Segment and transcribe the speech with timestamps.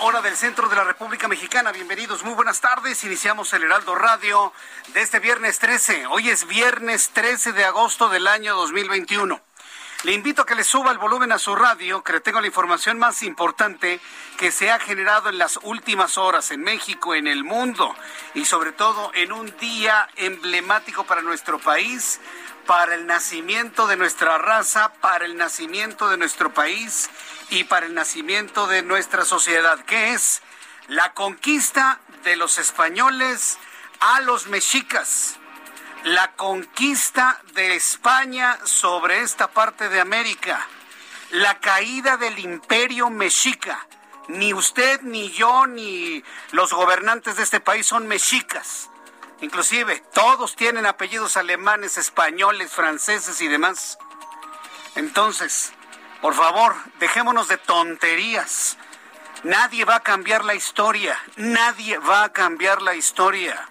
[0.00, 1.72] Hora del centro de la República Mexicana.
[1.72, 3.02] Bienvenidos, muy buenas tardes.
[3.02, 4.52] Iniciamos el Heraldo Radio
[4.92, 6.06] de este viernes 13.
[6.06, 9.40] Hoy es viernes 13 de agosto del año 2021.
[10.04, 12.46] Le invito a que le suba el volumen a su radio, que le tengo la
[12.46, 14.00] información más importante
[14.36, 17.96] que se ha generado en las últimas horas en México, en el mundo
[18.34, 22.20] y sobre todo en un día emblemático para nuestro país,
[22.66, 27.10] para el nacimiento de nuestra raza, para el nacimiento de nuestro país
[27.50, 30.42] y para el nacimiento de nuestra sociedad, que es
[30.88, 33.58] la conquista de los españoles
[34.00, 35.38] a los mexicas
[36.04, 40.66] la conquista de España sobre esta parte de América,
[41.30, 43.86] la caída del imperio mexica.
[44.28, 46.22] Ni usted, ni yo, ni
[46.52, 48.90] los gobernantes de este país son mexicas.
[49.44, 53.98] Inclusive, todos tienen apellidos alemanes, españoles, franceses y demás.
[54.94, 55.74] Entonces,
[56.22, 58.78] por favor, dejémonos de tonterías.
[59.42, 61.20] Nadie va a cambiar la historia.
[61.36, 63.68] Nadie va a cambiar la historia.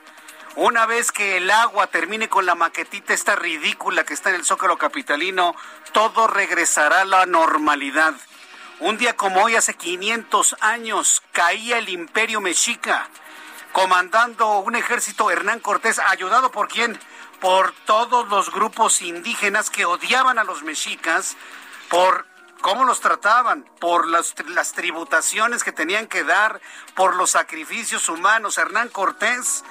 [0.56, 4.46] Una vez que el agua termine con la maquetita esta ridícula que está en el
[4.46, 5.56] Zócalo Capitalino,
[5.92, 8.14] todo regresará a la normalidad.
[8.80, 13.10] Un día como hoy, hace 500 años, caía el imperio mexica,
[13.74, 16.98] comandando un ejército Hernán Cortés, ayudado por quién?
[17.42, 21.36] Por todos los grupos indígenas que odiaban a los mexicas,
[21.90, 22.26] por
[22.62, 24.36] cómo los trataban, por las,
[24.74, 26.62] tributaciones que tenían que dar,
[26.96, 28.58] por los sacrificios humanos.
[28.58, 29.66] Hernán Cortés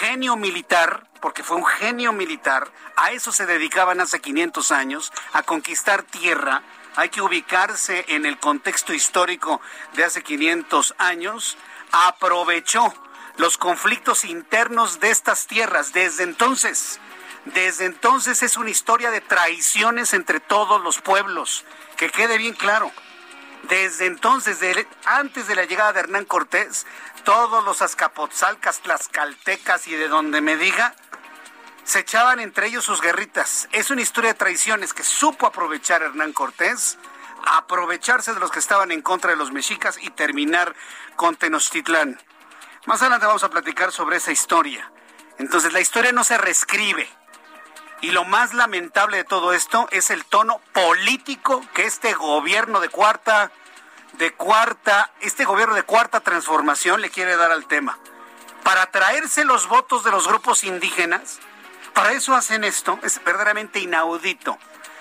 [0.00, 5.42] genio militar, porque fue un genio militar, a eso se dedicaban hace 500 años, a
[5.42, 6.62] conquistar tierra.
[6.94, 9.60] Hay que ubicarse en el contexto histórico
[9.94, 11.58] de hace 500 años.
[11.92, 12.92] Aprovechó
[13.40, 17.00] los conflictos internos de estas tierras desde entonces.
[17.46, 21.64] Desde entonces es una historia de traiciones entre todos los pueblos,
[21.96, 22.92] que quede bien claro.
[23.62, 24.58] Desde entonces,
[25.06, 26.86] antes de la llegada de Hernán Cortés,
[27.24, 30.94] todos los azcapotzalcas, tlaxcaltecas y de donde me diga,
[31.84, 33.70] se echaban entre ellos sus guerritas.
[33.72, 36.98] Es una historia de traiciones que supo aprovechar Hernán Cortés,
[37.46, 40.74] aprovecharse de los que estaban en contra de los mexicas y terminar
[41.16, 42.18] con Tenochtitlán.
[42.86, 44.90] Más adelante vamos a platicar sobre esa historia.
[45.38, 47.08] Entonces, la historia no se reescribe.
[48.00, 52.88] Y lo más lamentable de todo esto es el tono político que este gobierno de
[52.88, 53.52] cuarta
[54.14, 57.98] de cuarta, este gobierno de cuarta transformación le quiere dar al tema.
[58.62, 61.38] Para traerse los votos de los grupos indígenas,
[61.94, 64.58] para eso hacen esto, es verdaderamente inaudito.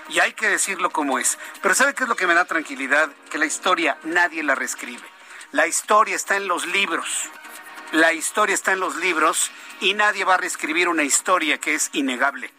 [0.09, 1.37] Y hay que decirlo como es.
[1.61, 3.09] Pero ¿sabe qué es lo que me da tranquilidad?
[3.29, 5.07] Que la historia nadie la reescribe.
[5.51, 7.29] La historia está en los libros.
[7.91, 9.51] La historia está en los libros
[9.81, 12.51] y nadie va a reescribir una historia que es innegable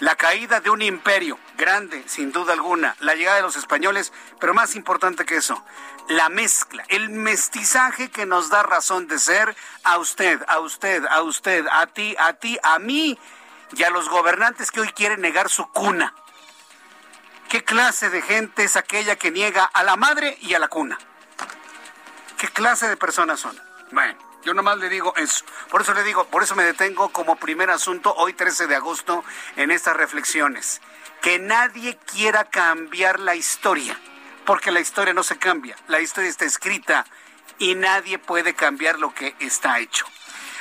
[0.00, 4.54] la caída de un imperio grande, sin duda alguna, la llegada de los españoles, pero
[4.54, 5.64] más importante que eso,
[6.08, 11.22] la mezcla, el mestizaje que nos da razón de ser a usted, a usted, a
[11.22, 13.18] usted, a ti, a ti, a mí
[13.72, 16.14] y a los gobernantes que hoy quieren negar su cuna.
[17.48, 20.98] ¿Qué clase de gente es aquella que niega a la madre y a la cuna?
[22.36, 23.58] ¿Qué clase de personas son?
[23.92, 24.33] Bueno.
[24.44, 25.44] Yo nomás le digo eso.
[25.70, 29.24] Por eso le digo, por eso me detengo como primer asunto hoy 13 de agosto
[29.56, 30.82] en estas reflexiones.
[31.22, 33.98] Que nadie quiera cambiar la historia,
[34.44, 35.76] porque la historia no se cambia.
[35.88, 37.06] La historia está escrita
[37.58, 40.04] y nadie puede cambiar lo que está hecho.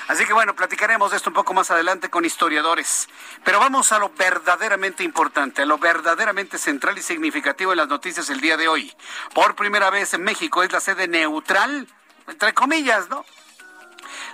[0.07, 3.09] Así que bueno, platicaremos de esto un poco más adelante con historiadores.
[3.44, 8.29] Pero vamos a lo verdaderamente importante, a lo verdaderamente central y significativo en las noticias
[8.29, 8.94] el día de hoy.
[9.33, 11.88] Por primera vez en México es la sede neutral,
[12.27, 13.25] entre comillas, ¿no?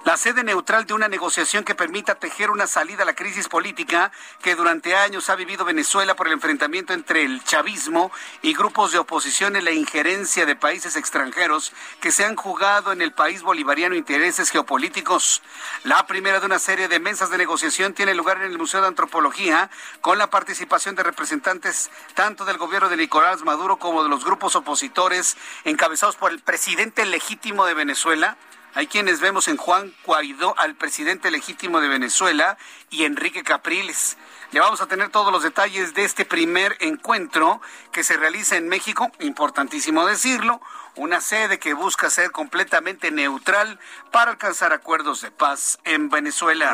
[0.05, 4.11] La sede neutral de una negociación que permita tejer una salida a la crisis política
[4.41, 8.11] que durante años ha vivido Venezuela por el enfrentamiento entre el chavismo
[8.41, 13.01] y grupos de oposición y la injerencia de países extranjeros que se han jugado en
[13.01, 15.41] el país bolivariano intereses geopolíticos.
[15.83, 18.87] La primera de una serie de mesas de negociación tiene lugar en el Museo de
[18.87, 19.69] Antropología
[20.01, 24.55] con la participación de representantes tanto del gobierno de Nicolás Maduro como de los grupos
[24.55, 28.37] opositores encabezados por el presidente legítimo de Venezuela,
[28.75, 32.57] hay quienes vemos en Juan Guaidó al presidente legítimo de Venezuela
[32.89, 34.17] y Enrique Capriles.
[34.51, 37.61] Le vamos a tener todos los detalles de este primer encuentro
[37.91, 40.59] que se realiza en México, importantísimo decirlo,
[40.95, 43.79] una sede que busca ser completamente neutral
[44.11, 46.73] para alcanzar acuerdos de paz en Venezuela.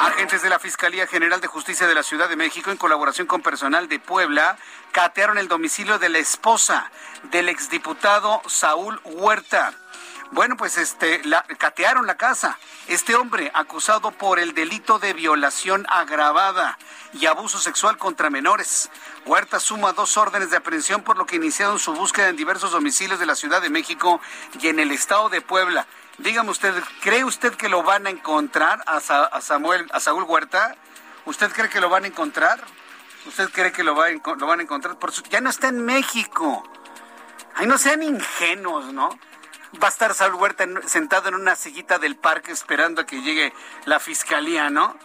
[0.00, 3.42] Agentes de la Fiscalía General de Justicia de la Ciudad de México, en colaboración con
[3.42, 4.58] personal de Puebla,
[4.92, 6.90] catearon el domicilio de la esposa
[7.24, 9.74] del exdiputado Saúl Huerta.
[10.32, 12.58] Bueno, pues este, la, catearon la casa.
[12.88, 16.78] Este hombre acusado por el delito de violación agravada
[17.12, 18.90] y abuso sexual contra menores.
[19.24, 23.20] Huerta suma dos órdenes de aprehensión por lo que iniciaron su búsqueda en diversos domicilios
[23.20, 24.20] de la Ciudad de México
[24.60, 25.86] y en el estado de Puebla.
[26.18, 29.00] Dígame usted, ¿cree usted que lo van a encontrar a,
[29.40, 30.74] Samuel, a Saúl Huerta?
[31.24, 32.64] ¿Usted cree que lo van a encontrar?
[33.26, 34.98] ¿Usted cree que lo, va van a encontrar?
[34.98, 36.64] Por ya no está en México.
[37.54, 39.18] Ay, no sean ingenuos, ¿no?
[39.82, 43.52] Va a estar Saúl Huerta sentado en una sillita del parque esperando a que llegue
[43.84, 44.96] la fiscalía, ¿no?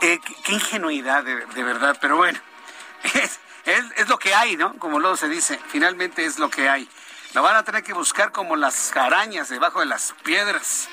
[0.00, 2.38] Eh, qué ingenuidad, de, verdad, pero bueno,
[3.14, 4.78] es, es, lo que hay, ¿no?
[4.78, 6.88] Como luego se dice, finalmente es lo que hay.
[7.34, 10.88] Lo van a tener que buscar como las arañas debajo de las piedras.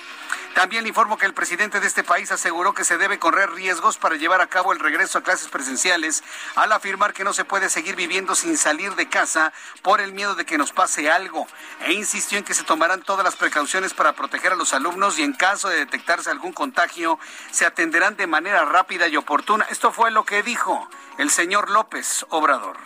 [0.56, 3.98] También le informo que el presidente de este país aseguró que se debe correr riesgos
[3.98, 6.24] para llevar a cabo el regreso a clases presenciales
[6.56, 10.36] al afirmar que no se puede seguir viviendo sin salir de casa por el miedo
[10.36, 11.48] de que nos pase algo
[11.82, 15.24] e insistió en que se tomarán todas las precauciones para proteger a los alumnos y
[15.24, 17.20] en caso de detectarse algún contagio
[17.52, 19.66] se atenderán de manera rápida y oportuna.
[19.70, 22.78] Esto fue lo que dijo el señor López Obrador.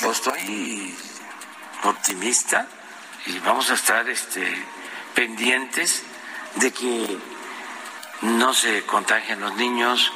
[0.00, 0.96] Yo estoy
[1.84, 2.66] optimista
[3.26, 4.64] y vamos a estar este,
[5.14, 6.02] pendientes
[6.56, 7.18] de que
[8.22, 10.12] no se contagien los niños,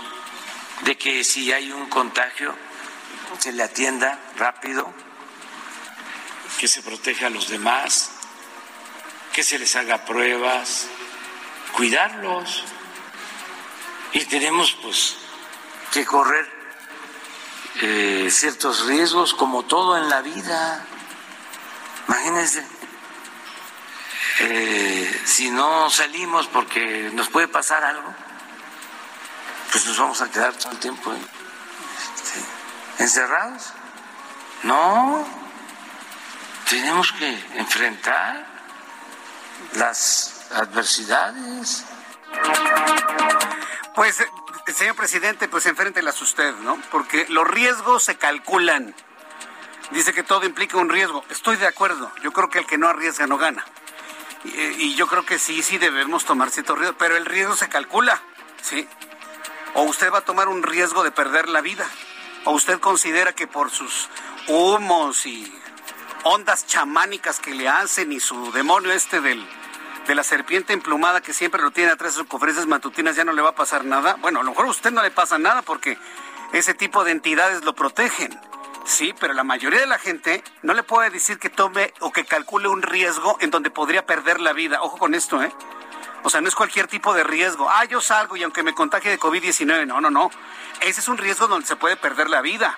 [0.82, 2.54] de que si hay un contagio
[3.38, 4.92] se le atienda rápido,
[6.58, 8.10] que se proteja a los demás,
[9.32, 10.88] que se les haga pruebas,
[11.72, 12.64] cuidarlos.
[14.12, 15.16] Y tenemos pues
[15.92, 16.50] que correr
[17.82, 20.84] eh, ciertos riesgos como todo en la vida.
[22.08, 22.79] Imagínense
[24.42, 28.14] eh, si no salimos porque nos puede pasar algo,
[29.70, 32.40] pues nos vamos a quedar todo el tiempo este,
[33.02, 33.72] encerrados.
[34.62, 35.26] No,
[36.68, 38.46] tenemos que enfrentar
[39.74, 41.84] las adversidades.
[43.94, 44.26] Pues, eh,
[44.74, 46.80] señor presidente, pues enfréntelas usted, ¿no?
[46.90, 48.94] Porque los riesgos se calculan.
[49.90, 51.24] Dice que todo implica un riesgo.
[51.28, 52.10] Estoy de acuerdo.
[52.22, 53.66] Yo creo que el que no arriesga no gana.
[54.44, 58.20] Y, yo creo que sí, sí debemos tomar cierto riesgo, pero el riesgo se calcula,
[58.62, 58.88] ¿sí?
[59.74, 61.88] O usted va a tomar un riesgo de perder la vida,
[62.44, 64.08] o usted considera que por sus
[64.48, 65.52] humos y
[66.24, 69.46] ondas chamánicas que le hacen y su demonio este del,
[70.06, 73.32] de la serpiente emplumada que siempre lo tiene atrás de sus conferencias matutinas ya no
[73.32, 74.16] le va a pasar nada.
[74.20, 75.98] Bueno, a lo mejor a usted no le pasa nada porque
[76.52, 78.38] ese tipo de entidades lo protegen.
[78.90, 82.24] Sí, pero la mayoría de la gente no le puede decir que tome o que
[82.24, 84.82] calcule un riesgo en donde podría perder la vida.
[84.82, 85.52] Ojo con esto, ¿eh?
[86.24, 87.70] O sea, no es cualquier tipo de riesgo.
[87.70, 90.32] Ah, yo salgo y aunque me contagie de COVID-19, no, no, no.
[90.80, 92.76] Ese es un riesgo donde se puede perder la vida.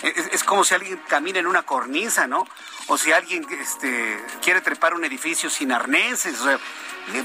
[0.00, 2.46] Es, como si alguien camina en una cornisa, ¿no?
[2.86, 6.40] O si alguien este, quiere trepar un edificio sin arneses.
[6.40, 6.58] O sea,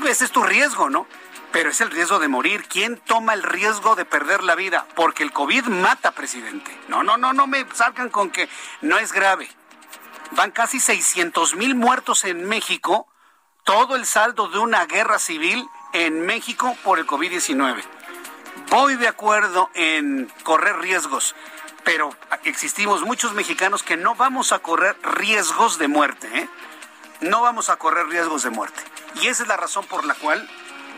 [0.09, 1.05] ese es tu riesgo, ¿no?
[1.53, 2.65] Pero es el riesgo de morir.
[2.67, 4.87] ¿Quién toma el riesgo de perder la vida?
[4.95, 6.75] Porque el COVID mata, presidente.
[6.87, 8.49] No, no, no, no me salgan con que
[8.81, 9.47] no es grave.
[10.31, 13.07] Van casi 600 mil muertos en México,
[13.63, 17.83] todo el saldo de una guerra civil en México por el COVID-19.
[18.69, 21.35] Voy de acuerdo en correr riesgos,
[21.83, 26.27] pero existimos muchos mexicanos que no vamos a correr riesgos de muerte.
[26.33, 26.49] ¿eh?
[27.21, 28.81] No vamos a correr riesgos de muerte.
[29.21, 30.49] Y esa es la razón por la cual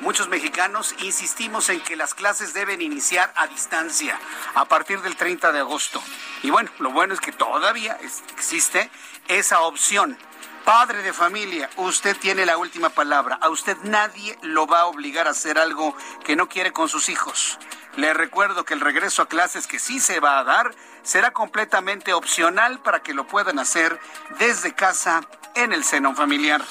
[0.01, 4.19] Muchos mexicanos insistimos en que las clases deben iniciar a distancia
[4.53, 6.01] a partir del 30 de agosto.
[6.43, 7.97] Y bueno, lo bueno es que todavía
[8.35, 8.89] existe
[9.27, 10.17] esa opción.
[10.65, 13.37] Padre de familia, usted tiene la última palabra.
[13.39, 17.07] A usted nadie lo va a obligar a hacer algo que no quiere con sus
[17.09, 17.57] hijos.
[17.95, 22.13] Le recuerdo que el regreso a clases que sí se va a dar será completamente
[22.13, 23.99] opcional para que lo puedan hacer
[24.39, 25.21] desde casa
[25.53, 26.61] en el seno familiar.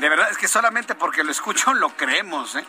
[0.00, 2.64] De verdad es que solamente porque lo escucho lo creemos, ¿eh?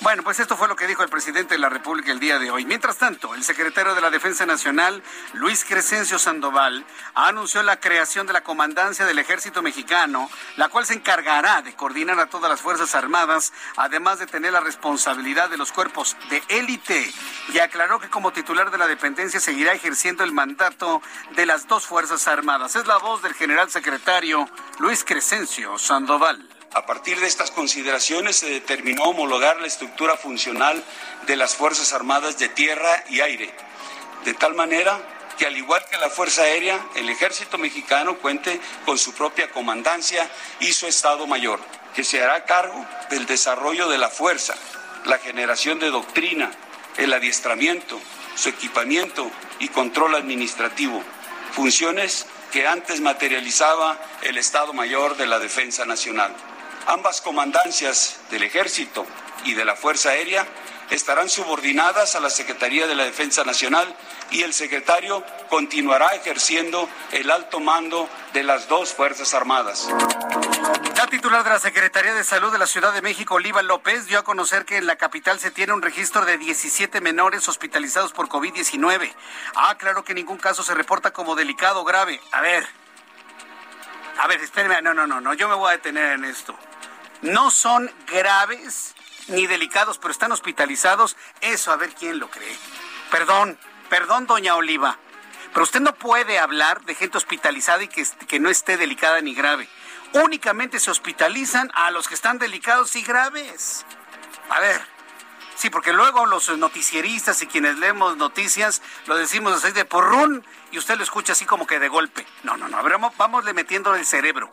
[0.00, 2.52] Bueno, pues esto fue lo que dijo el presidente de la República el día de
[2.52, 2.64] hoy.
[2.64, 8.32] Mientras tanto, el secretario de la Defensa Nacional, Luis Crescencio Sandoval, anunció la creación de
[8.32, 12.94] la Comandancia del Ejército Mexicano, la cual se encargará de coordinar a todas las Fuerzas
[12.94, 17.12] Armadas, además de tener la responsabilidad de los cuerpos de élite.
[17.52, 21.02] Y aclaró que como titular de la dependencia seguirá ejerciendo el mandato
[21.34, 22.76] de las dos Fuerzas Armadas.
[22.76, 26.47] Es la voz del general secretario Luis Crescencio Sandoval.
[26.74, 30.82] A partir de estas consideraciones se determinó homologar la estructura funcional
[31.26, 33.50] de las Fuerzas Armadas de Tierra y Aire,
[34.24, 35.00] de tal manera
[35.38, 40.28] que al igual que la Fuerza Aérea, el Ejército Mexicano cuente con su propia comandancia
[40.60, 41.60] y su Estado Mayor,
[41.94, 44.54] que se hará cargo del desarrollo de la fuerza,
[45.06, 46.50] la generación de doctrina,
[46.98, 47.98] el adiestramiento,
[48.34, 51.02] su equipamiento y control administrativo,
[51.52, 56.34] funciones que antes materializaba el Estado Mayor de la Defensa Nacional.
[56.88, 59.04] Ambas comandancias del Ejército
[59.44, 60.46] y de la Fuerza Aérea
[60.88, 63.94] estarán subordinadas a la Secretaría de la Defensa Nacional
[64.30, 69.86] y el secretario continuará ejerciendo el alto mando de las dos Fuerzas Armadas.
[70.96, 74.20] La titular de la Secretaría de Salud de la Ciudad de México, Oliva López, dio
[74.20, 78.30] a conocer que en la capital se tiene un registro de 17 menores hospitalizados por
[78.30, 79.12] COVID-19.
[79.56, 82.18] Ah, claro que ningún caso se reporta como delicado o grave.
[82.32, 82.66] A ver,
[84.20, 86.58] a ver, espérenme, no, no, no, no, yo me voy a detener en esto
[87.22, 88.94] no son graves
[89.28, 92.56] ni delicados, pero están hospitalizados, eso a ver quién lo cree.
[93.10, 93.58] Perdón,
[93.88, 94.98] perdón, doña Oliva,
[95.52, 99.68] pero usted no puede hablar de gente hospitalizada y que, no esté delicada ni grave.
[100.12, 103.84] Únicamente se hospitalizan a los que están delicados y graves.
[104.48, 104.80] A ver,
[105.54, 110.78] sí, porque luego los noticieristas y quienes leemos noticias lo decimos así de porrún y
[110.78, 112.26] usted lo escucha así como que de golpe.
[112.42, 112.82] No, no, no,
[113.16, 114.50] vamos le metiendo el cerebro.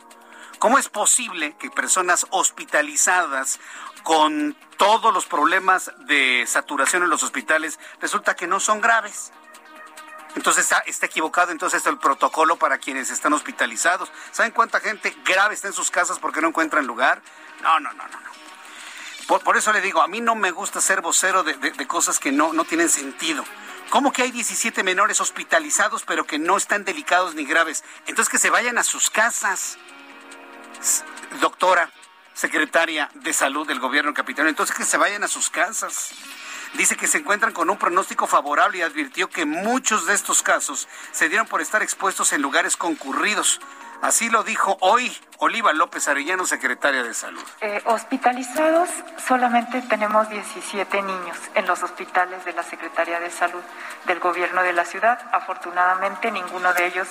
[0.58, 3.60] ¿Cómo es posible que personas hospitalizadas
[4.02, 9.32] con todos los problemas de saturación en los hospitales resulta que no son graves?
[10.34, 14.10] Entonces está, equivocado entonces el protocolo para quienes están hospitalizados.
[14.32, 17.22] ¿Saben cuánta gente grave está en sus casas porque no encuentran lugar?
[17.62, 18.20] No, no, no, no.
[18.20, 19.40] no.
[19.40, 22.32] Por, eso le digo, a mí no me gusta ser vocero de, de cosas que
[22.32, 23.44] no, no tienen sentido.
[23.90, 27.82] ¿Cómo que hay 17 menores hospitalizados pero que no están delicados ni graves?
[28.06, 29.78] Entonces que se vayan a sus casas
[31.40, 31.90] doctora,
[32.34, 36.12] secretaria de salud del gobierno capitalino, entonces que se vayan a sus casas.
[36.74, 40.88] Dice que se encuentran con un pronóstico favorable y advirtió que muchos de estos casos
[41.12, 43.60] se dieron por estar expuestos en lugares concurridos.
[44.02, 47.42] Así lo dijo hoy Oliva López Arellano, secretaria de Salud.
[47.62, 48.90] Eh, hospitalizados
[49.26, 53.62] solamente tenemos 17 niños en los hospitales de la Secretaría de Salud
[54.06, 55.18] del Gobierno de la ciudad.
[55.32, 57.08] Afortunadamente ninguno de ellos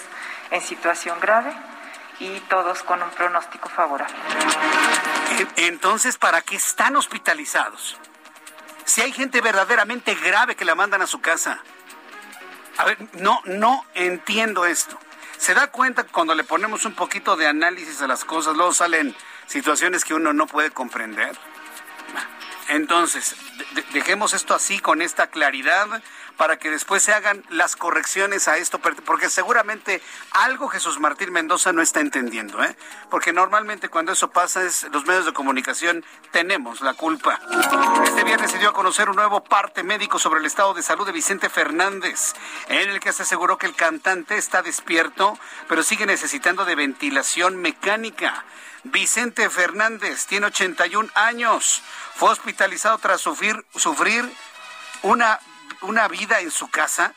[0.52, 1.52] en situación grave
[2.20, 4.16] y todos con un pronóstico favorable.
[5.58, 7.98] Entonces, ¿para qué están hospitalizados?
[8.86, 11.60] Si hay gente verdaderamente grave que la mandan a su casa.
[12.78, 15.00] A ver, no, no entiendo esto.
[15.38, 19.16] ¿Se da cuenta cuando le ponemos un poquito de análisis a las cosas, luego salen
[19.48, 21.38] situaciones que uno no puede comprender?
[22.68, 23.36] Entonces,
[23.92, 26.02] dejemos esto así, con esta claridad
[26.38, 30.02] para que después se hagan las correcciones a esto, porque seguramente
[30.32, 32.76] algo Jesús Martín Mendoza no está entendiendo, ¿eh?
[33.10, 37.40] Porque normalmente cuando eso pasa es los medios de comunicación tenemos la culpa.
[38.04, 41.06] Este viernes se dio a conocer un nuevo parte médico sobre el estado de salud
[41.06, 42.34] de Vicente Fernández,
[42.68, 45.38] en el que se aseguró que el cantante está despierto,
[45.68, 48.44] pero sigue necesitando de ventilación mecánica.
[48.84, 51.82] Vicente Fernández tiene 81 años.
[52.14, 54.32] Fue hospitalizado tras sufrir, sufrir
[55.02, 55.40] una
[55.86, 57.14] una vida en su casa.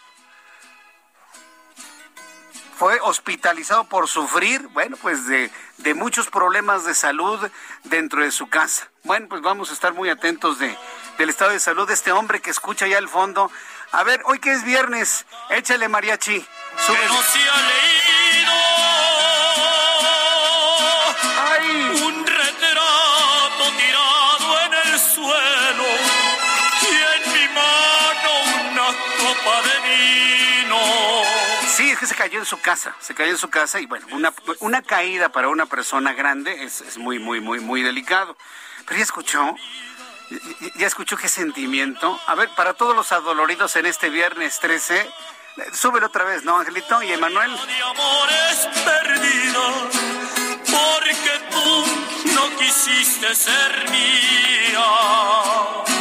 [2.79, 7.51] Fue hospitalizado por sufrir, bueno, pues de, de muchos problemas de salud
[7.85, 8.89] dentro de su casa.
[9.03, 10.77] Bueno, pues vamos a estar muy atentos de,
[11.19, 13.51] del estado de salud de este hombre que escucha ya al fondo.
[13.91, 16.41] A ver, hoy que es viernes, échale mariachi.
[16.41, 16.93] Sí,
[31.99, 34.83] que se cayó en su casa, se cayó en su casa y bueno, una, una
[34.83, 38.37] caída para una persona grande es, es muy, muy, muy, muy delicado.
[38.87, 39.55] Pero ya escuchó,
[40.77, 42.19] ya escuchó qué sentimiento.
[42.27, 45.09] A ver, para todos los adoloridos en este viernes 13,
[45.73, 47.03] Súbelo otra vez, ¿no, Angelito?
[47.03, 47.51] ¿Y Emanuel?
[50.71, 51.85] Porque tú
[52.33, 55.98] no quisiste ser mía.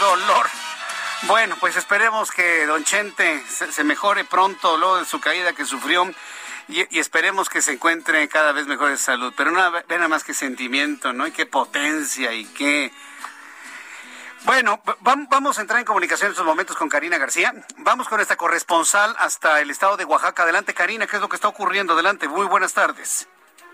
[0.00, 0.46] Dolor.
[1.22, 6.12] Bueno, pues esperemos que Don Chente se, mejore pronto luego de su caída que sufrió
[6.68, 9.32] y, esperemos que se encuentre cada vez mejor de salud.
[9.36, 11.26] Pero ve nada más que sentimiento, ¿no?
[11.26, 12.92] Y qué potencia y qué...
[14.44, 17.52] Bueno, va- vamos a entrar en comunicación en estos momentos con Karina García.
[17.78, 20.44] Vamos con esta corresponsal hasta el estado de Oaxaca.
[20.44, 21.94] Adelante, Karina, ¿qué es lo que está ocurriendo?
[21.94, 23.26] Adelante, muy buenas tardes.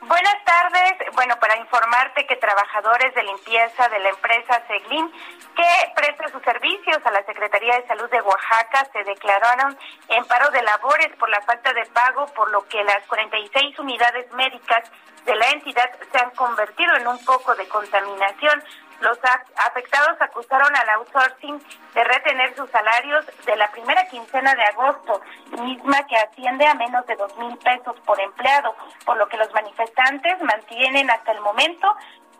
[0.02, 1.14] Buenas tardes.
[1.14, 5.08] Bueno, para informarte que trabajadores de limpieza de la empresa Seglin,
[5.54, 9.78] que presta sus servicios a la Secretaría de Salud de Oaxaca, se declararon
[10.08, 14.32] en paro de labores por la falta de pago, por lo que las 46 unidades
[14.32, 14.90] médicas
[15.24, 18.60] de la entidad se han convertido en un foco de contaminación.
[19.02, 19.18] Los
[19.56, 21.60] afectados acusaron al outsourcing
[21.92, 25.20] de retener sus salarios de la primera quincena de agosto,
[25.60, 29.52] misma que asciende a menos de dos mil pesos por empleado, por lo que los
[29.52, 31.92] manifestantes mantienen hasta el momento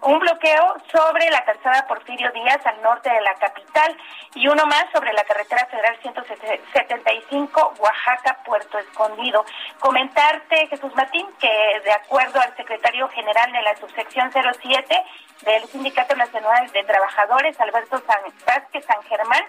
[0.03, 3.97] un bloqueo sobre la calzada Porfirio Díaz al norte de la capital
[4.35, 9.45] y uno más sobre la carretera federal 175 Oaxaca-Puerto Escondido.
[9.79, 15.05] Comentarte, Jesús Martín, que de acuerdo al secretario general de la subsección 07
[15.43, 19.45] del Sindicato Nacional de Trabajadores, Alberto San Vázquez San Germán,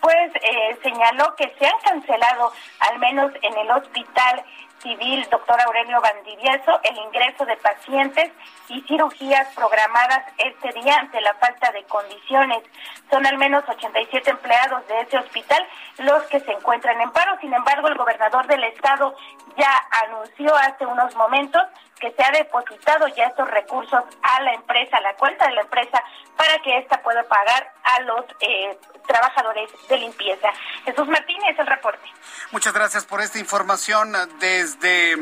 [0.00, 4.44] pues eh, señaló que se han cancelado, al menos en el hospital
[4.82, 8.30] civil doctor Aurelio Bandivieso, el ingreso de pacientes
[8.68, 12.62] y cirugías programadas este día ante la falta de condiciones.
[13.10, 15.66] Son al menos 87 empleados de ese hospital
[15.98, 17.38] los que se encuentran en paro.
[17.40, 19.14] Sin embargo, el gobernador del estado
[19.56, 19.72] ya
[20.04, 21.62] anunció hace unos momentos
[22.00, 25.60] que se ha depositado ya estos recursos a la empresa, a la cuenta de la
[25.62, 26.02] empresa,
[26.36, 30.48] para que ésta pueda pagar a los eh, trabajadores de limpieza.
[30.84, 32.08] Jesús Martínez, el reporte.
[32.50, 35.16] Muchas gracias por esta información desde,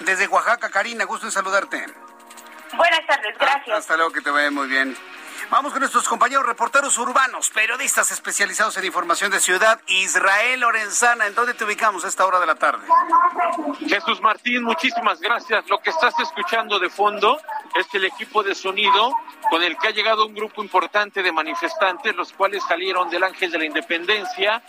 [0.00, 0.70] desde Oaxaca.
[0.70, 1.86] Karina, gusto en saludarte.
[2.76, 3.78] Buenas tardes, gracias.
[3.78, 4.96] Hasta luego, que te vaya muy bien.
[5.50, 9.80] Vamos con nuestros compañeros reporteros urbanos, periodistas especializados en información de ciudad.
[9.86, 12.86] Israel Lorenzana, ¿en dónde te ubicamos a esta hora de la tarde?
[13.86, 15.68] Jesús Martín, muchísimas gracias.
[15.68, 17.40] Lo que estás escuchando de fondo
[17.74, 19.12] es el equipo de sonido
[19.50, 23.50] con el que ha llegado un grupo importante de manifestantes, los cuales salieron del Ángel
[23.50, 24.62] de la Independencia,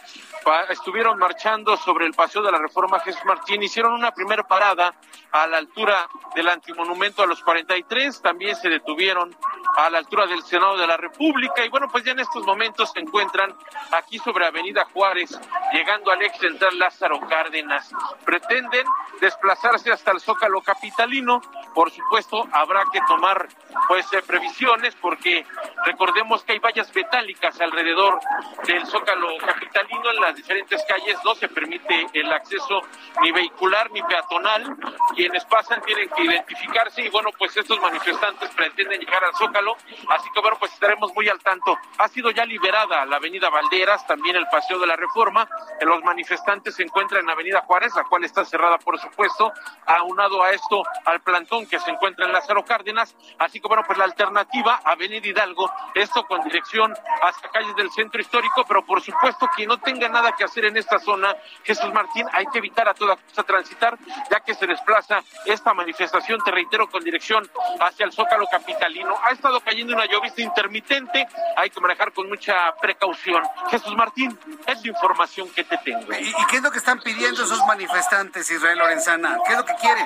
[0.70, 4.94] estuvieron marchando sobre el paseo de la Reforma Jesús Martín, hicieron una primera parada
[5.32, 9.36] a la altura del antimonumento a los 43, también se detuvieron
[9.78, 12.92] a la altura del Senado de la República y bueno, pues ya en estos momentos
[12.92, 13.54] se encuentran
[13.92, 15.38] aquí sobre Avenida Juárez,
[15.74, 17.92] llegando al ex central Lázaro Cárdenas.
[18.24, 18.86] Pretenden
[19.20, 21.42] desplazarse hasta el Zócalo capitalino,
[21.74, 23.48] por supuesto habrá que tomar
[23.88, 25.46] pues eh, previsiones porque
[25.86, 28.20] recordemos que hay vallas metálicas alrededor
[28.66, 32.82] del Zócalo capitalino en las diferentes calles no se permite el acceso
[33.22, 34.76] ni vehicular ni peatonal.
[35.16, 39.76] Quienes pasan tienen que identificarse y bueno pues estos manifestantes pretenden llegar al Zócalo.
[40.10, 41.78] Así que bueno pues estaremos muy al tanto.
[41.98, 45.48] Ha sido ya liberada la avenida Valderas también el paseo de la Reforma.
[45.82, 49.52] Los manifestantes se encuentran en avenida Juárez la cual está cerrada por supuesto
[49.86, 53.16] aunado a esto al plantón que se encuentra en Lázaro Cárdenas.
[53.40, 58.20] Así que bueno pues la alternativa avenida Hidalgo esto con dirección hacia calles del centro
[58.22, 61.36] histórico pero por supuesto quien no tenga nada que hacer en esta zona.
[61.64, 63.98] Jesús Martín hay que evitar a toda costa transitar
[64.30, 67.48] ya que se desplaza esta manifestación te reitero con dirección
[67.80, 69.16] hacia el Zócalo capitalino.
[69.24, 73.42] Ha estado cayendo una llovizna intermitente hay que manejar con mucha precaución.
[73.70, 76.14] Jesús Martín es la información que te tengo.
[76.14, 79.38] ¿Y, y qué es lo que están pidiendo esos manifestantes, Israel Lorenzana?
[79.46, 80.06] ¿Qué es lo que quieren?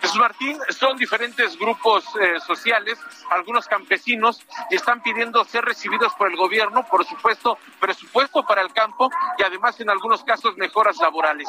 [0.00, 2.98] Jesús Martín, son diferentes grupos eh, sociales,
[3.30, 8.72] algunos campesinos, y están pidiendo ser recibidos por el gobierno, por supuesto, presupuesto para el
[8.72, 8.99] campo
[9.38, 11.48] y además en algunos casos mejoras laborales.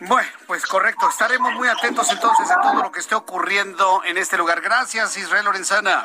[0.00, 1.08] Bueno, pues correcto.
[1.08, 4.60] Estaremos muy atentos entonces a todo lo que esté ocurriendo en este lugar.
[4.60, 6.04] Gracias, Israel Lorenzana.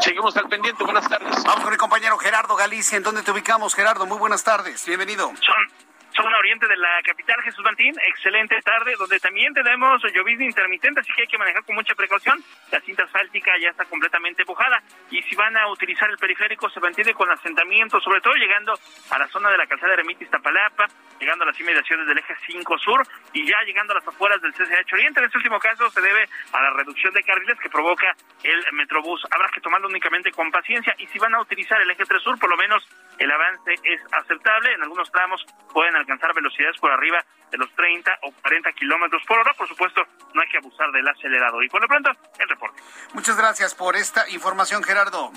[0.00, 1.44] Seguimos al pendiente, buenas tardes.
[1.44, 2.96] Vamos con mi compañero Gerardo Galicia.
[2.96, 4.06] ¿En dónde te ubicamos, Gerardo?
[4.06, 4.84] Muy buenas tardes.
[4.86, 5.28] Bienvenido.
[5.28, 5.87] Son,
[6.20, 7.94] zona oriente de la capital, Jesús Martín.
[8.08, 12.42] Excelente tarde, donde también tenemos llovizna intermitente, así que hay que manejar con mucha precaución.
[12.72, 16.80] La cinta asfáltica ya está completamente empujada y si van a utilizar el periférico se
[16.80, 18.74] mantiene con asentamiento, sobre todo llegando
[19.10, 20.86] a la zona de la calzada de Remitis Tapalapa,
[21.20, 24.52] llegando a las inmediaciones del eje 5 sur y ya llegando a las afueras del
[24.52, 25.20] CCH Oriente.
[25.20, 29.22] En este último caso se debe a la reducción de carriles que provoca el Metrobús.
[29.30, 32.38] Habrá que tomarlo únicamente con paciencia y si van a utilizar el eje 3 sur,
[32.38, 34.72] por lo menos el avance es aceptable.
[34.74, 39.38] En algunos tramos pueden alcanzar velocidades por arriba de los 30 o 40 kilómetros por
[39.38, 39.52] hora.
[39.54, 40.02] Por supuesto,
[40.34, 41.64] no hay que abusar del acelerador.
[41.64, 42.82] Y por lo pronto, el reporte.
[43.14, 45.32] Muchas gracias por esta información, Gerardo.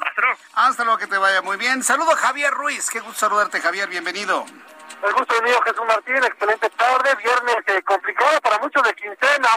[0.00, 0.38] Hasta luego.
[0.54, 1.82] Hasta luego, que te vaya muy bien.
[1.82, 2.90] Saludo a Javier Ruiz.
[2.90, 3.88] Qué gusto saludarte, Javier.
[3.88, 4.44] Bienvenido.
[5.02, 6.16] El gusto es mío, Jesús Martín.
[6.16, 7.14] Excelente tarde.
[7.16, 9.48] Viernes eh, complicado para muchos de quincena.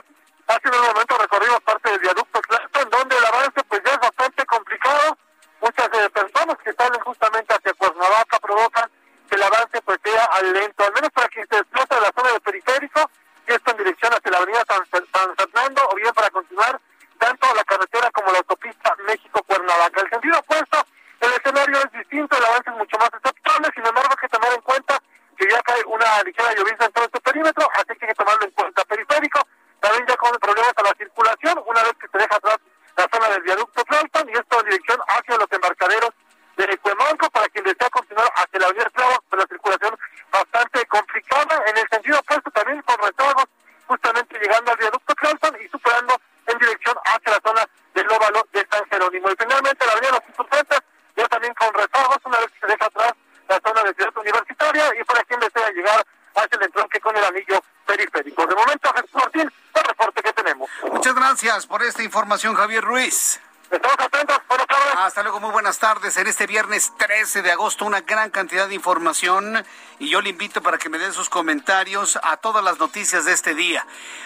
[0.48, 2.42] Hace un momento recorrimos parte del viaducto
[2.82, 5.18] en donde el avance pues ya es bastante complicado.
[5.62, 8.90] Muchas eh, personas que salen justamente hacia Cuernavaca provocan
[9.30, 12.32] que el avance pues sea lento, al menos para quien se desplaza de la zona
[12.32, 13.12] del periférico,
[13.48, 16.80] y esto en dirección hacia la avenida San, San Fernando, o bien para continuar
[17.18, 20.02] tanto la carretera como la autopista México-Cuernavaca.
[20.02, 20.86] El sentido opuesto,
[21.20, 24.54] el escenario es distinto, el avance es mucho más aceptable, sin embargo hay que tomar
[24.54, 24.98] en cuenta
[25.38, 28.46] que ya cae una ligera llovizna en todo este perímetro, así que hay que tomarlo
[28.46, 28.86] en cuenta.
[28.86, 29.48] Periférico,
[29.80, 32.58] también ya con problemas a la circulación, una vez que se deja atrás
[33.00, 36.12] la zona del viaducto Flauston, y esto en dirección hacia los embarcaderos
[36.58, 39.98] de Cuemanco, para quien desea continuar hacia la avenida Esclavos, pues la circulación
[40.30, 43.46] bastante complicada, en el sentido opuesto también con retornos,
[43.88, 46.14] justamente llegando al viaducto Flauston y superando
[46.48, 49.30] en dirección hacia la zona del óvalo de San Jerónimo.
[49.32, 50.80] Y finalmente la avenida Los Insurgentes,
[51.16, 53.14] ya también con rezagos, una vez que se deja atrás
[53.48, 56.06] la zona de Ciudad Universitaria y para quien desea llegar
[56.44, 58.46] hacia el entronque con el anillo periférico.
[58.46, 60.70] De momento, Jesús Martín, el reporte que tenemos.
[60.92, 63.40] Muchas gracias por esta información, Javier Ruiz.
[63.72, 64.96] Estamos atentos, buenas tardes.
[64.98, 66.18] Hasta luego, muy buenas tardes.
[66.18, 69.64] En este viernes 13 de agosto, una gran cantidad de información
[70.00, 73.34] y yo le invito para que me den sus comentarios a todas las noticias de
[73.34, 73.86] este día.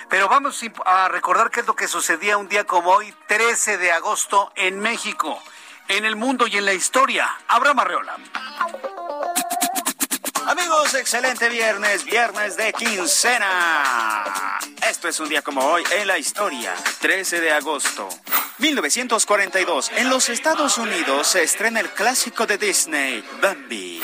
[0.10, 3.92] Pero vamos a recordar qué es lo que sucedía un día como hoy, 13 de
[3.92, 5.38] agosto, en México,
[5.90, 7.30] en el mundo y en la historia.
[7.50, 8.16] Abraham Arreola.
[10.48, 14.60] Amigos, excelente viernes, viernes de quincena.
[14.90, 18.10] Esto es un día como hoy en la historia, 13 de agosto.
[18.58, 24.02] 1942, en los Estados Unidos se estrena el clásico de Disney, Bambi.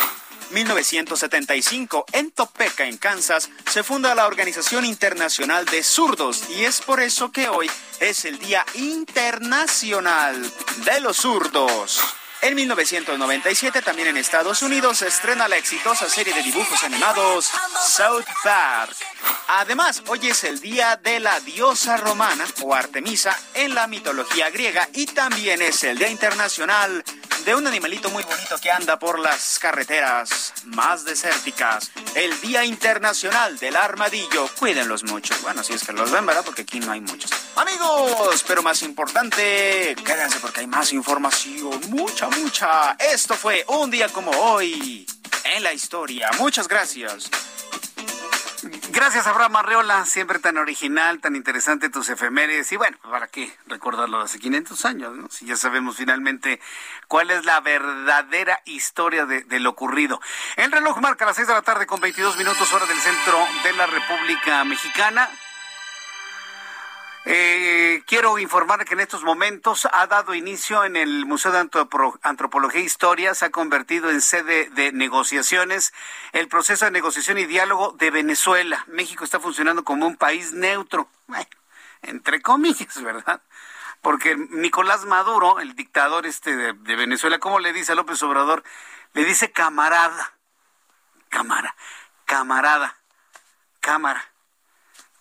[0.51, 7.01] 1975, en Topeka, en Kansas, se funda la Organización Internacional de Zurdos y es por
[7.01, 10.41] eso que hoy es el Día Internacional
[10.85, 12.18] de los Zurdos.
[12.41, 17.49] En 1997, también en Estados Unidos, se estrena la exitosa serie de dibujos animados
[17.85, 18.95] South Park.
[19.49, 24.87] Además, hoy es el día de la diosa romana o Artemisa en la mitología griega
[24.93, 27.03] y también es el Día Internacional
[27.45, 31.91] de un animalito muy bonito que anda por las carreteras más desérticas.
[32.15, 34.47] El Día Internacional del Armadillo.
[34.59, 35.33] Cuídenlos mucho.
[35.41, 36.43] Bueno, si es que los ven, ¿verdad?
[36.45, 37.31] Porque aquí no hay muchos.
[37.55, 41.79] Amigos, pero más importante, quédense porque hay más información.
[41.89, 42.93] Mucha, mucha.
[42.93, 45.05] Esto fue un día como hoy
[45.55, 46.29] en la historia.
[46.39, 47.29] Muchas gracias.
[48.91, 52.71] Gracias, Abraham Arreola, siempre tan original, tan interesante tus efemérides.
[52.71, 55.15] Y bueno, ¿para qué recordarlo hace 500 años?
[55.15, 55.29] ¿no?
[55.29, 56.59] Si ya sabemos finalmente
[57.07, 60.19] cuál es la verdadera historia de, de, lo ocurrido.
[60.57, 63.73] El reloj marca las 6 de la tarde con 22 minutos hora del centro de
[63.73, 65.29] la República Mexicana.
[67.25, 71.59] Eh, quiero informar que en estos momentos ha dado inicio en el Museo de
[72.23, 75.93] Antropología e Historia, se ha convertido en sede de negociaciones
[76.31, 78.85] el proceso de negociación y diálogo de Venezuela.
[78.87, 81.09] México está funcionando como un país neutro,
[82.01, 83.41] entre comillas, ¿verdad?
[84.01, 88.63] Porque Nicolás Maduro, el dictador este de, de Venezuela, ¿cómo le dice a López Obrador?
[89.13, 90.37] Le dice camarada,
[91.27, 91.75] cámara,
[92.25, 92.95] camarada,
[93.81, 94.31] cámara,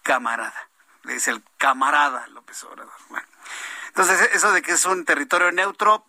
[0.05, 0.68] camarada
[1.09, 2.93] le dice el camarada López Obrador.
[3.09, 3.27] Bueno,
[3.89, 6.05] entonces, eso de que es un territorio neutro,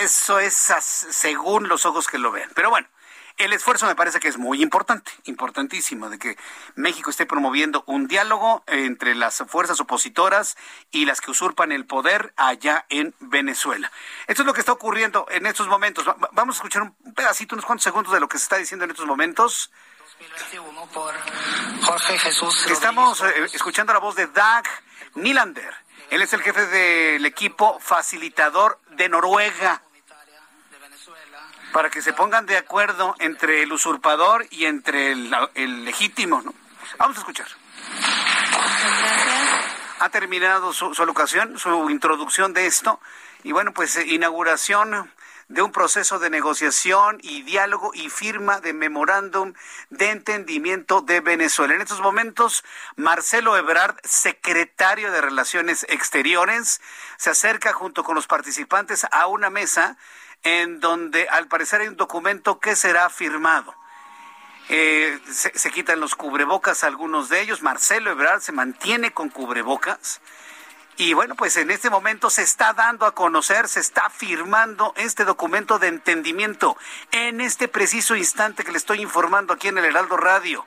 [0.00, 2.50] eso es según los ojos que lo vean.
[2.54, 2.88] Pero bueno,
[3.36, 6.38] el esfuerzo me parece que es muy importante, importantísimo, de que
[6.74, 10.56] México esté promoviendo un diálogo entre las fuerzas opositoras
[10.90, 13.92] y las que usurpan el poder allá en Venezuela.
[14.26, 16.06] Esto es lo que está ocurriendo en estos momentos.
[16.32, 18.92] Vamos a escuchar un pedacito, unos cuantos segundos de lo que se está diciendo en
[18.92, 19.70] estos momentos.
[20.92, 21.14] Por
[21.82, 22.66] Jorge Jesús.
[22.70, 24.64] Estamos eh, escuchando la voz de Dag
[25.14, 25.74] Nilander.
[26.10, 29.82] Él es el jefe del equipo facilitador de Noruega.
[31.72, 36.40] Para que se pongan de acuerdo entre el usurpador y entre el, el legítimo.
[36.40, 36.54] ¿no?
[36.98, 37.46] Vamos a escuchar.
[39.98, 43.00] Ha terminado su, su alocación, su introducción de esto.
[43.42, 45.10] Y bueno, pues inauguración
[45.48, 49.52] de un proceso de negociación y diálogo y firma de memorándum
[49.90, 51.74] de entendimiento de Venezuela.
[51.74, 52.64] En estos momentos,
[52.96, 56.80] Marcelo Ebrard, secretario de Relaciones Exteriores,
[57.16, 59.96] se acerca junto con los participantes a una mesa
[60.42, 63.74] en donde al parecer hay un documento que será firmado.
[64.68, 67.62] Eh, se, se, quitan los cubrebocas algunos de ellos.
[67.62, 70.20] Marcelo Ebrard se mantiene con cubrebocas.
[70.98, 75.26] Y bueno, pues en este momento se está dando a conocer, se está firmando este
[75.26, 76.78] documento de entendimiento
[77.12, 80.64] en este preciso instante que le estoy informando aquí en el Heraldo Radio.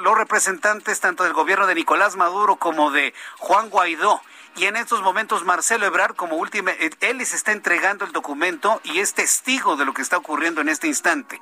[0.00, 4.20] Los representantes tanto del gobierno de Nicolás Maduro como de Juan Guaidó
[4.58, 8.80] y en estos momentos Marcelo Ebrard como última, eh, él les está entregando el documento
[8.82, 11.40] y es testigo de lo que está ocurriendo en este instante.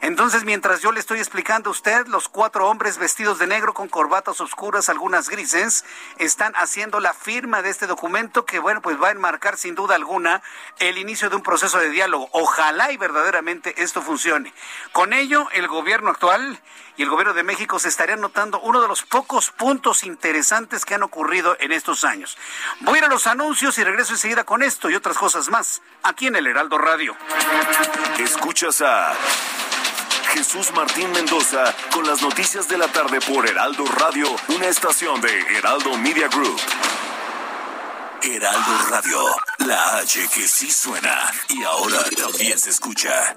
[0.00, 3.88] Entonces, mientras yo le estoy explicando a usted, los cuatro hombres vestidos de negro con
[3.88, 5.84] corbatas oscuras, algunas grises,
[6.18, 9.94] están haciendo la firma de este documento que, bueno, pues va a enmarcar sin duda
[9.94, 10.42] alguna
[10.80, 12.28] el inicio de un proceso de diálogo.
[12.32, 14.52] Ojalá y verdaderamente esto funcione.
[14.90, 16.60] Con ello, el gobierno actual
[16.96, 20.94] y el gobierno de México se estaría notando uno de los pocos puntos interesantes que
[20.94, 22.36] han ocurrido en estos años.
[22.80, 25.82] Voy a ir a los anuncios y regreso enseguida con esto y otras cosas más
[26.02, 27.16] aquí en el Heraldo Radio.
[28.18, 29.14] Escuchas a
[30.32, 35.38] Jesús Martín Mendoza con las noticias de la tarde por Heraldo Radio, una estación de
[35.56, 36.60] Heraldo Media Group.
[38.22, 39.24] Heraldo Radio,
[39.58, 43.36] la H que sí suena y ahora también se escucha.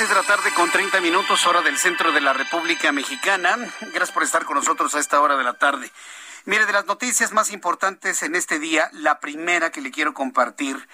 [0.00, 3.54] 6 de la tarde con 30 minutos, hora del centro de la República Mexicana.
[3.80, 5.92] Gracias por estar con nosotros a esta hora de la tarde.
[6.46, 10.88] Mire, de las noticias más importantes en este día, la primera que le quiero compartir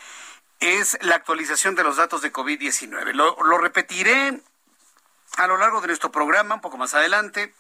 [0.59, 3.13] es la actualización de los datos de COVID-19.
[3.13, 4.41] Lo repetiré
[5.37, 7.55] a lo largo de nuestro programa, un poco más adelante,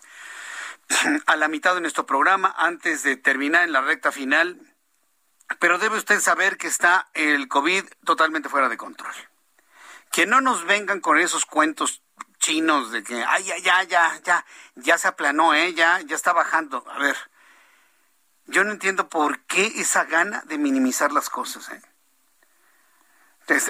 [1.27, 4.59] a la mitad de nuestro programa, antes de terminar en la recta final.
[5.61, 9.15] Pero debe usted saber que está el COVID totalmente fuera de control
[10.17, 12.03] que no nos vengan con esos cuentos
[12.39, 15.75] chinos de que, ay, ya, ya, ya, ya, ya se aplanó, ¿eh?
[15.75, 16.87] ya, está bajando.
[16.89, 17.15] A ver,
[18.47, 21.83] yo no entiendo por qué esa gana de minimizar las cosas, ¿eh?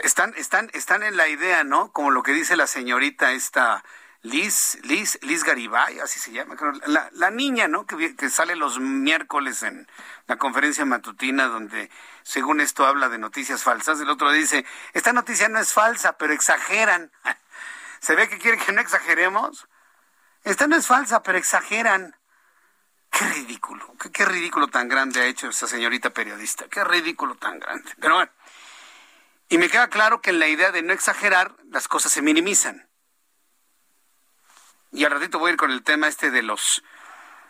[0.05, 1.91] Están, están, están en la idea, ¿no?
[1.91, 3.83] Como lo que dice la señorita esta
[4.27, 7.87] Liz, Liz, Liz Garibay, así se llama, la, la niña, ¿no?
[7.87, 9.89] Que, que sale los miércoles en
[10.27, 11.91] la conferencia matutina donde
[12.23, 14.01] según esto habla de noticias falsas.
[14.01, 17.13] El otro dice, esta noticia no es falsa, pero exageran.
[18.01, 19.69] ¿Se ve que quieren que no exageremos?
[20.43, 22.17] Esta no es falsa, pero exageran.
[23.11, 26.67] Qué ridículo, qué, ridículo tan grande ha hecho esa señorita periodista.
[26.69, 27.91] Qué ridículo tan grande.
[28.01, 28.33] Pero bueno,
[29.49, 32.89] y me queda claro que en la idea de no exagerar, las cosas se minimizan.
[34.93, 36.83] Y al ratito voy a ir con el tema este de los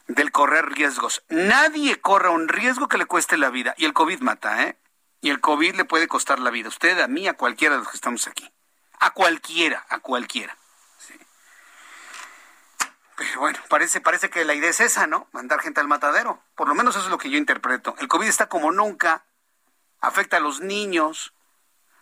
[0.09, 1.23] del correr riesgos.
[1.29, 3.75] Nadie corre un riesgo que le cueste la vida.
[3.77, 4.79] Y el COVID mata, ¿eh?
[5.21, 6.69] Y el COVID le puede costar la vida.
[6.69, 8.49] Usted, a mí, a cualquiera de los que estamos aquí.
[9.01, 10.57] A cualquiera, a cualquiera.
[13.17, 15.27] Pero bueno, parece, parece que la idea es esa, ¿no?
[15.33, 16.43] Mandar gente al matadero.
[16.55, 17.97] Por lo menos eso es lo que yo interpreto.
[17.99, 19.25] El COVID está como nunca.
[20.01, 21.33] Afecta a los niños.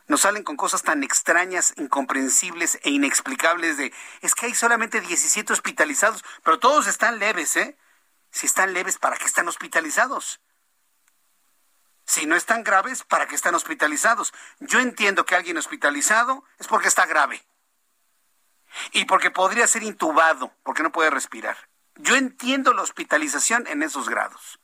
[0.06, 5.52] Nos salen con cosas tan extrañas, incomprensibles e inexplicables de, es que hay solamente 17
[5.52, 7.78] hospitalizados, pero todos están leves, ¿eh?
[8.30, 10.40] Si están leves, ¿para qué están hospitalizados?
[12.04, 14.34] Si no están graves, ¿para qué están hospitalizados?
[14.60, 17.42] Yo entiendo que alguien hospitalizado es porque está grave.
[18.92, 21.56] Y porque podría ser intubado, porque no puede respirar.
[21.96, 24.58] Yo entiendo la hospitalización en esos grados.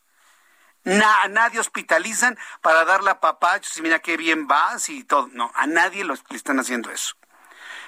[0.84, 5.28] A nadie hospitalizan para darle a papachos y mira qué bien vas y todo.
[5.32, 7.16] No, a nadie lo, le están haciendo eso.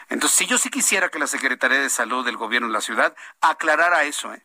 [0.08, 3.14] Entonces, si yo sí quisiera que la Secretaría de Salud del Gobierno de la ciudad
[3.40, 4.44] aclarara eso, ¿eh?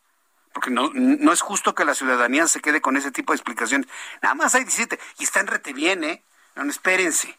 [0.54, 3.88] porque no, no es justo que la ciudadanía se quede con ese tipo de explicaciones.
[4.22, 6.24] Nada más hay 17 y están rete bien, ¿eh?
[6.56, 7.38] No, espérense.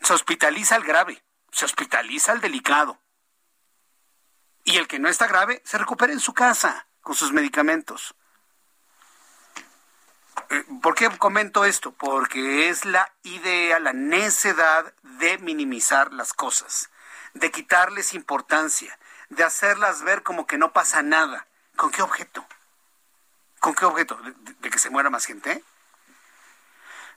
[0.00, 2.98] Se hospitaliza el grave, se hospitaliza el delicado.
[4.64, 6.86] Y el que no está grave se recupera en su casa.
[7.00, 8.14] con sus medicamentos.
[10.82, 11.92] ¿Por qué comento esto?
[11.92, 16.90] Porque es la idea, la necedad de minimizar las cosas,
[17.32, 18.98] de quitarles importancia,
[19.30, 21.46] de hacerlas ver como que no pasa nada.
[21.76, 22.44] ¿Con qué objeto?
[23.60, 24.18] ¿Con qué objeto?
[24.60, 25.64] ¿De, que se muera más gente?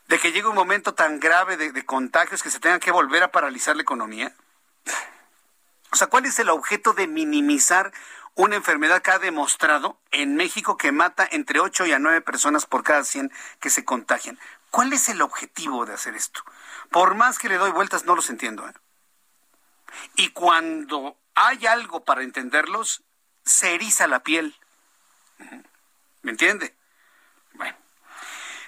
[0.08, 3.24] ¿De que llegue un momento tan grave de, de contagios que se tenga que volver
[3.24, 4.34] a paralizar la economía?
[5.92, 7.92] O sea, ¿cuál es el objeto de minimizar
[8.36, 12.66] una enfermedad que ha demostrado en México que mata entre 8 y a 9 personas
[12.66, 14.38] por cada 100 que se contagian?
[14.70, 16.44] ¿Cuál es el objetivo de hacer esto?
[16.92, 18.68] Por más que le doy vueltas, no los entiendo.
[18.68, 18.74] ¿eh?
[20.16, 23.02] Y cuando hay algo para entenderlos,
[23.44, 24.56] se eriza la piel.
[26.22, 26.76] ¿Me entiende?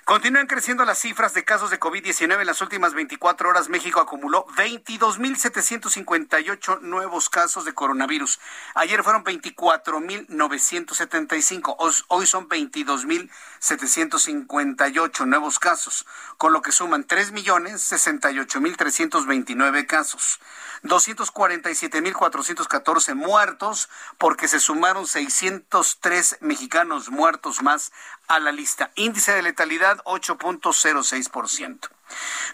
[0.07, 2.39] Continúan creciendo las cifras de casos de COVID-19.
[2.39, 8.39] En las últimas 24 horas, México acumuló 22.758 nuevos casos de coronavirus.
[8.75, 11.75] Ayer fueron 24.975.
[12.07, 16.05] Hoy son 22.758 nuevos casos,
[16.37, 20.39] con lo que suman 3.068.329 casos.
[20.83, 27.91] 247.414 muertos, porque se sumaron 603 mexicanos muertos más
[28.27, 28.91] a la lista.
[28.95, 31.89] Índice de letalidad 8.06%.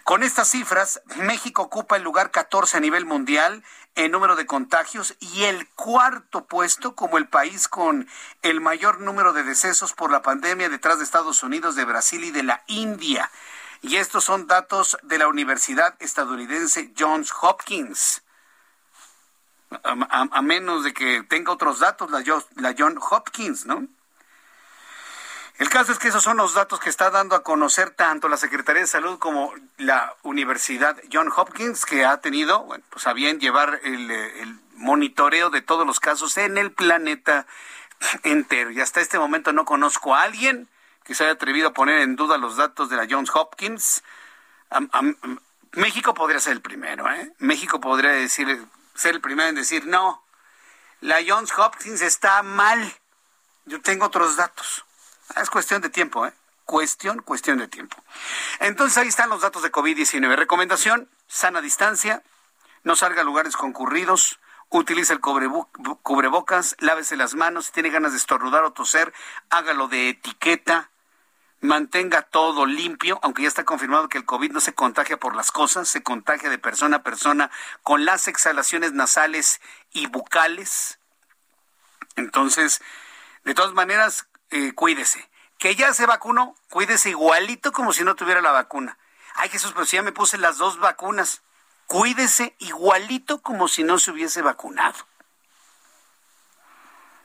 [0.02, 3.62] Con estas cifras, México ocupa el lugar 14 a nivel mundial
[3.94, 8.08] en número de contagios y el cuarto puesto como el país con
[8.42, 12.30] el mayor número de decesos por la pandemia detrás de Estados Unidos, de Brasil y
[12.30, 13.30] de la India.
[13.82, 18.22] Y estos son datos de la Universidad estadounidense Johns Hopkins.
[19.82, 22.22] A, menos de que tenga otros datos, la,
[22.56, 23.88] la John Hopkins, ¿no?
[25.58, 28.36] El caso es que esos son los datos que está dando a conocer tanto la
[28.36, 33.38] Secretaría de Salud como la Universidad John Hopkins, que ha tenido, bueno, pues a bien
[33.38, 37.46] llevar el, el monitoreo de todos los casos en el planeta
[38.24, 38.72] entero.
[38.72, 40.68] Y hasta este momento no conozco a alguien
[41.04, 44.02] que se haya atrevido a poner en duda los datos de la Johns Hopkins.
[45.72, 47.32] México podría ser el primero, ¿eh?
[47.38, 50.24] México podría decir, ser el primero en decir, no,
[51.00, 52.92] la Johns Hopkins está mal.
[53.66, 54.84] Yo tengo otros datos.
[55.40, 56.32] Es cuestión de tiempo, ¿eh?
[56.64, 57.96] Cuestión, cuestión de tiempo.
[58.60, 60.36] Entonces ahí están los datos de COVID-19.
[60.36, 62.22] Recomendación, sana distancia,
[62.84, 64.38] no salga a lugares concurridos,
[64.70, 69.12] utilice el cubrebocas, lávese las manos, si tiene ganas de estornudar o toser,
[69.50, 70.90] hágalo de etiqueta,
[71.60, 75.50] mantenga todo limpio, aunque ya está confirmado que el COVID no se contagia por las
[75.50, 77.50] cosas, se contagia de persona a persona
[77.82, 79.60] con las exhalaciones nasales
[79.92, 80.98] y bucales.
[82.16, 82.82] Entonces,
[83.44, 84.26] de todas maneras,
[84.74, 85.28] cuídese.
[85.58, 88.98] Que ya se vacunó, cuídese igualito como si no tuviera la vacuna.
[89.34, 91.42] Ay, Jesús, pero si ya me puse las dos vacunas.
[91.86, 95.06] Cuídese igualito como si no se hubiese vacunado.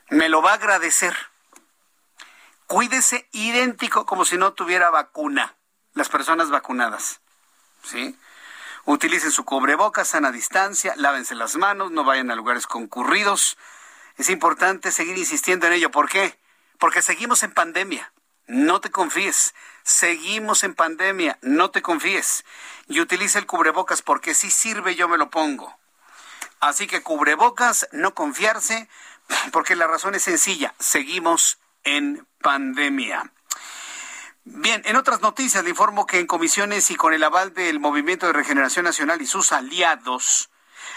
[0.09, 1.15] Me lo va a agradecer.
[2.65, 5.55] Cuídese idéntico como si no tuviera vacuna.
[5.93, 7.21] Las personas vacunadas.
[7.83, 8.17] ¿Sí?
[8.85, 13.57] Utilicen su cubrebocas, sana distancia, lávense las manos, no vayan a lugares concurridos.
[14.17, 15.91] Es importante seguir insistiendo en ello.
[15.91, 16.38] ¿Por qué?
[16.79, 18.11] Porque seguimos en pandemia.
[18.47, 19.53] No te confíes.
[19.83, 21.37] Seguimos en pandemia.
[21.43, 22.43] No te confíes.
[22.87, 25.77] Y utiliza el cubrebocas porque si sirve yo me lo pongo.
[26.59, 28.89] Así que cubrebocas, no confiarse,
[29.51, 30.73] porque la razón es sencilla.
[30.79, 33.31] Seguimos en pandemia.
[34.45, 38.25] Bien, en otras noticias le informo que en comisiones y con el aval del Movimiento
[38.25, 40.49] de Regeneración Nacional y sus aliados,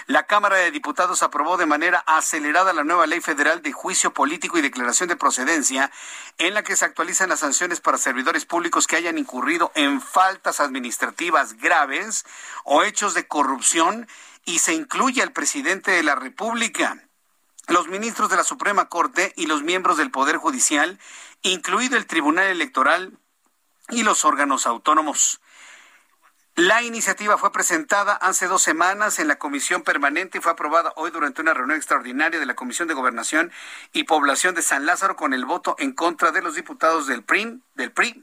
[0.07, 4.59] la Cámara de Diputados aprobó de manera acelerada la nueva Ley Federal de Juicio Político
[4.59, 5.91] y Declaración de Procedencia,
[6.39, 10.61] en la que se actualizan las sanciones para servidores públicos que hayan incurrido en faltas
[10.61, 12.25] administrativas graves
[12.65, 14.09] o hechos de corrupción
[14.45, 16.99] y se incluye al presidente de la República
[17.69, 20.99] los ministros de la Suprema Corte y los miembros del Poder Judicial,
[21.43, 23.19] incluido el Tribunal Electoral
[23.89, 25.41] y los órganos autónomos.
[26.55, 31.11] La iniciativa fue presentada hace dos semanas en la Comisión Permanente y fue aprobada hoy
[31.11, 33.51] durante una reunión extraordinaria de la Comisión de Gobernación
[33.95, 37.63] y Población de San Lázaro con el voto en contra de los diputados del PRI,
[37.75, 38.23] del PRI,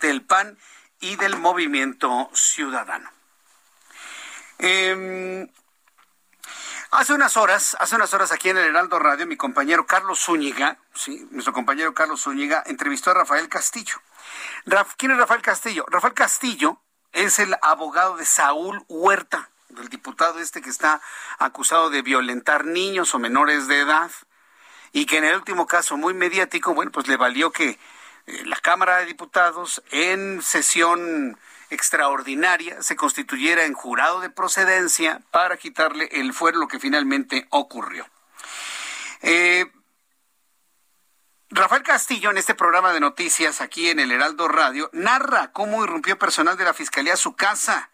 [0.00, 0.58] del PAN
[1.00, 3.10] y del Movimiento Ciudadano.
[4.58, 5.48] Em,
[6.90, 10.76] hace unas horas, hace unas horas aquí en el Heraldo Radio, mi compañero Carlos Zúñiga,
[10.94, 13.96] sí, nuestro compañero Carlos Zúñiga, entrevistó a Rafael Castillo.
[14.98, 15.86] ¿Quién es Rafael Castillo?
[15.88, 16.82] Rafael Castillo
[17.16, 21.00] es el abogado de Saúl Huerta, del diputado este que está
[21.38, 24.10] acusado de violentar niños o menores de edad
[24.92, 27.70] y que en el último caso muy mediático, bueno, pues le valió que
[28.26, 31.38] eh, la Cámara de Diputados en sesión
[31.70, 38.06] extraordinaria se constituyera en jurado de procedencia para quitarle el fuero, lo que finalmente ocurrió.
[39.22, 39.72] Eh,
[41.50, 46.18] Rafael Castillo, en este programa de noticias aquí en el Heraldo Radio, narra cómo irrumpió
[46.18, 47.88] personal de la Fiscalía a su casa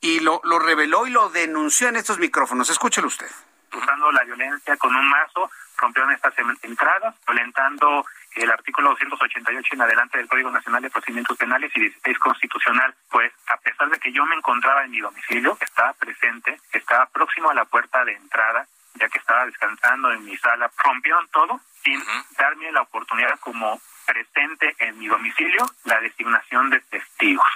[0.00, 2.70] y lo, lo reveló y lo denunció en estos micrófonos.
[2.70, 3.30] Escúchelo usted.
[3.72, 10.18] Usando la violencia con un mazo, rompieron estas entradas, violentando el artículo 288 en adelante
[10.18, 14.26] del Código Nacional de Procedimientos Penales y 16 constitucional, pues a pesar de que yo
[14.26, 19.08] me encontraba en mi domicilio, estaba presente, estaba próximo a la puerta de entrada, ya
[19.08, 22.02] que estaba descansando en mi sala, rompieron todo sin
[22.38, 27.46] darme la oportunidad como presente en mi domicilio la designación de testigos.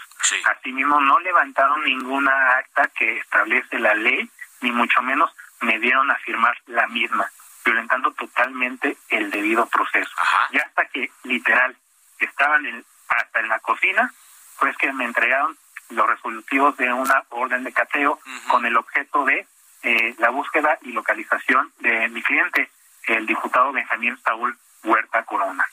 [0.44, 6.16] Asimismo, no levantaron ninguna acta que establece la ley, ni mucho menos me dieron a
[6.16, 7.30] firmar la misma
[7.64, 10.10] violentando totalmente el debido proceso.
[10.50, 11.76] Y hasta que literal
[12.18, 14.12] estaban en, hasta en la cocina,
[14.58, 15.56] pues que me entregaron
[15.90, 18.18] los resolutivos de una orden de cateo
[18.48, 19.46] con el objeto de
[19.82, 22.70] eh, la búsqueda y localización de mi cliente,
[23.06, 25.64] el diputado Benjamín Saúl Huerta Corona.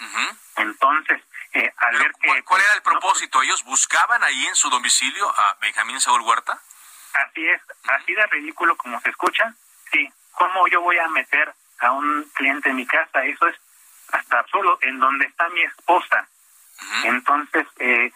[0.57, 1.21] Entonces,
[1.53, 2.27] eh, al ver que...
[2.27, 3.41] ¿Cuál, pues, era el propósito?
[3.41, 6.59] ¿Ellos buscaban ahí en su domicilio a Benjamín Saúl Huerta?
[7.13, 9.53] Así es, así de ridículo como se escucha,
[9.91, 10.11] sí.
[10.31, 13.55] ¿Cómo yo voy a meter a un cliente en mi casa, eso es
[14.11, 16.27] hasta absurdo, en donde está mi esposa.
[17.03, 18.11] Entonces, eh,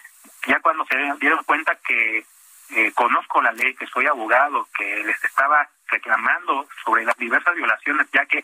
[0.47, 2.25] ya cuando se dieron cuenta que
[2.69, 8.07] eh, conozco la ley, que soy abogado, que les estaba reclamando sobre las diversas violaciones,
[8.11, 8.43] ya que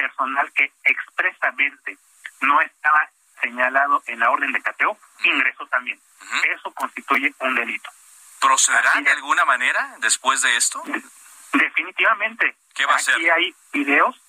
[0.00, 1.98] personal que expresamente
[2.40, 6.00] no estaba señalado en la orden de cateo, ingresó también.
[6.44, 7.90] Eso constituye un delito.
[8.40, 10.82] ¿Procederá de alguna manera después de esto?
[11.52, 12.56] Definitivamente.
[12.74, 14.20] ¿Qué va a Aquí hay videos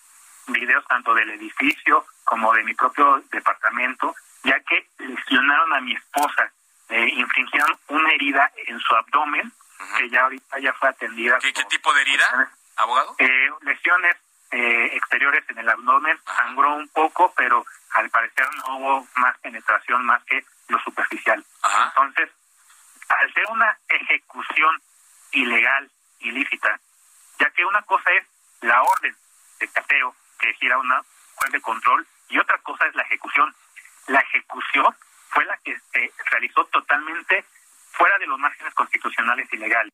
[0.48, 4.14] videos tanto del edificio como de mi propio departamento,
[4.44, 6.52] ya que lesionaron a mi esposa,
[6.90, 9.54] eh, infringieron una herida en su abdomen,
[9.98, 11.38] que ya ahorita ya fue atendida.
[11.40, 13.16] ¿Qué, tipo de herida, abogado?
[13.20, 14.18] Eh, lesiones
[14.52, 20.06] eh, exteriores en el abdomen, sangró un poco, pero al parecer no hubo más penetración
[20.06, 21.44] más que lo superficial.
[21.88, 22.30] Entonces,
[23.10, 24.82] al ser una ejecución
[25.32, 25.90] ilegal,
[26.20, 26.80] ilícita,
[27.40, 28.26] ya que una cosa es
[28.62, 29.16] la orden
[29.60, 31.02] de cateo que gira una
[31.36, 33.54] juez de control y otra cosa es la ejecución.
[34.08, 34.96] La ejecución
[35.30, 37.46] fue la que se realizó totalmente
[37.92, 39.94] fuera de los márgenes constitucionales y legales.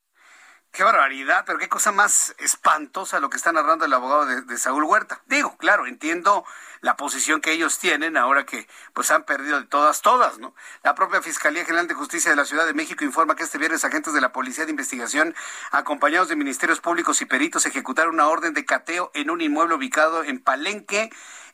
[0.72, 4.84] Qué barbaridad, pero qué cosa más espantosa lo que está narrando el abogado de, Saúl
[4.84, 5.22] Huerta.
[5.26, 6.46] Digo, claro, entiendo
[6.82, 10.54] la posición que ellos tienen ahora que pues han perdido de todas, todas, ¿no?
[10.84, 13.84] La propia Fiscalía General de Justicia de la Ciudad de México informa que este viernes
[13.86, 15.36] agentes de la Policía de Investigación,
[15.72, 20.24] acompañados de ministerios públicos y peritos, ejecutaron una orden de cateo en un inmueble ubicado
[20.24, 21.10] en Palenque,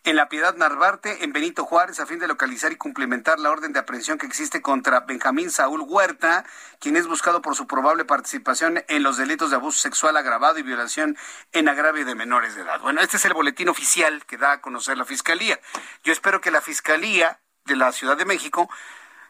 [0.05, 3.71] en la Piedad Narvarte, en Benito Juárez, a fin de localizar y cumplimentar la orden
[3.71, 6.43] de aprehensión que existe contra Benjamín Saúl Huerta,
[6.79, 10.63] quien es buscado por su probable participación en los delitos de abuso sexual agravado y
[10.63, 11.17] violación
[11.53, 12.81] en agravio de menores de edad.
[12.81, 15.59] Bueno, este es el boletín oficial que da a conocer la Fiscalía.
[16.03, 18.67] Yo espero que la Fiscalía de la Ciudad de México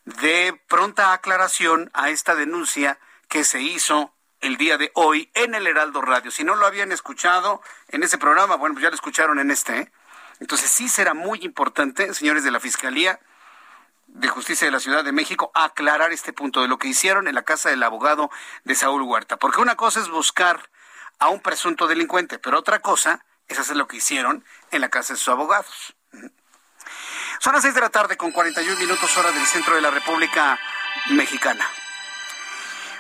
[0.06, 5.68] dé pronta aclaración a esta denuncia que se hizo el día de hoy en el
[5.68, 6.32] Heraldo Radio.
[6.32, 9.78] Si no lo habían escuchado en ese programa, bueno, pues ya lo escucharon en este,
[9.78, 9.92] ¿eh?
[10.40, 13.20] Entonces sí será muy importante, señores de la Fiscalía
[14.08, 17.36] de Justicia de la Ciudad de México, aclarar este punto de lo que hicieron en
[17.36, 18.32] la casa del abogado
[18.64, 19.36] de Saúl Huerta.
[19.36, 20.70] Porque una cosa es buscar
[21.20, 25.14] a un presunto delincuente, pero otra cosa es hacer lo que hicieron en la casa
[25.14, 25.96] de sus abogados.
[27.40, 30.60] Son las seis de la tarde con 41 minutos hora del centro de la República
[31.12, 31.66] Mexicana.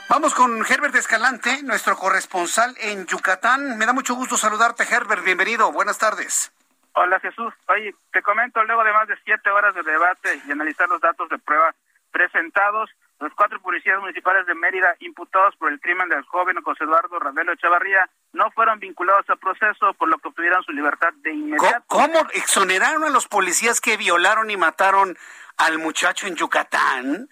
[0.10, 3.78] Vamos con Herbert Escalante, nuestro corresponsal en Yucatán.
[3.78, 5.24] Me da mucho gusto saludarte, Herbert.
[5.24, 5.72] Bienvenido.
[5.72, 6.52] Buenas tardes.
[6.96, 10.88] Hola Jesús, oye, te comento, luego de más de siete horas de debate y analizar
[10.88, 11.74] los datos de prueba
[12.12, 17.20] presentados, los cuatro policías municipales de Mérida imputados por el crimen del joven José Eduardo
[17.20, 21.84] Ravelo Echevarría no fueron vinculados al proceso, por lo que obtuvieron su libertad de inmediato.
[21.88, 25.16] ¿Cómo, exoneraron a los policías que violaron y mataron
[25.58, 27.30] al muchacho en Yucatán?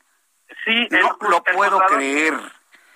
[0.63, 2.35] Sí, no lo puedo creer.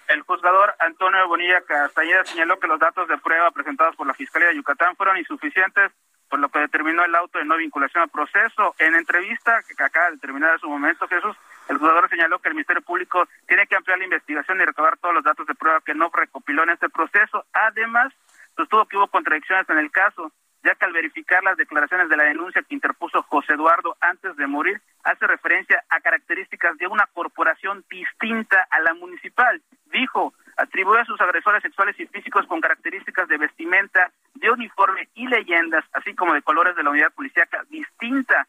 [0.08, 4.50] El juzgador Antonio Bonilla Castañeda señaló que los datos de prueba presentados por la Fiscalía
[4.50, 5.92] de Yucatán fueron insuficientes
[6.30, 8.76] por lo que determinó el auto de no vinculación al proceso.
[8.80, 11.36] En entrevista que acaba de terminar en su momento, Jesús,
[11.70, 15.16] el juzgador señaló que el Ministerio Público tiene que ampliar la investigación y recabar todos
[15.16, 17.46] los datos de prueba que no recopiló en este proceso.
[17.54, 18.14] Además,
[18.56, 20.32] sostuvo que hubo contradicciones en el caso,
[20.64, 24.48] ya que al verificar las declaraciones de la denuncia que interpuso José Eduardo antes de
[24.48, 29.62] morir, hace referencia a características de una corporación distinta a la municipal.
[29.86, 35.28] Dijo, atribuye a sus agresores sexuales y físicos con características de vestimenta, de uniforme y
[35.28, 38.48] leyendas, así como de colores de la unidad policíaca distinta.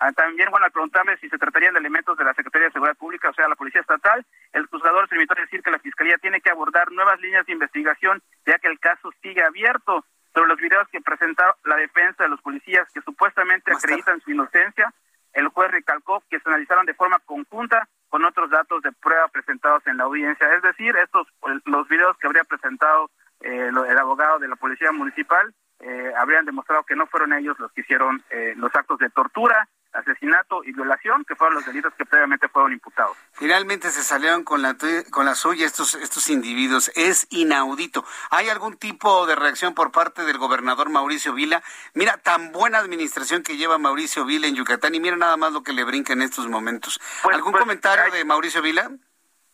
[0.00, 2.96] Ah, también, bueno, al preguntarle si se tratarían de elementos de la Secretaría de Seguridad
[2.96, 6.18] Pública, o sea, la Policía Estatal, el juzgador se limitó a decir que la Fiscalía
[6.18, 10.04] tiene que abordar nuevas líneas de investigación, ya que el caso sigue abierto.
[10.34, 14.92] Sobre los videos que presentó la defensa de los policías que supuestamente acreditan su inocencia,
[15.32, 19.84] el juez recalcó que se analizaron de forma conjunta con otros datos de prueba presentados
[19.86, 20.52] en la audiencia.
[20.54, 21.26] Es decir, estos
[21.64, 26.82] los videos que habría presentado eh, el abogado de la Policía Municipal eh, habrían demostrado
[26.84, 29.68] que no fueron ellos los que hicieron eh, los actos de tortura,
[29.98, 33.16] asesinato y violación, que fueron los delitos que previamente fueron imputados.
[33.32, 34.76] Finalmente se salieron con la
[35.10, 36.90] con la suya estos estos individuos.
[36.94, 38.04] Es inaudito.
[38.30, 41.62] ¿Hay algún tipo de reacción por parte del gobernador Mauricio Vila?
[41.94, 45.62] Mira, tan buena administración que lleva Mauricio Vila en Yucatán y mira nada más lo
[45.62, 47.00] que le brinca en estos momentos.
[47.22, 48.90] Pues, ¿Algún pues, comentario de Mauricio Vila?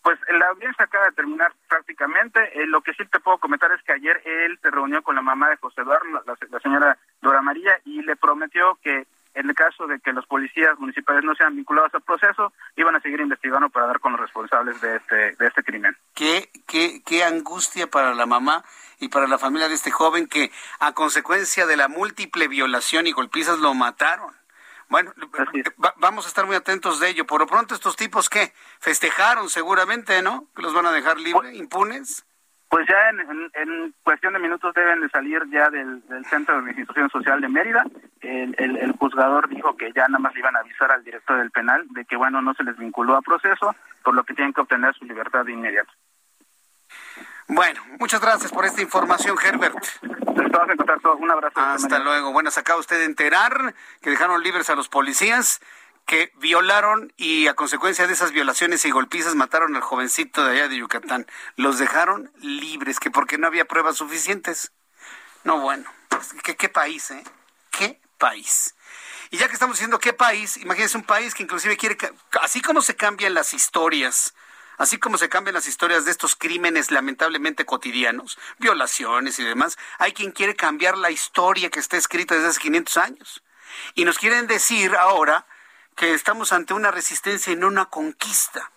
[0.02, 2.40] Pues la audiencia acaba de terminar prácticamente.
[2.60, 5.22] Eh, lo que sí te puedo comentar es que ayer él se reunió con la
[5.22, 9.54] mamá de José Eduardo, la, la señora Dora María, y le prometió que en el
[9.54, 13.68] caso de que los policías municipales no sean vinculados al proceso, iban a seguir investigando
[13.68, 15.96] para dar con los responsables de este, de este crimen.
[16.14, 18.64] Qué, qué, qué angustia para la mamá
[19.00, 23.12] y para la familia de este joven que a consecuencia de la múltiple violación y
[23.12, 24.32] golpizas lo mataron.
[24.88, 25.12] Bueno,
[25.82, 27.26] va- vamos a estar muy atentos de ello.
[27.26, 30.46] Por lo pronto, estos tipos que festejaron seguramente, ¿no?
[30.54, 32.24] Que los van a dejar libres, impunes.
[32.74, 36.60] Pues ya en, en- en cuestión de minutos deben de salir ya del, del Centro
[36.60, 37.84] de Institución Social de Mérida.
[38.20, 41.38] El, el- el juzgador dijo que ya nada más le iban a avisar al director
[41.38, 44.52] del penal de que, bueno, no se les vinculó a proceso, por lo que tienen
[44.52, 45.92] que obtener su libertad de inmediato.
[47.46, 49.76] Bueno, muchas gracias por esta información, Herbert.
[50.02, 51.14] Estamos en contacto.
[51.14, 51.60] Un abrazo.
[51.60, 52.32] Hasta luego.
[52.32, 53.72] Bueno, se acaba usted de enterar
[54.02, 55.60] que dejaron libres a los policías
[56.06, 60.68] que violaron y a consecuencia de esas violaciones y golpizas mataron al jovencito de allá
[60.68, 61.26] de Yucatán.
[61.56, 64.72] Los dejaron libres, que porque no había pruebas suficientes.
[65.44, 65.90] No, bueno,
[66.42, 67.24] ¿qué, qué país, eh?
[67.70, 68.74] ¿Qué país?
[69.30, 71.96] Y ya que estamos diciendo qué país, imagínense un país que inclusive quiere,
[72.40, 74.34] así como se cambian las historias,
[74.76, 80.12] así como se cambian las historias de estos crímenes lamentablemente cotidianos, violaciones y demás, hay
[80.12, 83.42] quien quiere cambiar la historia que está escrita desde hace 500 años.
[83.94, 85.46] Y nos quieren decir ahora
[85.96, 88.70] que estamos ante una resistencia y no una conquista.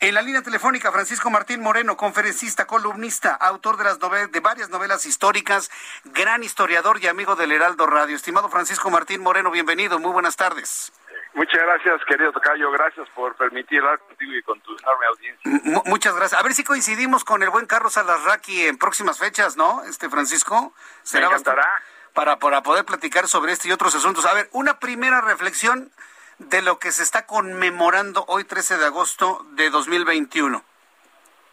[0.00, 5.06] En la línea telefónica, Francisco Martín Moreno, conferencista, columnista, autor de, las de varias novelas
[5.06, 5.70] históricas,
[6.04, 8.16] gran historiador y amigo del Heraldo Radio.
[8.16, 10.92] Estimado Francisco Martín Moreno, bienvenido, muy buenas tardes.
[11.34, 12.70] Muchas gracias, querido Tocayo.
[12.72, 15.50] Gracias por permitir hablar contigo y con tu enorme audiencia.
[15.64, 16.40] Mu- muchas gracias.
[16.40, 19.82] A ver si coincidimos con el buen Carlos Alarraqui en próximas fechas, ¿no?
[19.84, 20.74] Este Francisco.
[21.12, 21.56] Me encantará.
[21.62, 24.26] bastante Para, para poder platicar sobre este y otros asuntos.
[24.26, 25.90] A ver, una primera reflexión
[26.38, 30.64] de lo que se está conmemorando hoy 13 de agosto de 2021.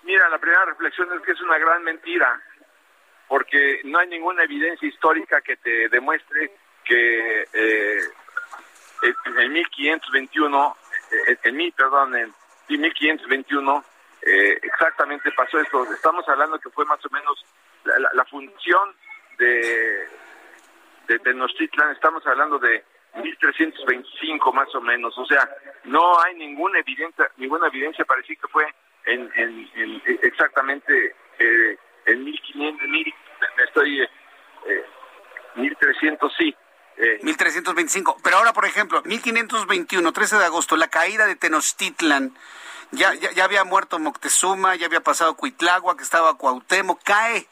[0.04, 2.42] Mira, la primera reflexión es que es una gran mentira,
[3.28, 6.52] porque no hay ninguna evidencia histórica que te demuestre
[6.84, 8.00] que eh,
[9.04, 10.78] en en 1521,
[11.28, 12.34] eh, en mí, perdón, en
[12.68, 13.84] 1521,
[14.24, 15.84] eh, exactamente pasó esto.
[15.94, 17.46] Estamos hablando que fue más o menos
[17.84, 18.96] la, la- la función
[19.38, 20.08] de,
[21.08, 22.84] de Tenochtitlan, estamos hablando de
[23.16, 25.50] 1325 más o menos, o sea,
[25.86, 28.66] no hay ninguna evidencia, ninguna evidencia para que fue
[29.06, 33.14] en, en- en- exactamente eh, en 1500, mil,
[33.68, 34.86] estoy, eh,
[35.56, 36.56] 1300 sí,
[36.98, 38.18] eh, 1325.
[38.24, 42.36] Pero ahora, por ejemplo, 1521, 13 de agosto, la caída de Tenochtitlan.
[42.92, 47.48] Ya, ya, ya había muerto Moctezuma, ya había pasado Cuitlagua, que estaba Cuauhtémoc, cae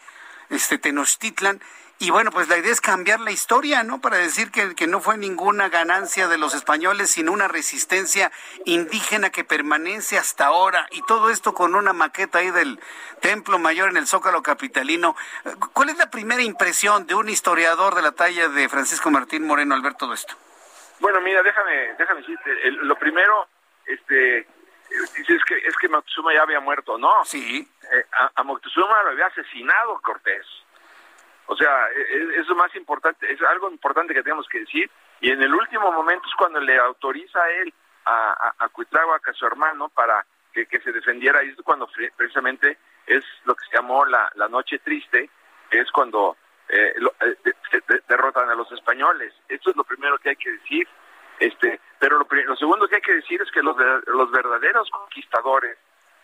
[0.49, 1.61] este Tenochtitlan.
[2.01, 3.99] Y bueno, pues la idea es cambiar la historia, ¿no?
[3.99, 8.31] Para decir que, que no fue ninguna ganancia de los españoles, sino una resistencia
[8.63, 10.87] indígena que permanece hasta ahora.
[10.91, 12.79] Y todo esto con una maqueta ahí del
[13.19, 15.17] Templo Mayor en el Zócalo Capitalino.
[15.73, 19.75] ¿Cuál es la primera impresión de un historiador de la talla de Francisco Martín Moreno
[19.75, 20.35] al ver todo esto?
[21.01, 23.47] Bueno, mira, déjame, déjame decirte, el- lo primero,
[23.85, 24.45] este, eh,
[25.17, 27.11] dices que es que Moctezuma ya había muerto, ¿no?
[27.25, 27.69] Sí.
[28.19, 30.45] a, a Moctezuma lo había asesinado Cortés.
[31.51, 34.89] O sea, e- e- es, lo más importante, es algo importante que tenemos que decir.
[35.19, 37.73] Y en el último momento es cuando le autoriza a él,
[38.05, 40.23] a, a, a Cuitláhuac, a su hermano, para
[40.53, 41.43] que, que se defendiera.
[41.43, 42.77] Y es cuando precisamente
[43.07, 45.29] es lo que se llamó la, la Noche Triste,
[45.71, 46.37] que es cuando
[46.69, 49.33] eh, lo- eh, de- de- derrotan a los españoles.
[49.47, 50.87] Esto es lo primero que hay que decir.
[51.39, 53.75] Este, pero lo, lo segundo que hay que decir es que los,
[54.05, 55.77] los verdaderos conquistadores,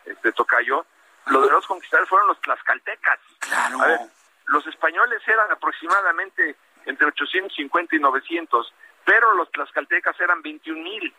[0.05, 0.86] este Tocayo,
[1.26, 3.19] los verdaderos conquistadores fueron los tlaxcaltecas.
[3.39, 3.82] Claro.
[3.82, 3.99] A ver,
[4.48, 8.74] los españoles eran aproximadamente entre 850 y 900,
[9.06, 11.14] pero los tlaxcaltecas eran 21 mil.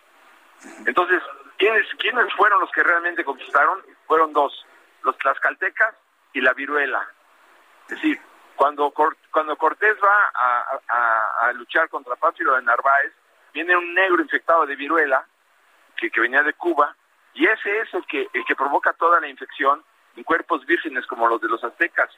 [0.86, 1.22] Entonces,
[1.58, 3.82] ¿quiénes, ¿quiénes fueron los que realmente conquistaron?
[4.06, 4.64] Fueron dos,
[5.02, 5.94] los tlaxcaltecas
[6.32, 7.06] y la viruela.
[7.88, 8.20] Es decir,
[8.54, 8.92] cuando,
[9.30, 10.32] cuando Cortés va
[10.88, 13.12] a luchar contra Pánfilo de Narváez,
[13.52, 15.26] viene un negro infectado de viruela,
[15.96, 16.94] que, que venía de Cuba,
[17.34, 19.82] y ese es el que, el que provoca toda la infección
[20.16, 22.10] en cuerpos vírgenes como los de los aztecas.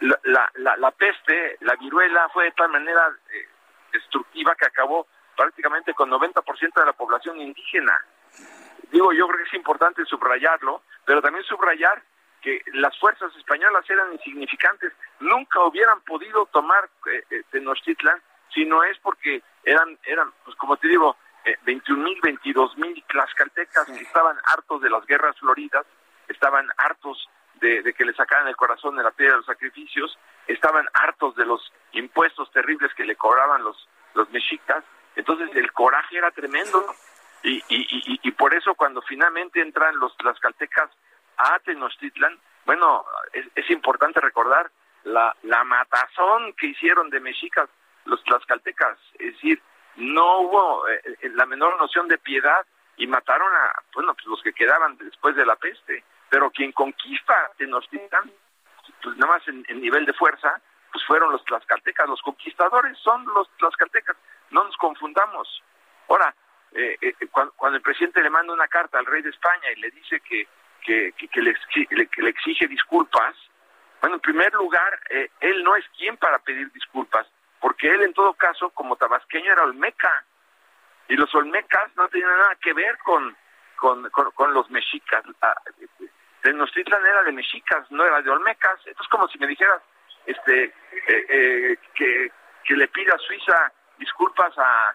[0.00, 3.48] La, la, la, la peste, la viruela, fue de tal manera eh,
[3.92, 7.98] destructiva que acabó prácticamente con 90% de la población indígena.
[8.90, 12.02] Digo, yo creo que es importante subrayarlo, pero también subrayar
[12.40, 18.20] que las fuerzas españolas eran insignificantes, nunca hubieran podido tomar eh, eh, Tenochtitlan
[18.52, 23.04] si no es porque eran, eran pues como te digo, eh, 21 mil, 22 mil
[23.08, 25.86] tlaxcaltecas que estaban hartos de las guerras floridas,
[26.28, 27.28] estaban hartos
[27.60, 31.44] de, que le sacaran el corazón de la piedra de los sacrificios, estaban hartos de
[31.44, 34.84] los impuestos terribles que le cobraban los, los mexicas,
[35.16, 36.84] entonces el coraje era tremendo
[37.42, 40.90] y, y, y, y por eso cuando finalmente entran los tlaxcaltecas
[41.36, 44.70] a Tenochtitlan, bueno, es, importante recordar
[45.04, 47.68] la, la matazón que hicieron de mexicas
[48.04, 49.62] los tlaxcaltecas, es decir,
[49.96, 51.00] no hubo eh,
[51.34, 55.46] la menor noción de piedad y mataron a, bueno, pues los que quedaban después de
[55.46, 58.30] la peste, pero quien conquista Tenochtitlan,
[59.02, 60.60] pues nada más en, nivel de fuerza,
[60.92, 64.16] pues fueron los tlaxcaltecas, los conquistadores son los tlaxcaltecas,
[64.50, 65.62] no nos confundamos.
[66.08, 66.34] Ahora,
[66.72, 69.80] eh, eh, cuando, cuando, el presidente le manda una carta al rey de España y
[69.80, 70.46] le dice que,
[70.82, 73.34] que, que, le, exige, que le exige disculpas,
[74.00, 77.26] bueno, en primer lugar, eh, él no es quien para pedir disculpas,
[77.60, 80.24] porque él en todo caso, como tabasqueño, era olmeca,
[81.08, 83.36] y los olmecas no tenían nada que ver con,
[83.76, 85.24] con, con, con los mexicas.
[86.42, 88.78] Tenochtitlan era de mexicas, no era de olmecas.
[88.86, 89.82] Entonces, como si me dijeras
[90.26, 90.72] este, eh,
[91.08, 92.32] eh, que,
[92.64, 94.94] que le pida a Suiza disculpas a,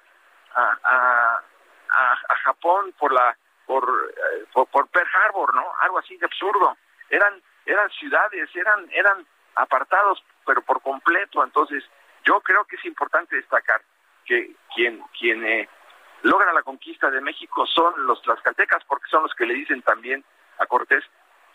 [0.55, 1.43] a,
[1.89, 3.35] a, Japón por la
[3.65, 5.65] por, eh, por, por Pearl Harbor, ¿no?
[5.81, 6.77] Algo así de absurdo.
[7.09, 9.25] Eran eran ciudades, eran eran
[9.55, 11.43] apartados, pero por completo.
[11.43, 11.83] Entonces,
[12.23, 13.81] yo creo que es importante destacar
[14.25, 15.67] que quien quien
[16.23, 20.23] logra la conquista de México son los tlaxcaltecas, porque son los que le dicen también
[20.57, 21.03] a Cortés,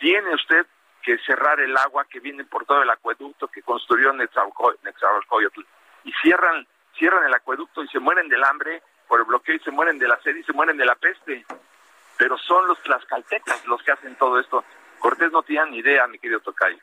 [0.01, 0.67] tiene usted
[1.03, 5.61] que cerrar el agua que viene por todo el acueducto que construyó Nezahualcóyotl.
[6.05, 6.67] Y cierran,
[6.99, 10.09] cierran el acueducto y se mueren del hambre por el bloqueo y se mueren de
[10.09, 11.45] la sed y se mueren de la peste.
[12.17, 14.65] Pero son los tlaxcaltecas los que hacen todo esto.
[14.99, 16.79] Cortés no tenía ni idea, mi querido Tocayo.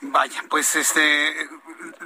[0.00, 1.48] Vaya, pues este,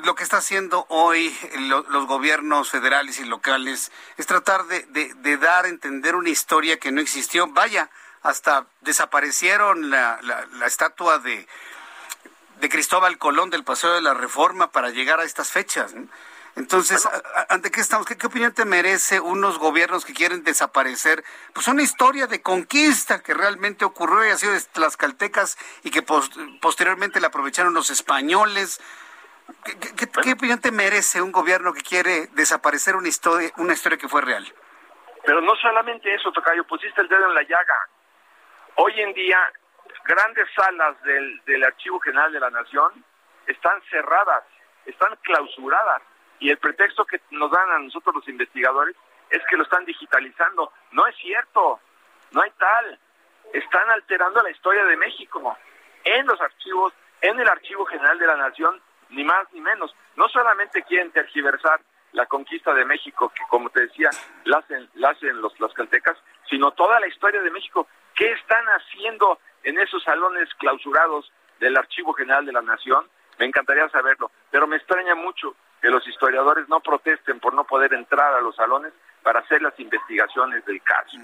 [0.05, 1.37] lo que está haciendo hoy
[1.69, 4.85] lo, los gobiernos federales y locales es tratar de,
[5.15, 7.49] de, dar a entender una historia que no existió.
[7.49, 7.91] Vaya,
[8.23, 11.47] hasta desaparecieron la, la, la estatua de,
[12.61, 15.95] de Cristóbal Colón del Paseo de la Reforma para llegar a estas fechas.
[15.95, 16.09] ¿no?
[16.57, 18.07] Entonces, bueno, ¿ante qué estamos?
[18.07, 21.25] ¿Qué, ¿Qué, opinión te merece unos gobiernos que quieren desaparecer?
[21.55, 25.91] Pues una historia de conquista que realmente ocurrió y ha sido de las caltecas y
[25.91, 28.81] que post posteriormente la aprovecharon los españoles.
[29.65, 30.23] ¿Qué, qué, bueno.
[30.23, 34.21] ¿Qué, opinión te merece un gobierno que quiere desaparecer una historia, una historia que fue
[34.21, 34.47] real?
[35.25, 37.89] Pero no solamente eso, Tocayo, pusiste el dedo en la llaga.
[38.83, 39.39] Hoy en día,
[40.07, 43.05] grandes salas del, del Archivo General de la Nación
[43.47, 44.43] están cerradas,
[44.87, 46.01] están clausuradas
[46.39, 48.97] y el pretexto que nos dan a nosotros los investigadores
[49.29, 50.73] es que lo están digitalizando.
[50.93, 51.79] No es cierto,
[52.31, 52.99] no hay tal.
[53.53, 55.59] Están alterando la historia de México
[56.05, 59.95] en los archivos, en el Archivo General de la Nación, ni más ni menos.
[60.17, 64.09] No solamente quieren tergiversar la conquista de México, que como te decía,
[64.45, 66.17] la hacen, la hacen los, los caltecas,
[66.49, 67.87] sino toda la historia de México.
[68.21, 73.09] ¿Qué están haciendo en esos salones clausurados del Archivo General de la Nación?
[73.39, 77.95] Me encantaría saberlo, pero me extraña mucho que los historiadores no protesten por no poder
[77.95, 78.93] entrar a los salones
[79.23, 81.17] para hacer las investigaciones del caso.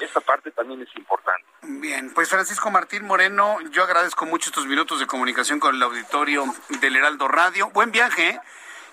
[0.00, 1.46] Esta parte también es importante.
[1.62, 6.46] Bien, pues Francisco Martín Moreno, yo agradezco mucho estos minutos de comunicación con el auditorio
[6.80, 7.70] del Heraldo Radio.
[7.70, 8.40] Buen viaje, ¿eh?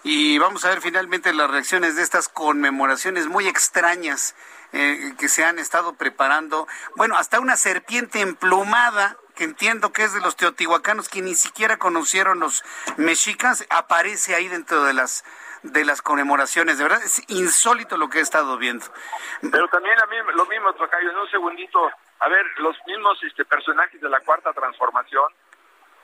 [0.03, 4.35] y vamos a ver finalmente las reacciones de estas conmemoraciones muy extrañas
[4.73, 6.67] eh, que se han estado preparando.
[6.95, 11.77] Bueno, hasta una serpiente emplumada que entiendo que es de los teotihuacanos que ni siquiera
[11.77, 12.63] conocieron los
[12.97, 15.23] mexicas, aparece ahí dentro de las
[15.63, 16.77] de las conmemoraciones.
[16.77, 18.85] De verdad, es insólito lo que he estado viendo.
[19.41, 23.45] Pero también a mí lo mismo, Tocayo, en un segundito, a ver, los mismos este,
[23.45, 25.31] personajes de la Cuarta Transformación,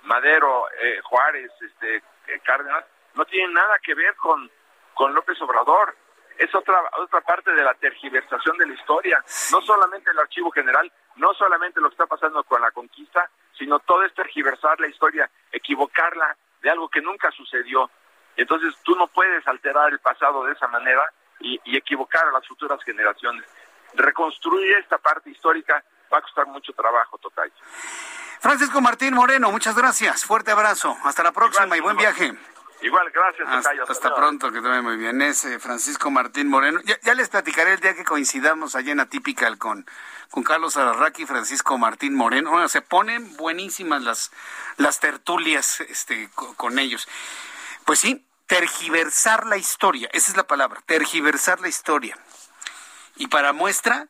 [0.03, 2.85] Madero, eh, Juárez, este, eh, Cárdenas,
[3.15, 4.49] no tienen nada que ver con,
[4.93, 5.95] con López Obrador.
[6.37, 9.23] Es otra, otra parte de la tergiversación de la historia.
[9.51, 13.79] No solamente el Archivo General, no solamente lo que está pasando con la conquista, sino
[13.79, 17.89] todo es tergiversar la historia, equivocarla de algo que nunca sucedió.
[18.35, 21.03] Entonces tú no puedes alterar el pasado de esa manera
[21.39, 23.45] y, y equivocar a las futuras generaciones.
[23.93, 27.53] Reconstruir esta parte histórica va a costar mucho trabajo, Tocayo.
[28.39, 30.25] Francisco Martín Moreno, muchas gracias.
[30.25, 30.97] Fuerte abrazo.
[31.03, 32.33] Hasta la próxima y buen viaje.
[32.83, 33.47] Igual, gracias.
[33.47, 35.21] Hasta, hasta pronto, que te vaya muy bien.
[35.21, 36.81] Es eh, Francisco Martín Moreno.
[36.83, 39.85] Ya, ya, les platicaré el día que coincidamos allá en Atypical con,
[40.29, 42.51] con Carlos Ararraqui y Francisco Martín Moreno.
[42.51, 44.31] Bueno, se ponen buenísimas las,
[44.75, 47.07] las tertulias este, con, con ellos.
[47.85, 52.17] Pues sí, tergiversar la historia, esa es la palabra, tergiversar la historia.
[53.15, 54.09] Y para muestra,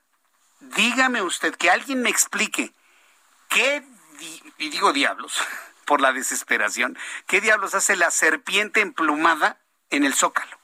[0.60, 2.74] dígame usted, que alguien me explique
[3.50, 3.84] qué,
[4.58, 5.40] y digo diablos,
[5.86, 9.60] por la desesperación, qué diablos hace la serpiente emplumada
[9.90, 10.58] en el zócalo.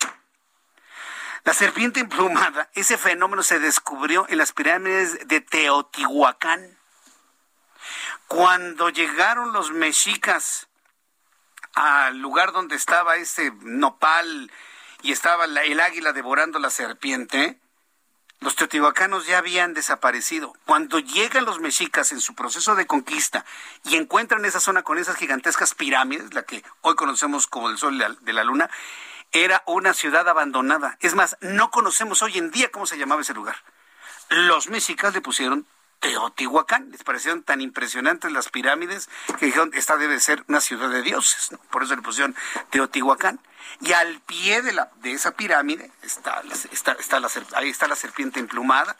[1.44, 6.78] La serpiente emplumada, ese fenómeno se descubrió en las pirámides de Teotihuacán.
[8.28, 10.68] Cuando llegaron los mexicas
[11.74, 14.52] al lugar donde estaba ese nopal
[15.02, 17.60] y estaba el águila devorando la serpiente,
[18.40, 20.54] los teotihuacanos ya habían desaparecido.
[20.66, 23.46] Cuando llegan los mexicas en su proceso de conquista
[23.84, 27.98] y encuentran esa zona con esas gigantescas pirámides, la que hoy conocemos como el Sol
[28.22, 28.70] de la Luna,
[29.32, 30.98] era una ciudad abandonada.
[31.02, 33.58] Es más, no conocemos hoy en día cómo se llamaba ese lugar.
[34.30, 35.68] Los mexicas le pusieron
[36.00, 36.92] Teotihuacán.
[36.92, 41.52] Les parecieron tan impresionantes las pirámides que dijeron, esta debe ser una ciudad de dioses.
[41.70, 42.36] Por eso le pusieron
[42.70, 43.40] Teotihuacán.
[43.82, 46.42] Y al pie de, la, de esa pirámide está,
[46.72, 48.98] está, está la, ahí está la serpiente emplumada.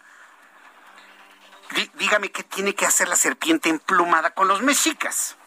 [1.96, 5.39] dígame qué tiene que hacer la serpiente emplumada con los mexicas.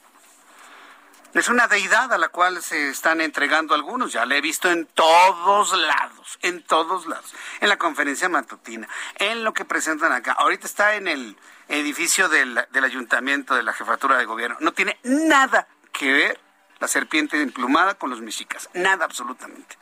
[1.35, 4.13] Es una deidad a la cual se están entregando algunos.
[4.13, 7.35] Ya la he visto en todos lados, en todos lados.
[7.61, 10.33] En la conferencia matutina, en lo que presentan acá.
[10.33, 14.59] Ahorita está en el edificio del, ayuntamiento de la jefatura de gobierno.
[14.61, 16.41] No tiene nada que ver
[16.81, 18.69] la serpiente emplumada con los mexicas.
[18.75, 19.79] Nada absolutamente.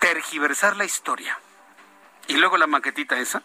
[0.00, 1.38] Tergiversar la historia.
[2.26, 3.42] Y luego la maquetita esa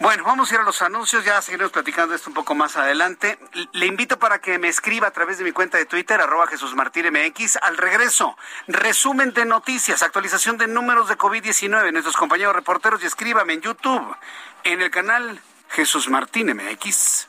[0.00, 3.38] bueno, vamos a ir a los anuncios, ya seguiremos platicando esto un poco más adelante.
[3.72, 6.74] Le invito para que me escriba a través de mi cuenta de Twitter, arroba Jesús
[6.74, 7.56] MX.
[7.62, 8.36] Al regreso,
[8.66, 14.16] resumen de noticias, actualización de números de COVID-19, nuestros compañeros reporteros y escríbame en YouTube,
[14.64, 15.40] en el canal
[15.70, 17.28] Jesús Martín MX.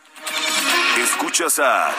[0.98, 1.92] Escuchas a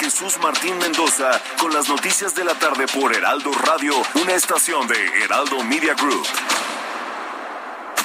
[0.00, 5.24] Jesús Martín Mendoza con las noticias de la tarde por Heraldo Radio, una estación de
[5.24, 6.26] Heraldo Media Group.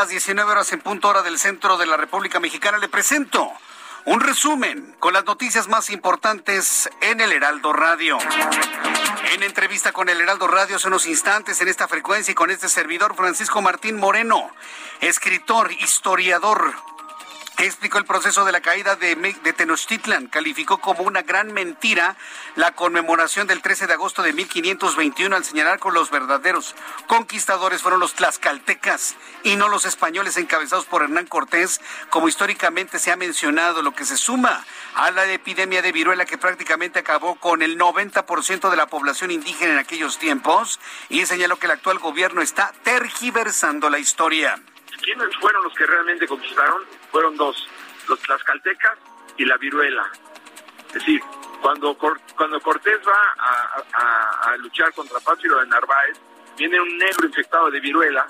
[0.00, 2.78] Las 19 horas en punto hora del centro de la República Mexicana.
[2.78, 3.52] Le presento
[4.06, 8.16] un resumen con las noticias más importantes en el Heraldo Radio.
[9.34, 12.70] En entrevista con el Heraldo Radio hace unos instantes en esta frecuencia y con este
[12.70, 14.50] servidor Francisco Martín Moreno,
[15.02, 16.72] escritor, historiador,
[17.66, 19.16] explicó el proceso de la caída de,
[19.56, 20.28] Tenochtitlan.
[20.28, 22.16] Calificó como una gran mentira
[22.56, 26.74] la conmemoración del 13 de agosto de 1521 al señalar que los verdaderos
[27.06, 33.12] conquistadores fueron los tlaxcaltecas y no los españoles encabezados por Hernán Cortés, como históricamente se
[33.12, 37.62] ha mencionado, lo que se suma a la epidemia de viruela que prácticamente acabó con
[37.62, 42.42] el 90% de la población indígena en aquellos tiempos y señaló que el actual gobierno
[42.42, 44.60] está tergiversando la historia.
[45.02, 46.82] ¿Quiénes fueron los que realmente conquistaron?
[47.10, 47.68] Fueron dos,
[48.08, 48.98] los tlaxcaltecas
[49.36, 50.10] y la viruela.
[50.88, 51.20] Es decir,
[51.62, 51.96] cuando,
[52.36, 56.20] cuando Cortés va a, a, a luchar contra Pánfilo de Narváez,
[56.56, 58.26] viene un negro infectado de viruela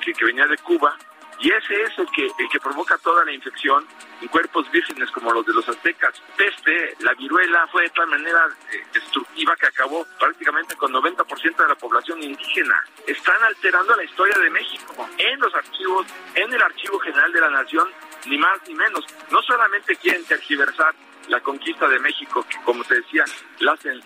[0.00, 0.96] que, que venía de Cuba
[1.40, 3.86] y ese es el que, el que provoca toda la infección
[4.20, 6.20] en cuerpos vírgenes como los de los aztecas.
[6.36, 11.68] Peste, la viruela fue de tal manera eh, destructiva que acabó prácticamente con 90% de
[11.68, 12.84] la población indígena.
[13.06, 17.50] Están alterando la historia de México en los archivos, en el Archivo General de la
[17.50, 17.88] Nación,
[18.26, 19.04] ni más ni menos.
[19.30, 20.94] No solamente quieren tergiversar
[21.30, 23.24] la conquista de México, que como te decía,
[23.60, 24.02] la hacen,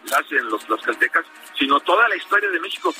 [0.50, 1.24] los, los caltecas,
[1.58, 2.92] sino toda la historia de México.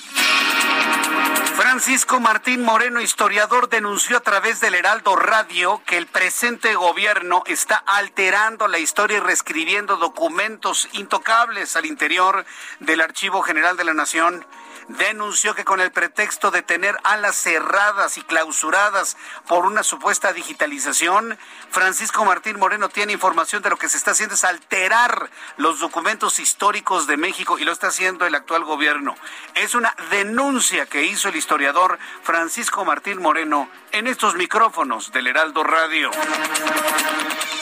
[1.55, 7.77] Francisco Martín Moreno, historiador, denunció a través del Heraldo Radio que el presente gobierno está
[7.77, 12.45] alterando la historia y reescribiendo documentos intocables al interior
[12.81, 14.45] del Archivo General de la Nación
[14.89, 19.17] denunció que con el pretexto de tener alas cerradas y clausuradas
[19.47, 21.39] por una supuesta digitalización,
[21.71, 26.39] Francisco Martín Moreno tiene información de lo que se está haciendo es alterar los documentos
[26.39, 29.15] históricos de México y lo está haciendo el actual gobierno.
[29.55, 35.65] Es una denuncia que hizo el historiador Francisco Martín Moreno en estos micrófonos del Heraldo
[35.65, 36.11] Radio.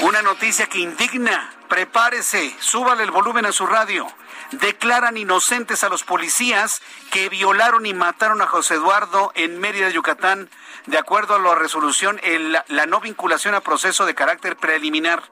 [0.01, 1.62] Una noticia que indigna.
[1.73, 4.07] Prepárese, súbale el volumen a su radio.
[4.51, 10.51] Declaran inocentes a los policías que violaron y mataron a José Eduardo en Mérida, Yucatán,
[10.85, 12.21] de acuerdo a la resolución,
[12.69, 15.23] la no vinculación a proceso de carácter preliminar.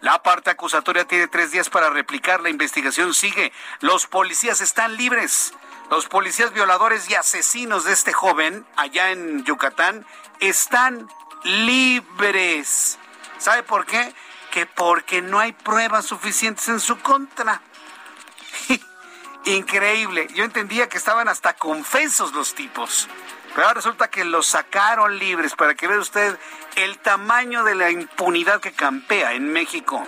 [0.00, 2.40] La parte acusatoria tiene tres días para replicar.
[2.40, 3.52] La investigación sigue.
[3.80, 5.52] Los policías están libres.
[5.90, 10.06] Los policías violadores y asesinos de este joven allá en Yucatán
[10.40, 11.10] están
[11.44, 12.98] libres.
[13.36, 14.14] ¿Sabe por qué?
[14.50, 17.60] Que porque no hay pruebas suficientes en su contra.
[19.44, 20.28] Increíble.
[20.34, 23.08] Yo entendía que estaban hasta confesos los tipos.
[23.54, 26.38] Pero ahora resulta que los sacaron libres para que vea usted
[26.76, 30.04] el tamaño de la impunidad que campea en México.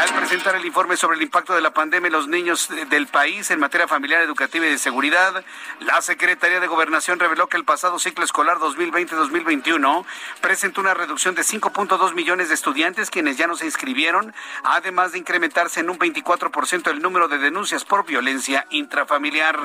[0.00, 3.50] Al presentar el informe sobre el impacto de la pandemia en los niños del país
[3.50, 5.42] en materia familiar, educativa y de seguridad,
[5.80, 10.04] la Secretaría de Gobernación reveló que el pasado ciclo escolar 2020-2021
[10.42, 14.34] presentó una reducción de 5.2 millones de estudiantes quienes ya no se inscribieron,
[14.64, 19.58] además de incrementarse en un 24% el número de denuncias por violencia intrafamiliar.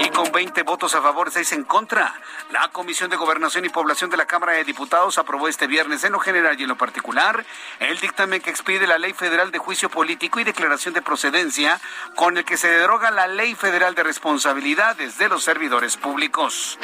[0.00, 2.14] Y con 20 votos a favor, 6 en contra,
[2.50, 6.12] la Comisión de Gobernación y Población de la Cámara de Diputados aprobó este viernes en
[6.12, 7.44] lo general y en lo particular
[7.80, 11.80] el dictamen que expide la Ley Federal de Juicio Político y Declaración de Procedencia
[12.14, 16.78] con el que se deroga la Ley Federal de Responsabilidades de los Servidores Públicos.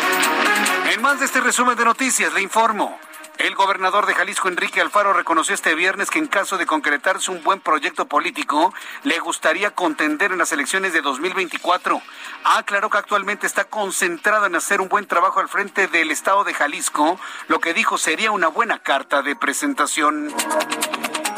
[0.92, 2.98] En más de este resumen de noticias, le informo.
[3.38, 7.42] El gobernador de Jalisco, Enrique Alfaro, reconoció este viernes que en caso de concretarse un
[7.42, 8.72] buen proyecto político,
[9.04, 12.00] le gustaría contender en las elecciones de 2024.
[12.44, 16.54] Aclaró que actualmente está concentrado en hacer un buen trabajo al frente del estado de
[16.54, 20.32] Jalisco, lo que dijo sería una buena carta de presentación.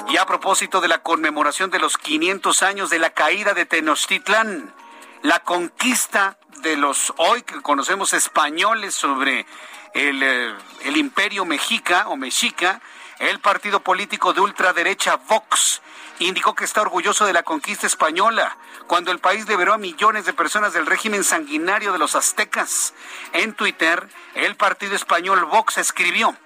[0.09, 4.75] Y a propósito de la conmemoración de los 500 años de la caída de Tenochtitlán,
[5.23, 9.47] la conquista de los hoy que conocemos españoles sobre
[9.95, 12.81] el, eh, el imperio mexica o mexica,
[13.19, 15.81] el partido político de ultraderecha Vox
[16.19, 20.33] indicó que está orgulloso de la conquista española, cuando el país liberó a millones de
[20.33, 22.95] personas del régimen sanguinario de los aztecas.
[23.33, 26.37] En Twitter, el partido español Vox escribió,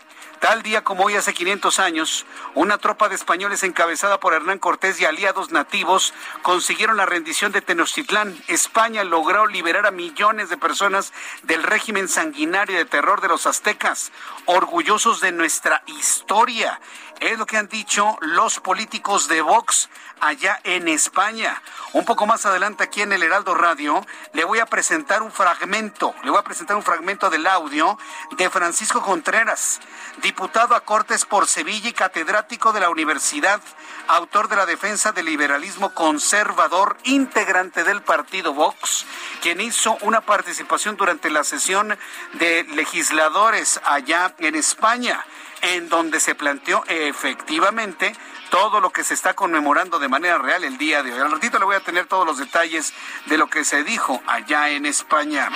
[0.40, 2.24] Tal día como hoy hace 500 años,
[2.54, 7.60] una tropa de españoles encabezada por Hernán Cortés y aliados nativos consiguieron la rendición de
[7.60, 8.40] Tenochtitlán.
[8.46, 11.12] España logró liberar a millones de personas
[11.42, 14.12] del régimen sanguinario de terror de los aztecas,
[14.46, 16.80] orgullosos de nuestra historia.
[17.20, 19.88] Es lo que han dicho los políticos de Vox
[20.20, 21.60] allá en España.
[21.92, 26.14] Un poco más adelante aquí en el Heraldo Radio le voy a presentar un fragmento,
[26.22, 27.98] le voy a presentar un fragmento del audio
[28.36, 29.80] de Francisco Contreras,
[30.22, 33.60] diputado a Cortes por Sevilla y catedrático de la universidad,
[34.06, 39.06] autor de la defensa del liberalismo conservador, integrante del partido Vox,
[39.42, 41.98] quien hizo una participación durante la sesión
[42.34, 45.24] de legisladores allá en España
[45.62, 48.14] en donde se planteó efectivamente
[48.50, 51.20] todo lo que se está conmemorando de manera real el día de hoy.
[51.20, 52.92] Al ratito le voy a tener todos los detalles
[53.26, 55.50] de lo que se dijo allá en España.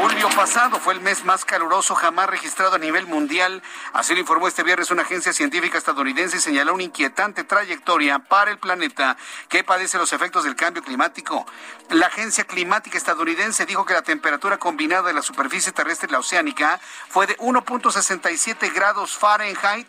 [0.00, 3.60] Julio pasado fue el mes más caluroso jamás registrado a nivel mundial.
[3.92, 8.52] Así lo informó este viernes una agencia científica estadounidense y señaló una inquietante trayectoria para
[8.52, 9.16] el planeta
[9.48, 11.44] que padece los efectos del cambio climático.
[11.90, 16.20] La agencia climática estadounidense dijo que la temperatura combinada de la superficie terrestre y la
[16.20, 16.78] oceánica
[17.08, 19.88] fue de 1.67 grados Fahrenheit,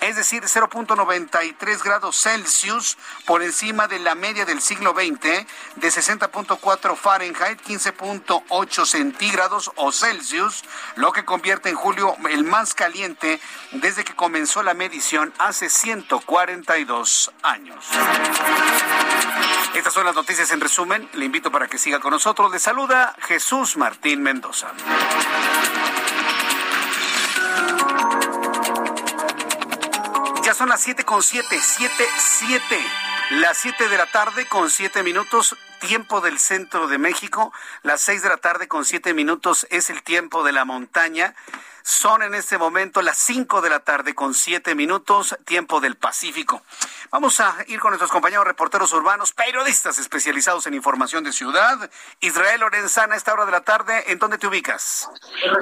[0.00, 2.96] es decir, 0.93 grados Celsius
[3.26, 10.64] por encima de la media del siglo XX de 60.4 Fahrenheit, 15.8 centígrados o Celsius,
[10.96, 13.40] lo que convierte en julio el más caliente
[13.72, 17.84] desde que comenzó la medición hace 142 años.
[19.74, 21.08] Estas son las noticias en resumen.
[21.14, 22.50] Le invito para que siga con nosotros.
[22.52, 24.72] Le saluda Jesús Martín Mendoza.
[30.42, 32.80] Ya son las 7 con 7, 7, 7.
[33.30, 37.52] Las 7 de la tarde con 7 minutos, tiempo del centro de México.
[37.82, 41.34] Las 6 de la tarde con 7 minutos es el tiempo de la montaña.
[41.82, 46.62] Son en este momento las 5 de la tarde con 7 minutos, tiempo del Pacífico.
[47.12, 51.90] Vamos a ir con nuestros compañeros reporteros urbanos, periodistas especializados en información de ciudad.
[52.20, 55.10] Israel Lorenzana, a esta hora de la tarde, ¿en dónde te ubicas?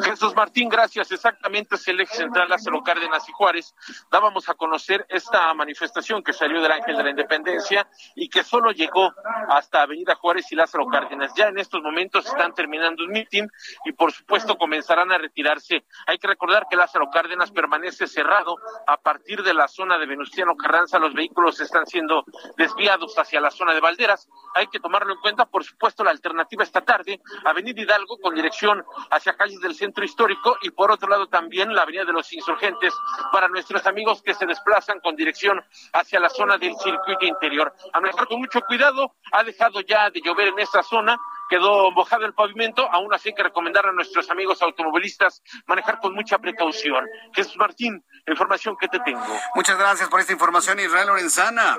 [0.05, 1.11] Jesús Martín, gracias.
[1.11, 3.75] Exactamente es el eje central Lázaro Cárdenas y Juárez.
[4.11, 8.71] Dábamos a conocer esta manifestación que salió del Ángel de la Independencia y que solo
[8.71, 9.11] llegó
[9.49, 11.33] hasta Avenida Juárez y Lázaro Cárdenas.
[11.35, 13.51] Ya en estos momentos están terminando un mitin
[13.87, 15.87] y por supuesto comenzarán a retirarse.
[16.07, 20.55] Hay que recordar que Lázaro Cárdenas permanece cerrado a partir de la zona de Venustiano
[20.55, 20.99] Carranza.
[20.99, 22.25] Los vehículos vehículos están siendo
[22.57, 24.29] desviados hacia la zona de Valderas.
[24.55, 28.85] Hay que tomarlo en cuenta, por supuesto, la alternativa esta tarde, Avenida Hidalgo con dirección
[29.11, 32.93] hacia calles del centro histórico y por otro lado también la Avenida de los Insurgentes
[33.33, 35.63] para nuestros amigos que se desplazan con dirección
[35.93, 37.73] hacia la zona del circuito interior.
[37.93, 41.19] A manejar con mucho cuidado, ha dejado ya de llover en esta zona,
[41.49, 46.15] quedó mojado el pavimento, aún así hay que recomendar a nuestros amigos automovilistas manejar con
[46.15, 47.05] mucha precaución.
[47.35, 49.25] Jesús Martín, la información que te tengo.
[49.55, 51.77] Muchas gracias por esta información, Israel Lorenzana.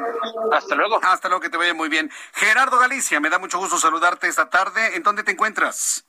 [0.52, 1.00] Hasta luego.
[1.02, 2.12] Hasta luego, que te vaya muy bien.
[2.34, 4.96] Gerardo Galicia, me da mucho gusto saludarte esta tarde.
[4.96, 6.09] ¿En dónde te encuentras?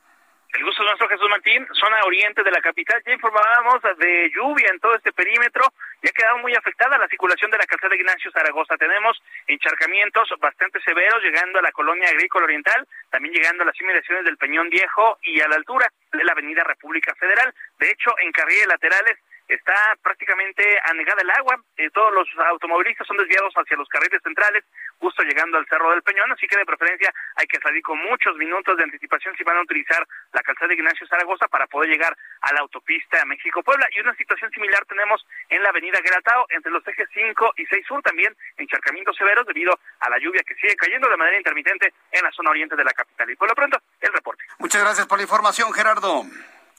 [0.53, 3.01] El gusto nuestro, Jesús Martín, zona oriente de la capital.
[3.07, 5.65] Ya informábamos de lluvia en todo este perímetro.
[6.03, 8.77] Ya ha quedado muy afectada la circulación de la calzada Ignacio Zaragoza.
[8.77, 14.25] Tenemos encharcamientos bastante severos llegando a la colonia agrícola oriental, también llegando a las inmediaciones
[14.25, 17.55] del Peñón Viejo y a la altura de la avenida República Federal.
[17.79, 19.19] De hecho, en carriles laterales
[19.51, 21.59] está prácticamente anegada el agua.
[21.77, 24.65] Eh, todos los automovilistas son desviados hacia los carriles centrales,
[24.99, 28.37] justo llegando al Cerro del Peñón, así que de preferencia hay que salir con muchos
[28.37, 32.17] minutos de anticipación si van a utilizar la calzada de Ignacio Zaragoza para poder llegar
[32.43, 33.89] a la autopista México-Puebla.
[33.93, 37.87] Y una situación similar tenemos en la avenida Geratao, entre los ejes 5 y 6
[37.87, 42.23] sur, también encharcamientos severos debido a la lluvia que sigue cayendo de manera intermitente en
[42.23, 43.31] la zona oriente de la capital.
[43.31, 44.45] Y por lo pronto, el reporte.
[44.59, 46.25] Muchas gracias por la información, Gerardo.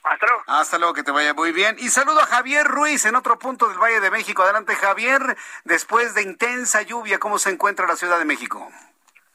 [0.04, 0.44] Hasta luego.
[0.48, 1.76] Hasta luego, que te vaya muy bien.
[1.80, 4.42] Y saludo a Javier Ruiz en otro punto del Valle de México.
[4.42, 5.38] Adelante, Javier.
[5.64, 8.68] Después de intensa lluvia, ¿cómo se encuentra la Ciudad de México?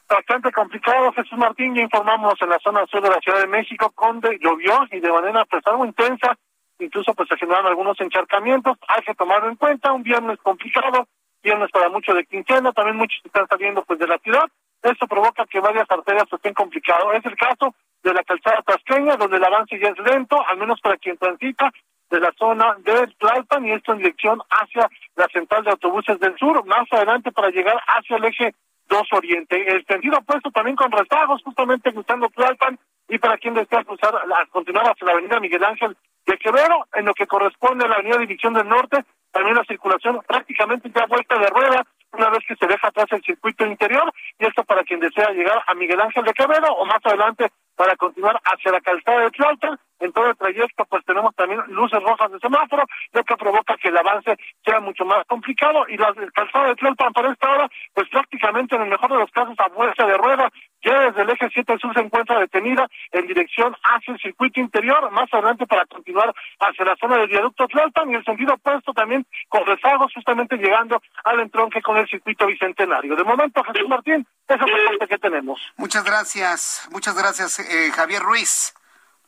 [0.08, 1.74] Bastante complicado, Jesús Martín.
[1.74, 5.10] Ya informamos en la zona sur de la Ciudad de México, donde llovió y de
[5.10, 6.36] manera pues algo intensa.
[6.78, 8.76] Incluso pues se generaron algunos encharcamientos.
[8.88, 9.92] Hay que tomarlo en cuenta.
[9.92, 11.08] Un viernes complicado,
[11.42, 12.72] viernes para mucho de quincena.
[12.72, 14.44] También muchos están saliendo pues de la ciudad.
[14.82, 17.06] Esto provoca que varias arterias estén complicadas.
[17.14, 17.74] Es el caso
[18.06, 21.72] de la calzada tasqueña, donde el avance ya es lento, al menos para quien transita
[22.08, 26.38] de la zona de Tlalpan y esto en dirección hacia la central de autobuses del
[26.38, 28.54] sur, más adelante para llegar hacia el eje
[28.88, 29.56] 2 Oriente.
[29.68, 32.78] El sentido opuesto también con rezagos, justamente cruzando Tlalpan
[33.08, 35.96] y para quien desea cruzar, a continuar hacia la avenida Miguel Ángel
[36.26, 40.20] de Quevedo, en lo que corresponde a la avenida División del Norte, también la circulación
[40.26, 44.46] prácticamente ya vuelta de rueda, una vez que se deja atrás el circuito interior, y
[44.46, 48.40] esto para quien desea llegar a Miguel Ángel de Quevedo o más adelante para continuar
[48.44, 49.78] hacia la calzada de Tlalpan.
[50.00, 51.62] En todo el trayecto, pues tenemos también
[51.96, 55.86] luces rojas de semáforo, lo que provoca que el avance sea mucho más complicado.
[55.88, 59.30] Y la calzada de Tlalpan para esta hora, pues prácticamente en el mejor de los
[59.30, 60.50] casos a vuelta de rueda,
[60.82, 65.10] ya desde el eje 7 sur se encuentra detenida en dirección hacia el circuito interior,
[65.10, 69.26] más adelante para continuar hacia la zona del viaducto Tlalpan y el sentido opuesto también
[69.48, 73.16] con rezagos justamente llegando al entronque con el circuito bicentenario.
[73.16, 75.60] De momento, Jesús Martín, esa es la parte que tenemos.
[75.76, 78.74] Muchas gracias, muchas gracias, eh, Javier Ruiz.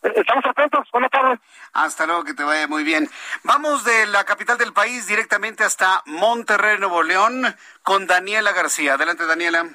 [0.03, 1.41] Estamos atentos, buenas tardes.
[1.73, 3.09] Hasta luego, que te vaya muy bien.
[3.43, 7.43] Vamos de la capital del país directamente hasta Monterrey, Nuevo León,
[7.83, 8.95] con Daniela García.
[8.95, 9.67] Adelante, Daniela.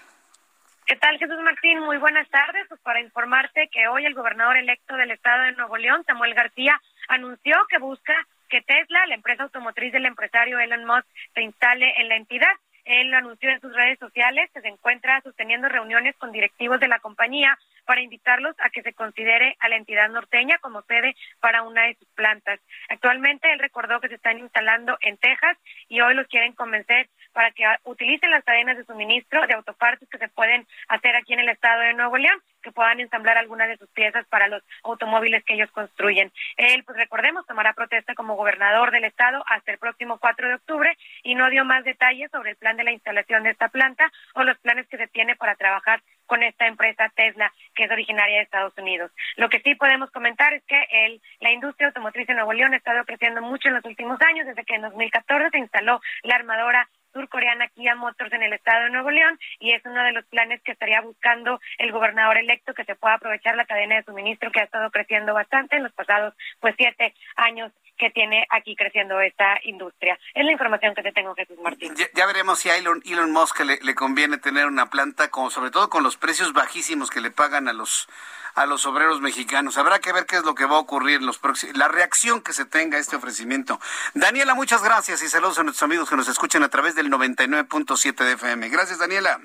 [0.85, 1.79] ¿Qué tal, Jesús Martín?
[1.79, 2.67] Muy buenas tardes.
[2.67, 6.79] Pues para informarte que hoy el gobernador electo del estado de Nuevo León, Samuel García,
[7.09, 8.13] anunció que busca
[8.49, 12.53] que Tesla, la empresa automotriz del empresario Elon Musk, se instale en la entidad.
[12.85, 16.89] Él lo anunció en sus redes sociales que se encuentra sosteniendo reuniones con directivos de
[16.89, 21.63] la compañía para invitarlos a que se considere a la entidad norteña como sede para
[21.63, 22.59] una de sus plantas.
[22.89, 25.57] Actualmente él recordó que se están instalando en Texas
[25.87, 30.17] y hoy los quieren convencer para que utilicen las cadenas de suministro de autopartes que
[30.17, 33.77] se pueden hacer aquí en el estado de Nuevo León que puedan ensamblar algunas de
[33.77, 36.31] sus piezas para los automóviles que ellos construyen.
[36.57, 40.97] Él, pues recordemos, tomará protesta como gobernador del estado hasta el próximo 4 de octubre
[41.23, 44.43] y no dio más detalles sobre el plan de la instalación de esta planta o
[44.43, 48.43] los planes que se tiene para trabajar con esta empresa Tesla, que es originaria de
[48.43, 49.11] Estados Unidos.
[49.35, 52.77] Lo que sí podemos comentar es que el, la industria automotriz en Nuevo León ha
[52.77, 56.87] estado creciendo mucho en los últimos años, desde que en 2014 se instaló la armadora
[57.13, 60.61] surcoreana Kia Motors en el estado de Nuevo León y es uno de los planes
[60.63, 64.61] que estaría buscando el gobernador electo que se pueda aprovechar la cadena de suministro que
[64.61, 67.71] ha estado creciendo bastante en los pasados pues siete años
[68.03, 70.19] que tiene aquí creciendo esta industria.
[70.33, 71.95] Es la información que te tengo, Jesús Martín.
[72.13, 75.71] Ya, veremos si a Elon, Elon Musk le, le, conviene tener una planta, como sobre
[75.71, 78.09] todo con los precios bajísimos que le pagan a los
[78.55, 79.77] a los obreros mexicanos.
[79.77, 82.41] Habrá que ver qué es lo que va a ocurrir en los próximos, la reacción
[82.41, 83.79] que se tenga a este ofrecimiento.
[84.13, 88.23] Daniela, muchas gracias y saludos a nuestros amigos que nos escuchan a través del 99.7
[88.23, 88.69] de FM.
[88.69, 89.39] Gracias, Daniela.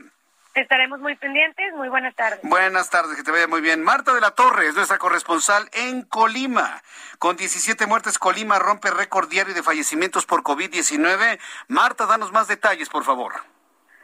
[0.58, 1.72] Estaremos muy pendientes.
[1.74, 2.40] Muy buenas tardes.
[2.42, 3.80] Buenas tardes, que te vaya muy bien.
[3.80, 6.82] Marta de la Torre es nuestra corresponsal en Colima.
[7.20, 11.38] Con 17 muertes, Colima rompe récord diario de fallecimientos por COVID-19.
[11.68, 13.34] Marta, danos más detalles, por favor.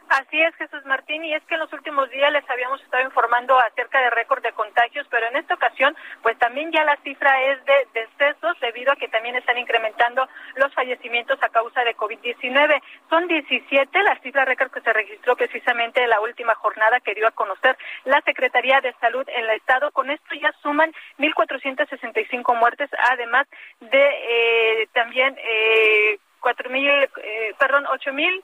[0.09, 3.57] Así es, Jesús Martín, y es que en los últimos días les habíamos estado informando
[3.59, 7.65] acerca de récord de contagios, pero en esta ocasión, pues también ya la cifra es
[7.65, 12.81] de decesos debido a que también están incrementando los fallecimientos a causa de COVID-19.
[13.09, 17.27] Son 17 la cifra récord que se registró precisamente en la última jornada que dio
[17.27, 19.91] a conocer la Secretaría de Salud en el Estado.
[19.91, 23.47] Con esto ya suman 1.465 muertes, además
[23.79, 28.43] de eh, también eh, 4.000, eh, perdón, 8.000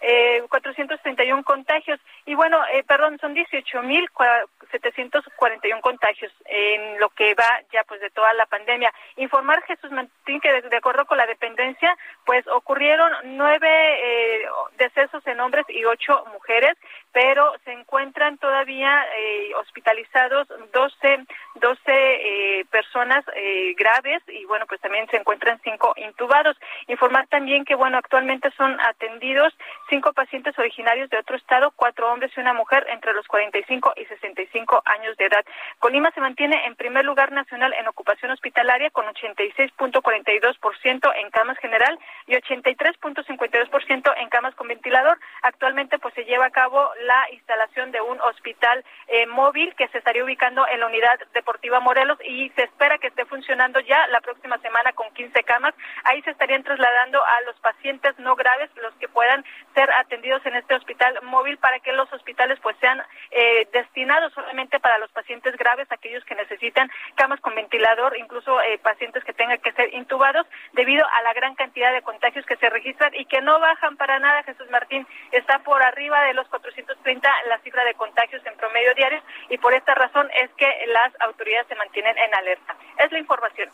[0.00, 2.00] eh, 431 contagios.
[2.26, 8.32] Y bueno, eh, perdón, son 18.741 contagios en lo que va ya pues de toda
[8.34, 8.92] la pandemia.
[9.16, 14.46] Informar, Jesús Martín, que de, acuerdo con la dependencia, pues ocurrieron nueve eh,
[14.78, 16.76] decesos en hombres y ocho mujeres,
[17.12, 21.26] pero se encuentran todavía eh, hospitalizados 12,
[21.56, 26.56] 12 eh, personas eh, graves y bueno, pues también se encuentran cinco intubados.
[26.88, 29.52] Informar también que bueno, actualmente son atendidos
[29.90, 34.04] cinco pacientes originarios de otro estado, cuatro hombres y una mujer entre los 45 y
[34.06, 35.44] 65 años de edad.
[35.80, 41.98] Colima se mantiene en primer lugar nacional en ocupación hospitalaria con 86.42% en camas general
[42.26, 45.18] y 83.52% en camas con ventilador.
[45.42, 49.98] Actualmente pues se lleva a cabo la instalación de un hospital eh, móvil que se
[49.98, 54.20] estaría ubicando en la unidad deportiva Morelos y se espera que esté funcionando ya la
[54.20, 55.74] próxima semana con 15 camas.
[56.04, 59.44] Ahí se estarían trasladando a los pacientes no graves, los que puedan
[59.90, 63.00] atendidos en este hospital móvil para que los hospitales pues sean
[63.30, 68.78] eh, destinados solamente para los pacientes graves, aquellos que necesitan camas con ventilador, incluso eh,
[68.82, 72.68] pacientes que tengan que ser intubados debido a la gran cantidad de contagios que se
[72.68, 74.42] registran y que no bajan para nada.
[74.42, 79.22] Jesús Martín está por arriba de los 430 la cifra de contagios en promedio diario
[79.48, 82.76] y por esta razón es que las autoridades se mantienen en alerta.
[82.98, 83.70] Es la información.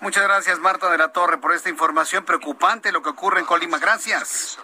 [0.00, 3.78] Muchas gracias Marta de la Torre por esta información preocupante lo que ocurre en Colima.
[3.78, 4.58] Gracias.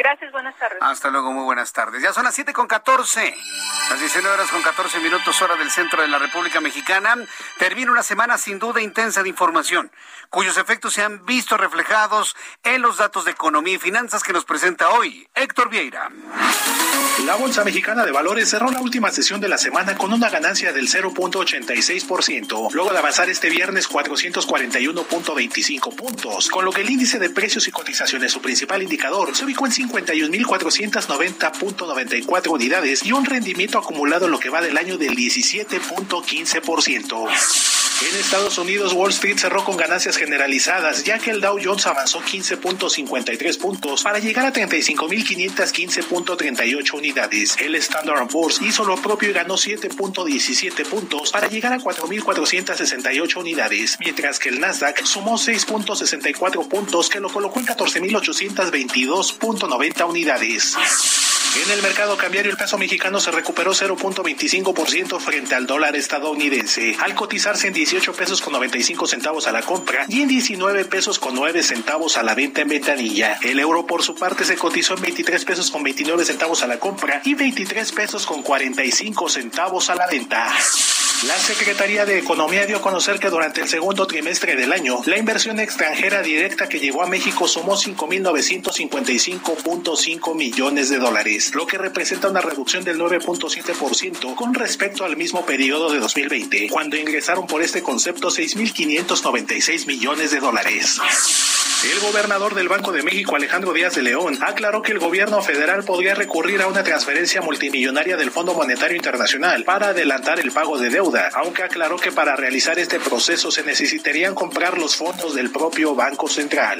[0.00, 0.78] Gracias, buenas tardes.
[0.80, 2.02] Hasta luego, muy buenas tardes.
[2.02, 3.34] Ya son las 7 con 14,
[3.90, 7.16] las 19 horas con 14 minutos hora del centro de la República Mexicana.
[7.58, 9.92] Termina una semana sin duda intensa de información,
[10.30, 14.46] cuyos efectos se han visto reflejados en los datos de economía y finanzas que nos
[14.46, 16.10] presenta hoy Héctor Vieira.
[17.26, 20.72] La Bolsa Mexicana de Valores cerró la última sesión de la semana con una ganancia
[20.72, 27.28] del 0.86%, luego de avanzar este viernes 441.25 puntos, con lo que el índice de
[27.28, 34.26] precios y cotizaciones, su principal indicador, se ubicó en 51.490.94 unidades y un rendimiento acumulado
[34.26, 37.79] en lo que va del año del 17.15%.
[38.02, 42.22] En Estados Unidos, Wall Street cerró con ganancias generalizadas, ya que el Dow Jones avanzó
[42.22, 47.58] 15.53 puntos para llegar a 35.515.38 unidades.
[47.60, 53.98] El Standard Poor's hizo lo propio y ganó 7.17 puntos para llegar a 4.468 unidades,
[54.00, 60.74] mientras que el Nasdaq sumó 6.64 puntos que lo colocó en 14.822.90 unidades.
[61.56, 67.16] En el mercado cambiario el peso mexicano se recuperó 0.25% frente al dólar estadounidense, al
[67.16, 71.34] cotizarse en 18 pesos con 95 centavos a la compra y en 19 pesos con
[71.34, 73.38] 9 centavos a la venta en ventanilla.
[73.42, 76.78] El euro por su parte se cotizó en 23 pesos con 29 centavos a la
[76.78, 80.54] compra y 23 pesos con 45 centavos a la venta.
[81.26, 85.18] La Secretaría de Economía dio a conocer que durante el segundo trimestre del año, la
[85.18, 92.30] inversión extranjera directa que llegó a México sumó 5.955.5 millones de dólares, lo que representa
[92.30, 97.82] una reducción del 9.7% con respecto al mismo periodo de 2020, cuando ingresaron por este
[97.82, 101.00] concepto 6.596 millones de dólares.
[101.82, 105.82] El gobernador del Banco de México, Alejandro Díaz de León, aclaró que el gobierno federal
[105.82, 110.90] podría recurrir a una transferencia multimillonaria del Fondo Monetario Internacional para adelantar el pago de
[110.90, 115.94] deuda, aunque aclaró que para realizar este proceso se necesitarían comprar los fondos del propio
[115.94, 116.78] Banco Central.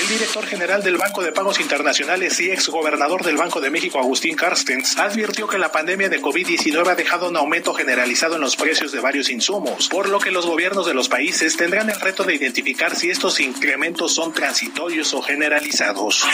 [0.00, 4.00] El director general del Banco de Pagos Internacionales y ex gobernador del Banco de México,
[4.00, 8.56] Agustín Carstens, advirtió que la pandemia de COVID-19 ha dejado un aumento generalizado en los
[8.56, 12.24] precios de varios insumos, por lo que los gobiernos de los países tendrán el reto
[12.24, 16.24] de identificar si estos incrementos son transitorios o generalizados.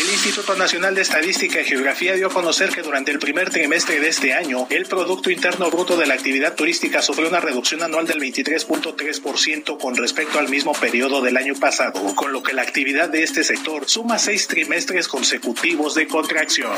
[0.00, 4.00] El Instituto Nacional de Estadística y Geografía dio a conocer que durante el primer trimestre
[4.00, 8.06] de este año, el Producto Interno Bruto de la actividad turística sufrió una reducción anual
[8.06, 13.10] del 23.3% con respecto al mismo periodo del año pasado, con lo que la actividad
[13.10, 16.72] de este sector suma seis trimestres consecutivos de contracción.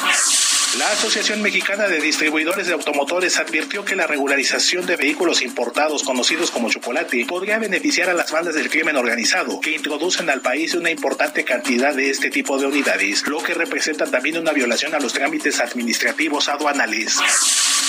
[0.78, 6.50] La Asociación Mexicana de Distribuidores de Automotores advirtió que la regularización de vehículos importados conocidos
[6.50, 10.90] como chocolate podría beneficiar a las bandas del crimen organizado que introducen al país una
[10.90, 15.12] importante cantidad de este tipo de unidades, lo que representa también una violación a los
[15.12, 17.18] trámites administrativos aduanales.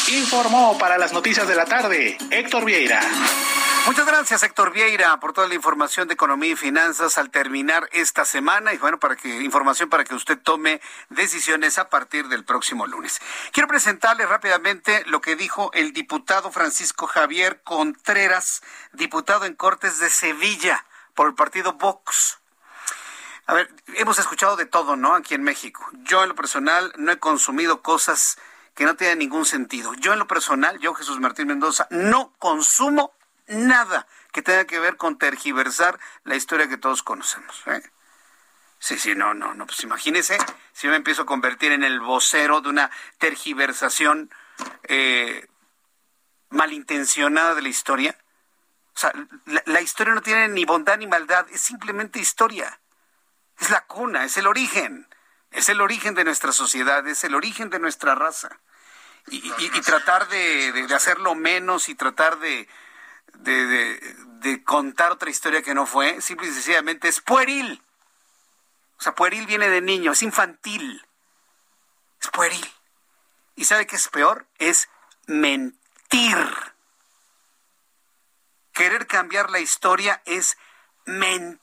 [0.10, 3.02] Informó para las noticias de la tarde Héctor Vieira.
[3.86, 8.26] Muchas gracias, Héctor Vieira, por toda la información de economía y finanzas al terminar esta
[8.26, 12.86] semana y bueno, para que información para que usted tome decisiones a partir del próximo
[12.88, 13.22] lunes.
[13.52, 20.10] Quiero presentarle rápidamente lo que dijo el diputado Francisco Javier Contreras, diputado en Cortes de
[20.10, 20.84] Sevilla
[21.14, 22.40] por el partido Vox.
[23.48, 25.14] A ver, hemos escuchado de todo, ¿no?
[25.14, 25.88] Aquí en México.
[26.04, 28.38] Yo en lo personal no he consumido cosas
[28.74, 29.94] que no tienen ningún sentido.
[29.94, 33.14] Yo en lo personal, yo Jesús Martín Mendoza, no consumo
[33.48, 37.62] nada que tenga que ver con tergiversar la historia que todos conocemos.
[37.68, 37.84] ¿eh?
[38.80, 39.68] Sí, sí, no, no, no.
[39.68, 40.38] Pues imagínese
[40.74, 42.90] si yo me empiezo a convertir en el vocero de una
[43.20, 44.32] tergiversación
[44.84, 45.48] eh,
[46.50, 48.18] malintencionada de la historia.
[48.96, 49.14] O sea,
[49.46, 52.80] la, la, historia no tiene ni bondad ni maldad, es simplemente historia.
[53.60, 55.08] Es la cuna, es el origen.
[55.52, 58.60] Es el origen de nuestra sociedad, es el origen de nuestra raza.
[59.28, 59.42] Y,
[59.82, 62.68] tratar de, de, hacerlo menos y tratar de,
[63.34, 67.82] de, contar otra historia que no fue, simple y sencillamente es pueril.
[69.00, 71.04] O sea, pueril viene de niño, es infantil.
[72.22, 72.72] Es pueril.
[73.56, 74.46] ¿Y sabe qué es peor?
[74.60, 74.90] Es
[75.26, 76.38] mentir.
[78.74, 80.58] Querer cambiar la historia es
[81.06, 81.60] mentir.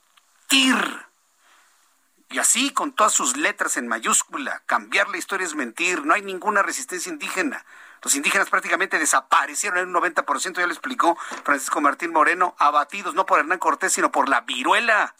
[2.33, 6.03] Y así, con todas sus letras en mayúscula, cambiar la historia es mentir.
[6.03, 7.63] No hay ninguna resistencia indígena.
[8.01, 13.27] Los indígenas prácticamente desaparecieron en un 90%, ya lo explicó Francisco Martín Moreno, abatidos no
[13.27, 15.13] por Hernán Cortés, sino por la viruela.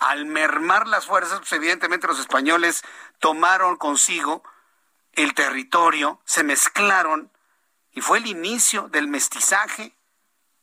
[0.00, 2.82] Al mermar las fuerzas, pues evidentemente los españoles
[3.20, 4.42] tomaron consigo
[5.12, 7.30] el territorio, se mezclaron
[7.92, 9.96] y fue el inicio del mestizaje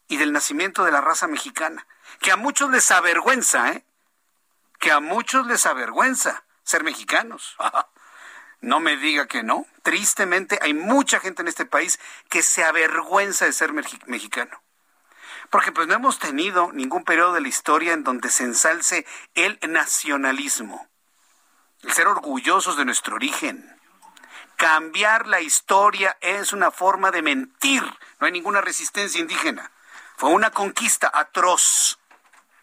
[0.09, 1.87] y del nacimiento de la raza mexicana,
[2.19, 3.85] que a muchos les avergüenza, ¿eh?
[4.79, 7.55] Que a muchos les avergüenza ser mexicanos.
[8.61, 9.67] No me diga que no.
[9.83, 14.59] Tristemente hay mucha gente en este país que se avergüenza de ser mexicano.
[15.51, 19.05] Porque pues no hemos tenido ningún periodo de la historia en donde se ensalce
[19.35, 20.87] el nacionalismo,
[21.83, 23.71] el ser orgullosos de nuestro origen.
[24.55, 27.83] Cambiar la historia es una forma de mentir.
[28.19, 29.69] No hay ninguna resistencia indígena.
[30.17, 31.99] Fue una conquista atroz,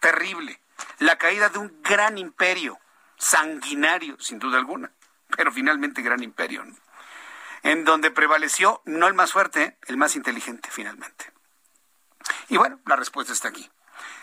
[0.03, 0.59] terrible.
[0.99, 2.79] La caída de un gran imperio,
[3.17, 4.91] sanguinario, sin duda alguna
[5.35, 6.63] pero finalmente gran imperio,
[7.63, 11.31] en donde prevaleció no el más fuerte, el más inteligente finalmente.
[12.49, 13.69] Y bueno, la respuesta está aquí.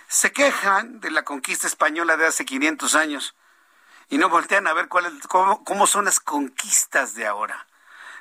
[0.09, 3.35] Se quejan de la conquista española de hace 500 años
[4.09, 7.67] y no voltean a ver cuál cómo, son las conquistas de ahora.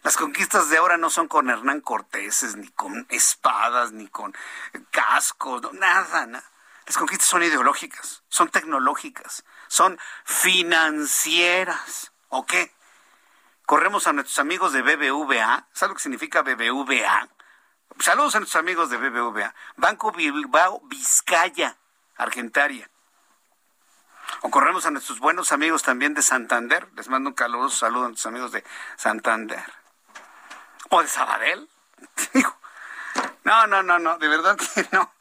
[0.04, 4.34] Las conquistas de ahora no son con Hernán Cortés, ni con espadas, ni con
[4.92, 6.50] cascos, nada, nada.
[6.90, 12.12] Las conquistas son ideológicas, son tecnológicas, son financieras.
[12.30, 12.74] ¿O qué?
[13.70, 15.68] corremos a nuestros amigos de BBVA.
[15.74, 17.30] ¿Sabes lo que significa BBVA?
[18.00, 19.54] Saludos a nuestros amigos de BBVA.
[19.76, 21.78] Banco Bilbao Vizcaya,
[22.18, 22.90] Argentaria.
[24.42, 26.90] O corremos a nuestros buenos amigos también de Santander.
[26.96, 28.64] Les mando un caluroso saludo a nuestros amigos de
[28.96, 29.64] Santander.
[30.90, 31.70] O de Sabadell.
[33.44, 35.14] no, no, no, no, de verdad que no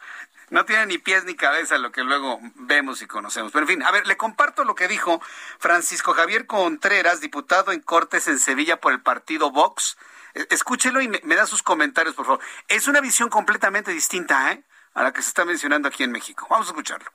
[0.51, 3.53] no tiene ni pies ni cabeza lo que luego vemos y conocemos.
[3.53, 5.21] Pero en fin, a ver, le comparto lo que dijo
[5.59, 9.99] Francisco Javier Contreras, diputado en Cortes en Sevilla por el partido Vox.
[10.35, 12.41] E, escúchelo y me, da sus comentarios, por favor.
[12.67, 14.65] Es una visión completamente distinta ¿eh?
[14.95, 16.47] a la que se está mencionando aquí en México.
[16.51, 17.11] Vamos a escucharlo.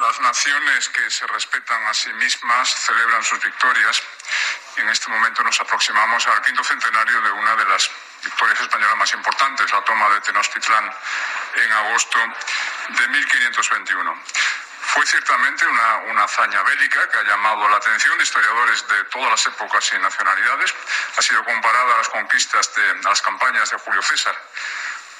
[0.00, 4.02] Las naciones que se respetan a sí mismas celebran sus victorias
[4.76, 7.90] y en este momento nos aproximamos al quinto centenario de una de las
[8.22, 10.92] victorias españolas más importantes, la toma de Tenochtitlán
[11.54, 12.18] en agosto
[12.88, 14.22] de 1521.
[14.80, 19.30] Fue ciertamente una, una, hazaña bélica que ha llamado la atención de historiadores de todas
[19.30, 20.74] las épocas y nacionalidades.
[21.16, 24.34] Ha sido comparada a las conquistas de a las campañas de Julio César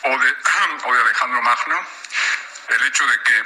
[0.05, 0.37] o de,
[0.85, 1.87] o de Alejandro Magno.
[2.69, 3.45] El hecho de que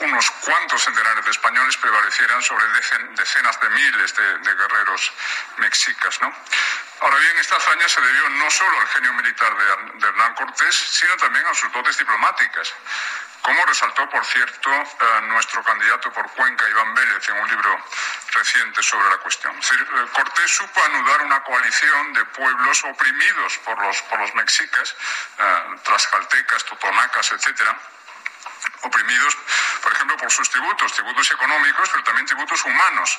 [0.00, 2.66] unos cuantos centenares de españoles prevalecieran sobre
[3.16, 5.12] decenas de miles de, de guerreros
[5.58, 6.20] mexicas.
[6.20, 6.34] ¿no?
[7.00, 10.74] Ahora bien, esta hazaña se debió no solo al genio militar de, de Hernán Cortés,
[10.74, 12.74] sino también a sus dotes diplomáticas,
[13.44, 17.84] como resaltó, por cierto, eh, nuestro candidato por Cuenca, Iván Vélez, en un libro
[18.32, 19.54] reciente sobre la cuestión.
[19.58, 24.34] Es decir, eh, Cortés supo anudar una coalición de pueblos oprimidos por los, por los
[24.34, 24.96] mexicas,
[25.38, 27.78] eh, tlaxcaltecas, totonacas, etcétera,
[28.82, 29.36] oprimidos,
[29.82, 33.18] por ejemplo, por sus tributos, tributos económicos, pero también tributos humanos,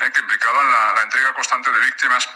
[0.00, 2.28] eh, que implicaban la, la, entrega constante de víctimas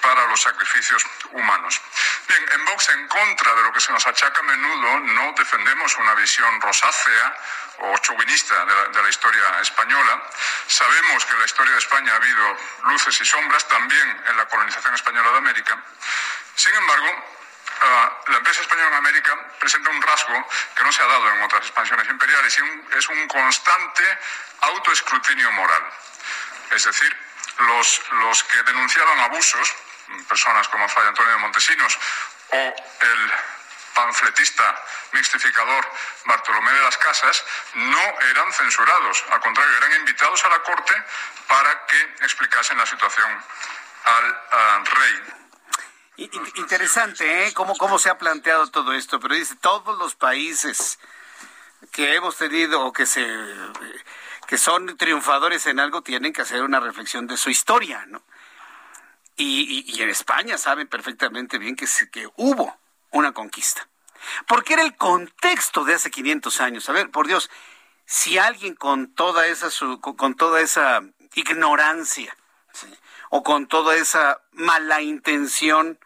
[0.00, 1.80] para los sacrificios humanos.
[2.28, 5.96] Bien, en Vox, en contra de lo que se nos achaca a menudo, no defendemos
[5.96, 7.36] una visión rosácea
[7.78, 10.22] o chauvinista de la, de la historia española.
[10.66, 14.46] Sabemos que en la historia de España ha habido luces y sombras, también en la
[14.46, 15.78] colonización española de América.
[16.54, 17.39] Sin embargo,
[18.26, 21.62] la empresa española en América presenta un rasgo que no se ha dado en otras
[21.62, 24.18] expansiones imperiales y es un constante
[24.60, 25.82] autoescrutinio moral.
[26.72, 27.16] Es decir,
[27.58, 29.74] los, los que denunciaban abusos,
[30.28, 31.98] personas como Fray Antonio de Montesinos
[32.50, 33.32] o el
[33.94, 34.82] panfletista
[35.12, 35.84] mixtificador
[36.24, 37.44] Bartolomé de las Casas,
[37.74, 40.94] no eran censurados, al contrario, eran invitados a la corte
[41.48, 43.44] para que explicasen la situación
[44.04, 45.39] al, rey.
[46.56, 47.52] Interesante, ¿eh?
[47.54, 49.18] ¿Cómo, ¿Cómo se ha planteado todo esto?
[49.20, 50.98] Pero dice, todos los países
[51.92, 53.26] que hemos tenido o que se
[54.46, 58.22] que son triunfadores en algo tienen que hacer una reflexión de su historia, ¿no?
[59.36, 62.76] Y, en España saben perfectamente bien que, que hubo
[63.12, 63.88] una conquista.
[64.46, 66.88] Porque era el contexto de hace 500 años.
[66.88, 67.48] A ver, por Dios,
[68.04, 71.00] si alguien con toda esa, su, con toda esa
[71.34, 72.36] ignorancia
[73.30, 75.98] o con toda esa mala intención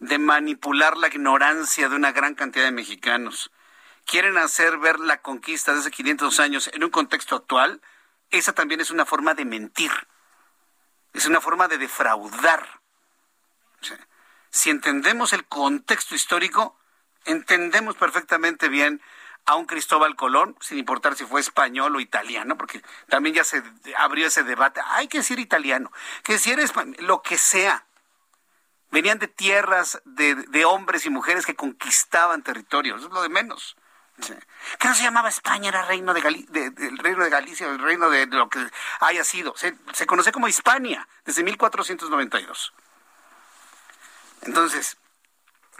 [0.00, 3.50] de manipular la ignorancia de una gran cantidad de mexicanos,
[4.06, 7.80] quieren hacer ver la conquista de hace 500 años en un contexto actual,
[8.30, 9.92] esa también es una forma de mentir,
[11.12, 12.80] es una forma de defraudar.
[14.50, 16.76] si entendemos el contexto histórico,
[17.24, 19.00] entendemos perfectamente bien
[19.46, 23.62] a un Cristóbal Colón, sin importar si fue español o italiano, porque también ya se
[23.96, 24.80] abrió ese debate.
[24.86, 27.84] Hay que decir italiano, que si eres lo que sea.
[28.90, 33.76] Venían de tierras de, de hombres y mujeres que conquistaban territorios, es lo de menos.
[34.78, 35.68] ¿Qué no se llamaba España?
[35.68, 38.66] Era reino de, el reino de Galicia, el reino de, lo que
[39.00, 39.54] haya sido.
[39.56, 42.72] Se, conoce como Hispania desde 1492.
[44.42, 44.96] Entonces,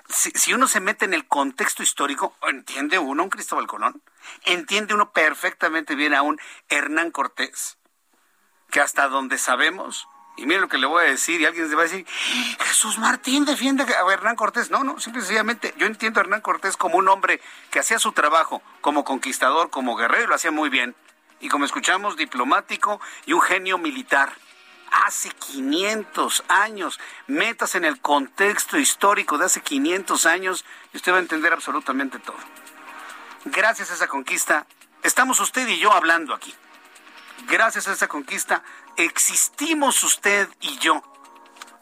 [0.09, 4.03] si, uno se mete en el contexto histórico, entiende uno a un Cristóbal Colón,
[4.45, 7.79] entiende uno perfectamente bien a un Hernán Cortés,
[8.71, 11.75] que hasta donde sabemos y mire lo que le voy a decir, y alguien se
[11.75, 12.07] va a decir,
[12.61, 14.71] Jesús Martín defiende a Hernán Cortés.
[14.71, 17.41] No, no, simplemente yo entiendo a Hernán Cortés como un hombre
[17.71, 20.95] que hacía su trabajo como conquistador, como guerrero, y lo hacía muy bien.
[21.41, 24.33] Y como escuchamos, diplomático y un genio militar.
[25.07, 31.17] Hace 500 años, metas en el contexto histórico de hace 500 años, y usted va
[31.17, 32.39] a entender absolutamente todo.
[33.45, 34.67] Gracias a esa conquista,
[35.03, 36.55] estamos usted y yo hablando aquí.
[37.47, 38.63] Gracias a esa conquista,
[38.97, 41.03] existimos usted y yo.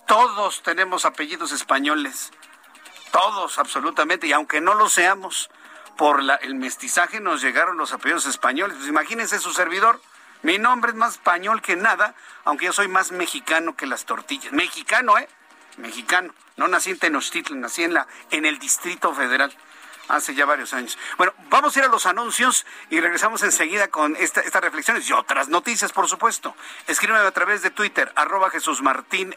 [0.07, 2.33] Todos tenemos apellidos españoles.
[3.11, 4.27] Todos, absolutamente.
[4.27, 5.51] Y aunque no lo seamos,
[5.97, 8.77] por la, el mestizaje nos llegaron los apellidos españoles.
[8.77, 10.01] Pues imagínense su servidor.
[10.43, 12.15] Mi nombre es más español que nada,
[12.45, 14.53] aunque yo soy más mexicano que las tortillas.
[14.53, 15.29] Mexicano, ¿eh?
[15.77, 16.33] Mexicano.
[16.57, 19.53] No nací en Tenochtitlan, nací en, la, en el Distrito Federal
[20.09, 20.99] hace ya varios años.
[21.17, 25.13] Bueno, vamos a ir a los anuncios y regresamos enseguida con esta, estas reflexiones y
[25.13, 26.55] otras noticias, por supuesto.
[26.87, 29.35] Escríbeme a través de Twitter, arroba Jesús Martín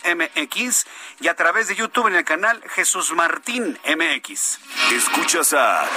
[1.20, 4.60] y a través de YouTube en el canal Jesús Martín MX.
[4.92, 5.88] Escuchas a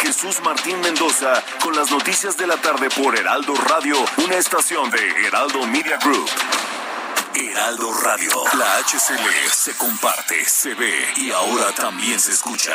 [0.00, 5.26] Jesús Martín Mendoza con las noticias de la tarde por Heraldo Radio, una estación de
[5.26, 6.28] Heraldo Media Group.
[7.34, 12.74] Heraldo Radio, la HCL se comparte, se ve y ahora también se escucha.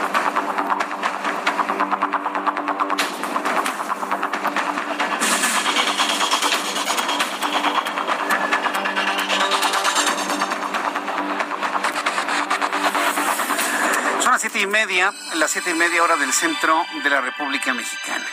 [14.59, 18.25] Y media, las siete y media hora del centro de la República Mexicana.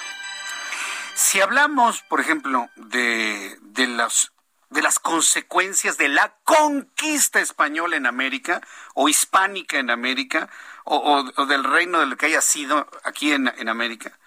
[1.15, 4.33] Si hablamos, por ejemplo, de, de, las,
[4.71, 8.61] de las consecuencias de la conquista española en América,
[8.95, 10.49] o hispánica en América,
[10.85, 14.19] o, del reino de lo que haya sido aquí en, en América,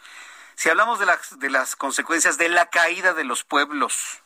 [0.55, 4.21] si hablamos de las, de las consecuencias de la caída de los pueblos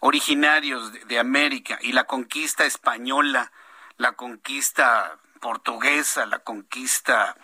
[0.00, 3.52] originarios de América y la conquista española,
[3.96, 7.36] la conquista portuguesa, la conquista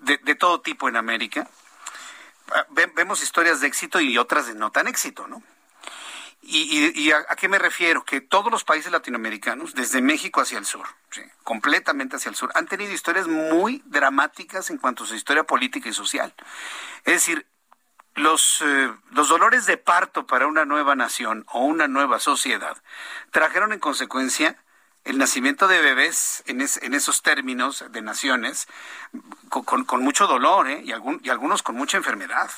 [0.00, 1.48] de, todo tipo en América,
[2.52, 5.42] ah, vemos historias de éxito y otras de no tan éxito, ¿no?
[6.42, 8.02] ¿Y, a, qué me refiero?
[8.02, 10.86] Que todos los países latinoamericanos, desde México hacia el sur,
[11.44, 15.90] completamente hacia el sur, han tenido historias muy dramáticas en cuanto a su historia política
[15.90, 16.32] y social.
[17.04, 17.46] Es decir,
[18.14, 22.76] los, eh, los dolores de parto para una nueva nación o una nueva sociedad
[23.30, 24.56] trajeron en consecuencia
[25.04, 28.68] el nacimiento de bebés en, esos términos de naciones
[29.48, 30.82] con, mucho dolor ¿eh?
[30.84, 32.50] y, y algunos con mucha enfermedad.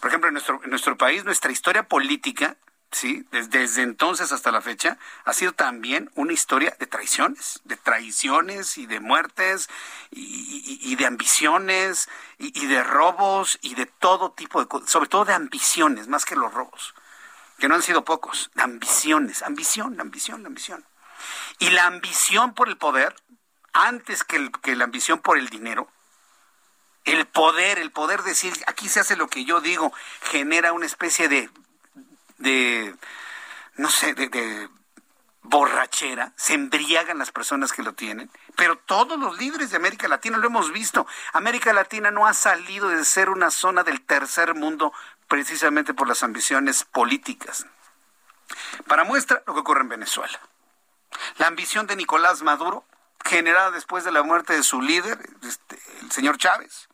[0.00, 2.56] Por ejemplo, en nuestro, en nuestro país, nuestra historia política,
[2.90, 3.26] ¿sí?
[3.30, 8.86] Desde, entonces hasta la fecha, ha sido también una historia de traiciones, de traiciones y
[8.86, 9.68] de muertes
[10.10, 12.08] y, de ambiciones
[12.38, 16.52] y, de robos y de todo tipo de sobre todo de ambiciones, más que los
[16.52, 16.94] robos,
[17.58, 20.84] que no han sido pocos, ambiciones, ambición, ambición, ambición.
[21.58, 23.14] Y la ambición por el poder,
[23.72, 25.88] antes que, que la ambición por el dinero,
[27.04, 29.92] el poder, el poder decir, aquí se hace lo que yo digo,
[30.22, 31.50] genera una especie de,
[32.38, 32.94] de
[33.76, 34.68] no sé, de, de
[35.42, 40.38] borrachera, se embriagan las personas que lo tienen, pero todos los líderes de América Latina
[40.38, 41.06] lo hemos visto.
[41.32, 44.92] América Latina no ha salido de ser una zona del tercer mundo
[45.28, 47.66] precisamente por las ambiciones políticas.
[48.86, 50.40] Para muestra lo que ocurre en Venezuela.
[51.38, 52.84] La ambición de Nicolás Maduro,
[53.24, 56.88] generada después de la muerte de su líder, este, el señor Chávez,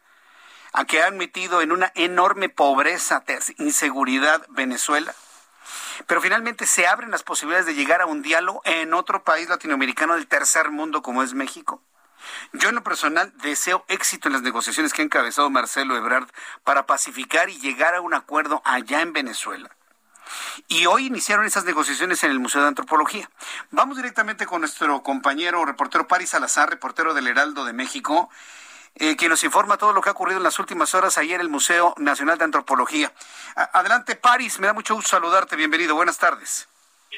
[0.73, 3.25] a que ha admitido en una enorme pobreza,
[3.59, 5.15] inseguridad Venezuela.
[6.07, 10.15] Pero finalmente se abren las posibilidades de llegar a un diálogo en otro país latinoamericano
[10.15, 11.83] del tercer mundo como es México.
[12.53, 16.29] Yo en lo personal deseo éxito en las negociaciones que ha encabezado Marcelo Ebrard
[16.65, 19.71] para pacificar y llegar a un acuerdo allá en Venezuela.
[20.69, 23.31] Y hoy iniciaron esas negociaciones en el Museo de Antropología.
[23.71, 28.31] Vamos directamente con nuestro compañero reportero Paris Salazar, reportero del Heraldo de México,
[28.95, 31.43] eh, quien nos informa todo lo que ha ocurrido en las últimas horas ayer en
[31.43, 33.13] el Museo Nacional de Antropología.
[33.73, 35.57] adelante, Paris, me da mucho gusto saludarte.
[35.57, 36.69] Bienvenido, buenas tardes.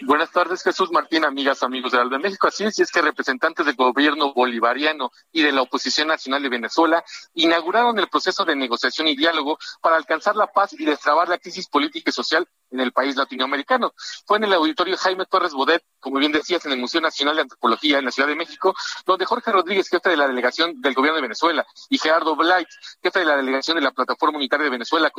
[0.03, 2.47] Buenas tardes, Jesús Martín, amigas, amigos de México.
[2.47, 6.49] Así es, y es que representantes del gobierno bolivariano y de la oposición nacional de
[6.49, 7.05] Venezuela
[7.35, 11.69] inauguraron el proceso de negociación y diálogo para alcanzar la paz y destrabar la crisis
[11.69, 13.93] política y social en el país latinoamericano.
[14.27, 17.43] Fue en el auditorio Jaime Torres Bodet, como bien decías, en el Museo Nacional de
[17.43, 21.17] Antropología en la Ciudad de México, donde Jorge Rodríguez, jefe de la delegación del gobierno
[21.17, 22.69] de Venezuela, y Gerardo Blight,
[23.03, 25.11] jefe de la delegación de la Plataforma Unitaria de Venezuela,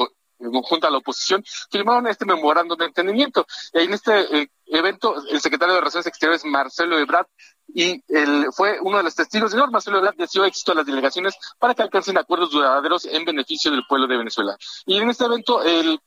[0.64, 3.46] junto a la oposición, firmaron este memorándum de entendimiento.
[3.74, 7.28] En este eh, evento, el secretario de Relaciones Exteriores, Marcelo Ebrard,
[7.74, 9.68] y él fue uno de los testigos de.
[9.68, 13.84] Marcelo Ebrard deseó éxito a las delegaciones para que alcancen acuerdos duraderos en beneficio del
[13.88, 14.58] pueblo de Venezuela.
[14.86, 16.00] Y en este evento, el,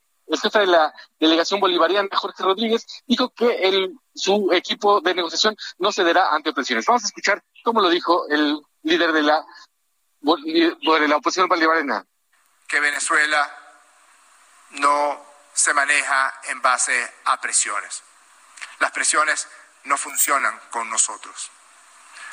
[0.42, 5.92] jefe de la delegación bolivariana, Jorge Rodríguez, dijo que el, su equipo de negociación no
[5.92, 6.84] cederá ante presiones.
[6.86, 9.44] Vamos a escuchar cómo lo dijo el líder de la,
[10.20, 12.04] de la oposición bolivariana.
[12.68, 13.63] Que Venezuela
[14.74, 18.02] no se maneja en base a presiones.
[18.78, 19.48] Las presiones
[19.84, 21.50] no funcionan con nosotros.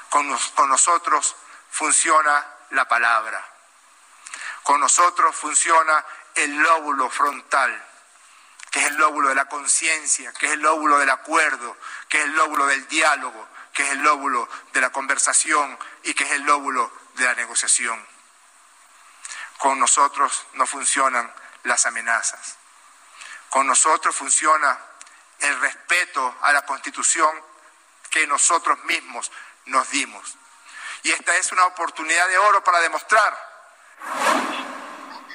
[0.09, 0.27] Con,
[0.67, 1.35] nosotros
[1.69, 3.43] funciona la palabra.
[4.63, 6.05] Con nosotros funciona
[6.35, 7.85] el lóbulo frontal,
[8.69, 11.77] que es el lóbulo de la conciencia, que es el lóbulo del acuerdo,
[12.09, 16.23] que es el lóbulo del diálogo, que es el lóbulo de la conversación y que
[16.23, 18.05] es el lóbulo de la negociación.
[19.57, 21.31] Con nosotros no funcionan
[21.63, 22.57] las amenazas.
[23.49, 24.79] Con nosotros funciona
[25.39, 27.29] el respeto a la constitución
[28.09, 29.31] que nosotros mismos
[29.65, 30.35] nos dimos.
[31.03, 33.51] Y esta es una oportunidad de oro para demostrar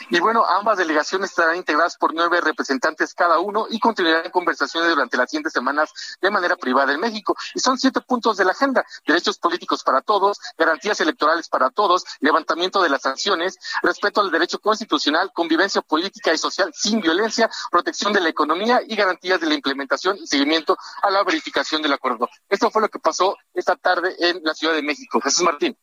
[0.08, 5.16] y bueno, ambas delegaciones estarán integradas por nueve representantes cada uno y continuarán conversaciones durante
[5.16, 7.36] las siguientes semanas de manera privada en México.
[7.54, 8.84] Y son siete puntos de la agenda.
[9.06, 14.60] Derechos políticos para todos, garantías electorales para todos, levantamiento de las sanciones, respeto al derecho
[14.60, 19.54] constitucional, convivencia política y social sin violencia, protección de la economía y garantías de la
[19.54, 22.28] implementación y seguimiento a la verificación del acuerdo.
[22.48, 25.20] Esto fue lo que pasó esta tarde en la Ciudad de México.
[25.20, 25.76] Jesús Martín.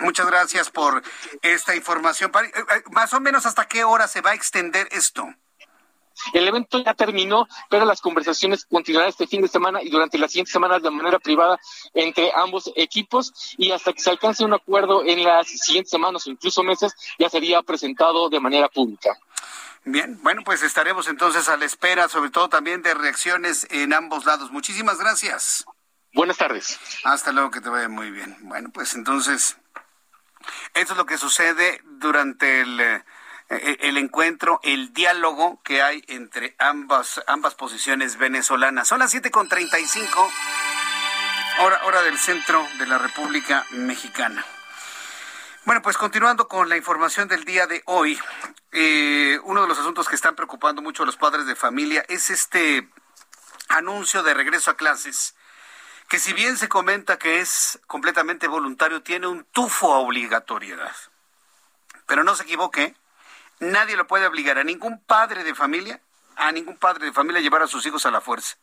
[0.00, 1.02] Muchas gracias por
[1.42, 2.30] esta información.
[2.34, 5.26] Eh, eh, más o menos hasta qué hora se va a extender esto.
[6.32, 10.30] El evento ya terminó, pero las conversaciones continuarán este fin de semana y durante las
[10.30, 11.58] siguientes semanas de manera privada
[11.94, 16.30] entre ambos equipos y hasta que se alcance un acuerdo en las siguientes semanas o
[16.30, 19.18] incluso meses ya sería presentado de manera pública.
[19.84, 24.24] Bien, bueno, pues estaremos entonces a la espera, sobre todo también de reacciones en ambos
[24.24, 24.50] lados.
[24.50, 25.64] Muchísimas gracias.
[26.16, 26.80] Buenas tardes.
[27.04, 28.38] Hasta luego, que te vaya muy bien.
[28.40, 29.58] Bueno, pues entonces,
[30.72, 33.02] esto es lo que sucede durante el, eh,
[33.50, 38.88] el encuentro, el diálogo que hay entre ambas, ambas posiciones venezolanas.
[38.88, 40.30] Son las 7.35,
[41.58, 44.42] hora, hora del centro de la República Mexicana.
[45.66, 48.18] Bueno, pues continuando con la información del día de hoy,
[48.72, 52.30] eh, uno de los asuntos que están preocupando mucho a los padres de familia es
[52.30, 52.88] este
[53.68, 55.35] anuncio de regreso a clases
[56.08, 60.94] que si bien se comenta que es completamente voluntario, tiene un tufo a obligatoriedad.
[62.06, 62.94] Pero no se equivoque,
[63.58, 66.00] nadie lo puede obligar a ningún padre de familia,
[66.36, 68.56] a ningún padre de familia llevar a sus hijos a la fuerza.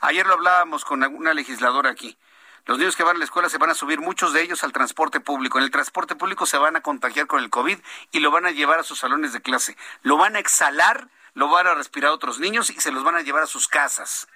[0.00, 2.18] Ayer lo hablábamos con una legisladora aquí.
[2.64, 4.72] Los niños que van a la escuela se van a subir, muchos de ellos, al
[4.72, 5.58] transporte público.
[5.58, 7.78] En el transporte público se van a contagiar con el COVID
[8.10, 9.76] y lo van a llevar a sus salones de clase.
[10.02, 13.20] Lo van a exhalar, lo van a respirar otros niños y se los van a
[13.20, 14.26] llevar a sus casas.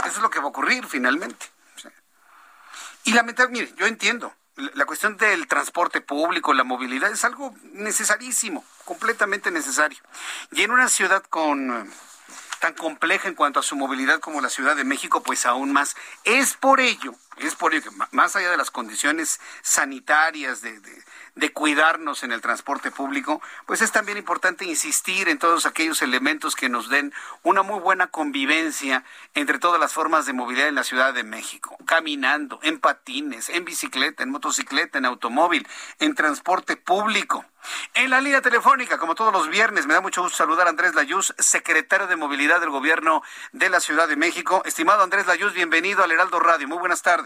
[0.00, 1.46] Eso es lo que va a ocurrir finalmente.
[3.04, 4.34] Y lamentablemente, mire, yo entiendo,
[4.74, 9.98] la cuestión del transporte público, la movilidad, es algo necesarísimo, completamente necesario.
[10.50, 11.90] Y en una ciudad con
[12.60, 15.94] tan compleja en cuanto a su movilidad como la Ciudad de México, pues aún más.
[16.24, 20.72] Es por ello, es por ello que más allá de las condiciones sanitarias, de,
[21.52, 26.68] cuidarnos en el transporte público, pues es también importante insistir en todos aquellos elementos que
[26.68, 29.04] nos den una muy buena convivencia
[29.34, 33.64] entre todas las formas de movilidad en la Ciudad de México, caminando, en patines, en
[33.64, 35.66] bicicleta, en motocicleta, en automóvil,
[35.98, 37.44] en transporte público.
[37.94, 40.94] En la línea telefónica, como todos los viernes, me da mucho gusto saludar a Andrés
[40.94, 43.22] Layuz, secretario de Movilidad del Gobierno
[43.52, 44.62] de la Ciudad de México.
[44.64, 46.68] Estimado Andrés Layuz, bienvenido al Heraldo Radio.
[46.68, 47.25] Muy buenas tardes.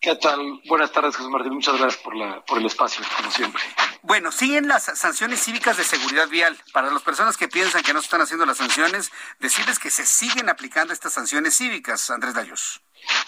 [0.00, 0.62] ¿Qué tal?
[0.66, 1.52] Buenas tardes, Jesús Martín.
[1.52, 3.62] Muchas gracias por, la, por el espacio, como siempre.
[4.02, 6.56] Bueno, siguen las sanciones cívicas de seguridad vial.
[6.72, 10.06] Para las personas que piensan que no se están haciendo las sanciones, decirles que se
[10.06, 12.80] siguen aplicando estas sanciones cívicas, Andrés Layuz.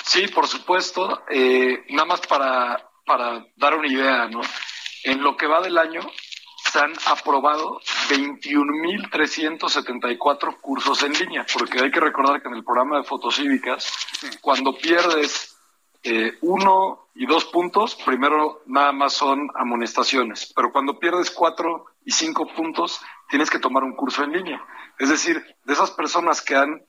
[0.02, 1.24] Sí, por supuesto.
[1.28, 4.40] Eh, nada más para, para dar una idea, ¿no?
[5.04, 6.00] En lo que va del año,
[6.72, 12.96] se han aprobado 21.374 cursos en línea, porque hay que recordar que en el programa
[12.96, 14.28] de fotocívicas, sí.
[14.40, 15.51] cuando pierdes
[16.02, 22.10] eh, uno y dos puntos, primero nada más son amonestaciones, pero cuando pierdes cuatro y
[22.10, 24.64] cinco puntos, tienes que tomar un curso en línea.
[24.98, 26.82] Es decir, de esas personas que han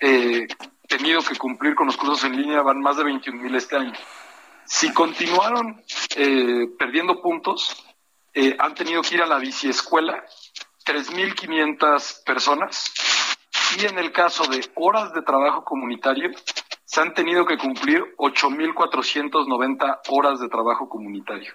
[0.00, 0.46] eh,
[0.88, 3.92] tenido que cumplir con los cursos en línea, van más de 21.000 este año.
[4.64, 5.82] Si continuaron
[6.16, 7.84] eh, perdiendo puntos,
[8.32, 10.24] eh, han tenido que ir a la biciescuela
[10.84, 12.92] 3.500 personas
[13.78, 16.30] y en el caso de horas de trabajo comunitario
[16.84, 21.52] se han tenido que cumplir 8.490 horas de trabajo comunitario.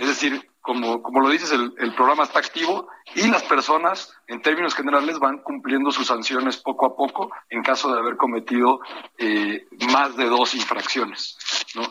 [0.00, 4.42] Es decir, como, como lo dices, el, el, programa está activo y las personas, en
[4.42, 8.80] términos generales, van cumpliendo sus sanciones poco a poco en caso de haber cometido
[9.18, 11.38] eh, más de dos infracciones.
[11.74, 11.82] ¿no?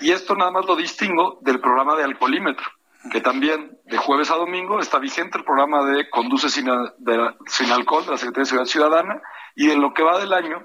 [0.00, 2.66] Y esto nada más lo distingo del programa de alcoholímetro
[3.10, 7.70] que también de jueves a domingo está vigente el programa de Conduce sin, de, sin
[7.70, 9.22] alcohol de la Secretaría de Seguridad Ciudadana
[9.54, 10.64] y en lo que va del año,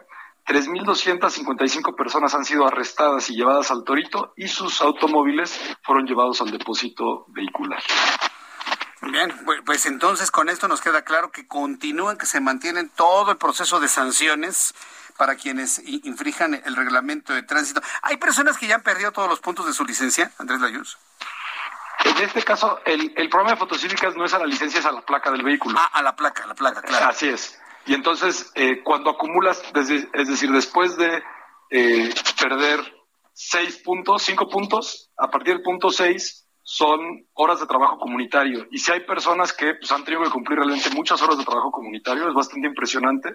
[0.51, 6.51] 3.255 personas han sido arrestadas y llevadas al Torito y sus automóviles fueron llevados al
[6.51, 7.81] depósito vehicular.
[9.01, 9.33] Bien,
[9.65, 13.79] pues entonces con esto nos queda claro que continúan, que se mantienen todo el proceso
[13.79, 14.75] de sanciones
[15.17, 17.81] para quienes infrijan el reglamento de tránsito.
[18.01, 20.97] ¿Hay personas que ya han perdido todos los puntos de su licencia, Andrés Layuz?
[22.03, 24.91] En este caso, el, el programa de fotocívicas no es a la licencia, es a
[24.91, 25.77] la placa del vehículo.
[25.79, 27.07] Ah, a la placa, a la placa, claro.
[27.07, 27.60] Así es.
[27.85, 29.61] Y entonces, eh, cuando acumulas,
[30.13, 31.23] es decir, después de
[31.69, 32.79] eh, perder
[33.33, 38.67] seis puntos, cinco puntos, a partir del punto seis son horas de trabajo comunitario.
[38.71, 41.71] Y si hay personas que pues, han tenido que cumplir realmente muchas horas de trabajo
[41.71, 43.33] comunitario, es bastante impresionante.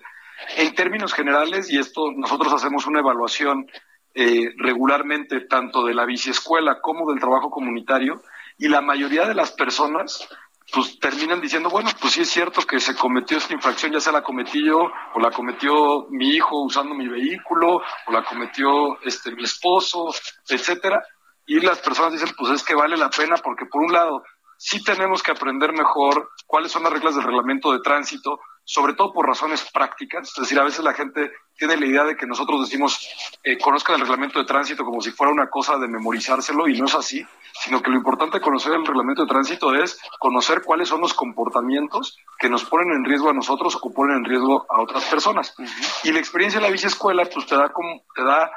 [0.56, 3.66] En términos generales, y esto nosotros hacemos una evaluación
[4.14, 8.22] eh, regularmente tanto de la biciescuela como del trabajo comunitario,
[8.58, 10.26] y la mayoría de las personas
[10.72, 14.12] pues terminan diciendo, bueno, pues sí es cierto que se cometió esta infracción, ya se
[14.12, 19.30] la cometí yo, o la cometió mi hijo usando mi vehículo, o la cometió este
[19.32, 20.12] mi esposo,
[20.48, 21.00] etcétera,
[21.46, 24.24] y las personas dicen, pues es que vale la pena porque por un lado
[24.58, 29.12] sí tenemos que aprender mejor cuáles son las reglas del reglamento de tránsito, sobre todo
[29.12, 30.28] por razones prácticas.
[30.28, 33.08] Es decir, a veces la gente tiene la idea de que nosotros decimos,
[33.42, 36.86] eh, conozcan el reglamento de tránsito como si fuera una cosa de memorizárselo y no
[36.86, 37.24] es así,
[37.64, 41.14] sino que lo importante de conocer el reglamento de tránsito es conocer cuáles son los
[41.14, 45.54] comportamientos que nos ponen en riesgo a nosotros o ponen en riesgo a otras personas.
[45.58, 46.00] Uh -huh.
[46.04, 48.50] Y la experiencia de la biciescuela pues te da, como, te da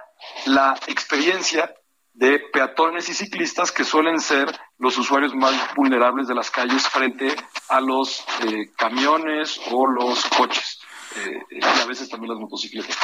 [0.46, 1.74] la experiencia
[2.14, 7.36] de peatones y ciclistas que suelen ser los usuarios más vulnerables de las calles frente
[7.69, 10.80] a los eh, camiones o los coches.
[11.15, 12.95] Eh, y a veces también las motocicletas.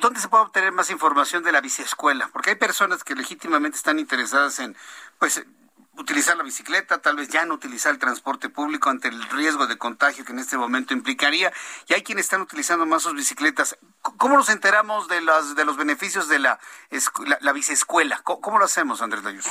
[0.00, 2.30] ¿Dónde se puede obtener más información de la biciescuela?
[2.32, 4.74] Porque hay personas que legítimamente están interesadas en,
[5.18, 5.44] pues,
[5.98, 9.78] utilizar la bicicleta, tal vez ya no utilizar el transporte público ante el riesgo de
[9.78, 11.52] contagio que en este momento implicaría,
[11.88, 13.78] y hay quienes están utilizando más sus bicicletas.
[14.02, 16.58] ¿Cómo nos enteramos de los, de los beneficios de la,
[17.26, 18.20] la, la biciescuela?
[18.22, 19.46] ¿Cómo, ¿Cómo, lo hacemos, Andrés Layuz?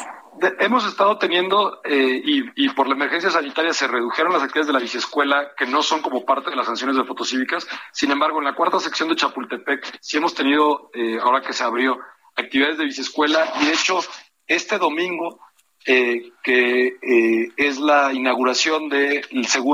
[0.59, 4.73] hemos estado teniendo, eh, y, y, por la emergencia sanitaria se redujeron las actividades de
[4.73, 7.67] la biciescuela, que no son como parte de las sanciones de fotocívicas.
[7.91, 11.63] Sin embargo, en la cuarta sección de Chapultepec sí hemos tenido, eh, ahora que se
[11.63, 11.97] abrió,
[12.35, 13.99] actividades de biciescuela, y de hecho,
[14.47, 15.39] este domingo
[15.85, 19.23] eh, que eh, es la inauguración de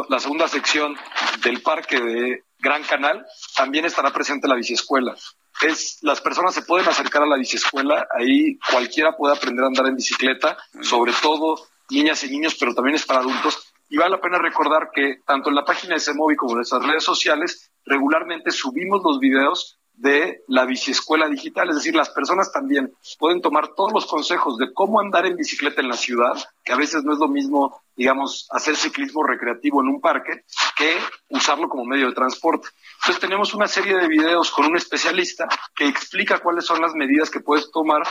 [0.09, 0.97] la segunda sección
[1.43, 3.25] del parque de Gran Canal,
[3.55, 5.15] también estará presente la biciescuela.
[5.61, 9.87] es las personas se pueden acercar a la biciescuela, ahí cualquiera puede aprender a andar
[9.87, 13.73] en bicicleta, sobre todo niñas y niños, pero también es para adultos.
[13.89, 16.83] Y vale la pena recordar que tanto en la página de CEMOVI como en nuestras
[16.83, 22.91] redes sociales regularmente subimos los videos de la biciescuela digital, es decir, las personas también
[23.19, 26.33] pueden tomar todos los consejos de cómo andar en bicicleta en la ciudad,
[26.63, 30.43] que a veces no es lo mismo, digamos, hacer ciclismo recreativo en un parque
[30.75, 30.97] que
[31.29, 32.69] usarlo como medio de transporte.
[32.95, 37.29] Entonces tenemos una serie de videos con un especialista que explica cuáles son las medidas
[37.29, 38.01] que puedes tomar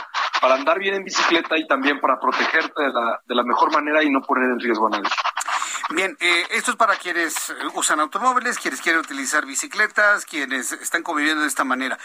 [0.41, 4.01] para andar bien en bicicleta y también para protegerte de la, de la mejor manera
[4.01, 5.09] y no poner en riesgo a nadie.
[5.93, 11.03] Bien, eh, esto es para quienes eh, usan automóviles, quienes quieren utilizar bicicletas, quienes están
[11.03, 11.99] conviviendo de esta manera.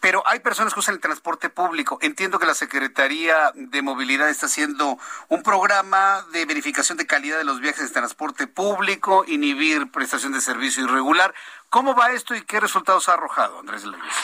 [0.00, 1.98] Pero hay personas que usan el transporte público.
[2.02, 4.98] Entiendo que la Secretaría de Movilidad está haciendo
[5.28, 10.40] un programa de verificación de calidad de los viajes de transporte público, inhibir prestación de
[10.40, 11.34] servicio irregular.
[11.70, 14.14] ¿Cómo va esto y qué resultados ha arrojado, Andrés López?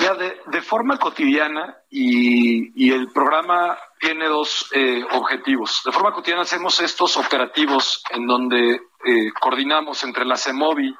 [0.00, 5.82] Ya, de, de forma cotidiana y, y el programa tiene dos eh, objetivos.
[5.84, 10.94] De forma cotidiana hacemos estos operativos en donde eh, coordinamos entre la CEMOVI,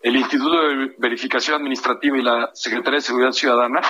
[0.00, 3.80] el Instituto de Verificación Administrativa y la Secretaría de Seguridad Ciudadana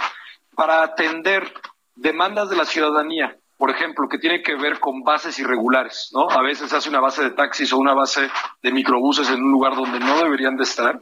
[0.56, 1.52] para atender
[1.94, 6.28] demandas de la ciudadanía, por ejemplo, que tiene que ver con bases irregulares, ¿no?
[6.30, 8.28] A veces hace una base de taxis o una base
[8.62, 11.00] de microbuses en un lugar donde no deberían de estar.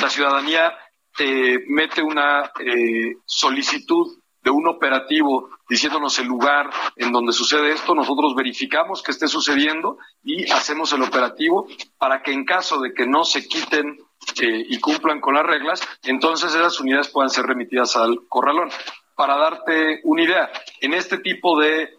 [0.00, 0.72] La ciudadanía
[1.18, 7.94] eh, mete una eh, solicitud de un operativo diciéndonos el lugar en donde sucede esto,
[7.94, 11.66] nosotros verificamos que esté sucediendo y hacemos el operativo
[11.96, 13.98] para que en caso de que no se quiten
[14.40, 18.70] eh, y cumplan con las reglas, entonces esas unidades puedan ser remitidas al corralón.
[19.14, 21.90] Para darte una idea, en este tipo de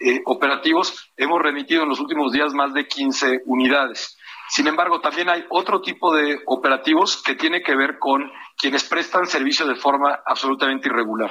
[0.00, 4.17] eh, operativos hemos remitido en los últimos días más de 15 unidades.
[4.48, 9.26] Sin embargo, también hay otro tipo de operativos que tiene que ver con quienes prestan
[9.26, 11.30] servicio de forma absolutamente irregular.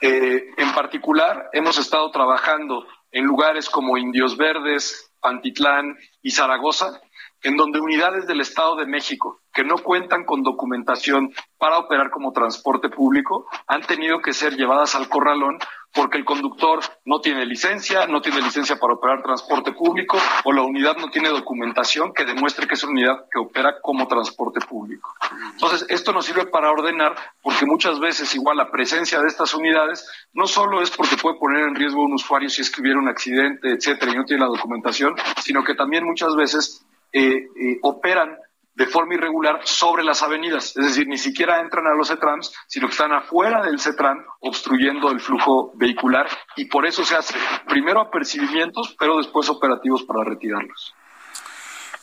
[0.00, 7.00] Eh, en particular, hemos estado trabajando en lugares como Indios Verdes, Pantitlán y Zaragoza,
[7.42, 12.32] en donde unidades del Estado de México que no cuentan con documentación para operar como
[12.32, 15.58] transporte público han tenido que ser llevadas al corralón
[15.92, 20.62] porque el conductor no tiene licencia, no tiene licencia para operar transporte público o la
[20.62, 25.14] unidad no tiene documentación que demuestre que es una unidad que opera como transporte público.
[25.52, 30.08] Entonces, esto nos sirve para ordenar porque muchas veces igual la presencia de estas unidades
[30.34, 32.98] no solo es porque puede poner en riesgo a un usuario si es que hubiera
[32.98, 37.78] un accidente, etcétera, y no tiene la documentación, sino que también muchas veces eh, eh,
[37.82, 38.38] operan
[38.78, 42.86] de forma irregular sobre las avenidas, es decir, ni siquiera entran a los CETRAMS, sino
[42.86, 47.34] que están afuera del CETRAM obstruyendo el flujo vehicular y por eso se hace
[47.66, 50.94] primero apercibimientos, pero después operativos para retirarlos.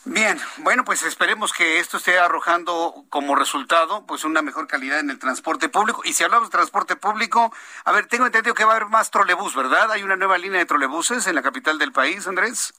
[0.08, 5.10] Bien, bueno, pues esperemos que esto esté arrojando como resultado pues una mejor calidad en
[5.10, 6.02] el transporte público.
[6.04, 7.52] Y si hablamos de transporte público,
[7.86, 9.92] a ver, tengo entendido que va a haber más trolebús, ¿verdad?
[9.92, 12.74] Hay una nueva línea de trolebuses en la capital del país, Andrés.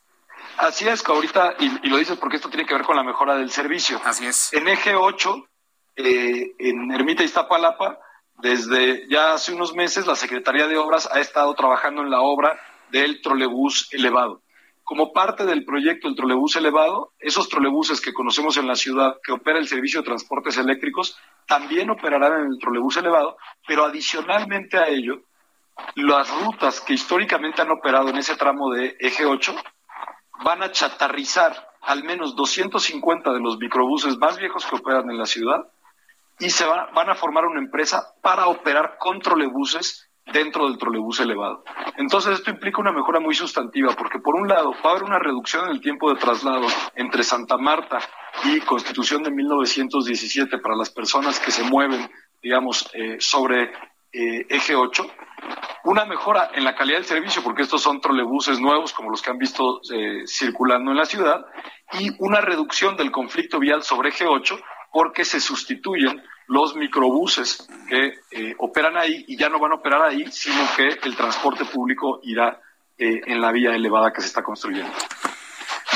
[0.58, 3.36] Así es, que ahorita, y, lo dices porque esto tiene que ver con la mejora
[3.36, 4.00] del servicio.
[4.04, 4.52] Así es.
[4.52, 5.48] En eje 8,
[5.96, 7.98] eh, en Ermita Iztapalapa,
[8.38, 12.58] desde ya hace unos meses, la Secretaría de Obras ha estado trabajando en la obra
[12.90, 14.42] del trolebús elevado.
[14.84, 19.32] Como parte del proyecto del trolebús elevado, esos trolebuses que conocemos en la ciudad, que
[19.32, 24.86] opera el servicio de transportes eléctricos, también operarán en el trolebús elevado, pero adicionalmente a
[24.86, 25.22] ello,
[25.96, 29.54] las rutas que históricamente han operado en ese tramo de eje 8
[30.44, 35.26] van a chatarrizar al menos 250 de los microbuses más viejos que operan en la
[35.26, 35.68] ciudad
[36.38, 41.64] y se van a formar una empresa para operar con trolebuses dentro del trolebús elevado.
[41.96, 45.18] Entonces esto implica una mejora muy sustantiva porque por un lado va a haber una
[45.18, 47.98] reducción en el tiempo de traslado entre Santa Marta
[48.44, 52.10] y Constitución de 1917 para las personas que se mueven,
[52.42, 53.72] digamos, eh, sobre
[54.16, 55.06] eh, eje 8,
[55.84, 59.30] una mejora en la calidad del servicio, porque estos son trolebuses nuevos como los que
[59.30, 61.44] han visto eh, circulando en la ciudad,
[61.93, 64.59] y una reducción del conflicto vial sobre eje 8,
[64.93, 70.02] porque se sustituyen los microbuses que eh, operan ahí y ya no van a operar
[70.02, 72.60] ahí, sino que el transporte público irá
[72.98, 74.90] eh, en la vía elevada que se está construyendo.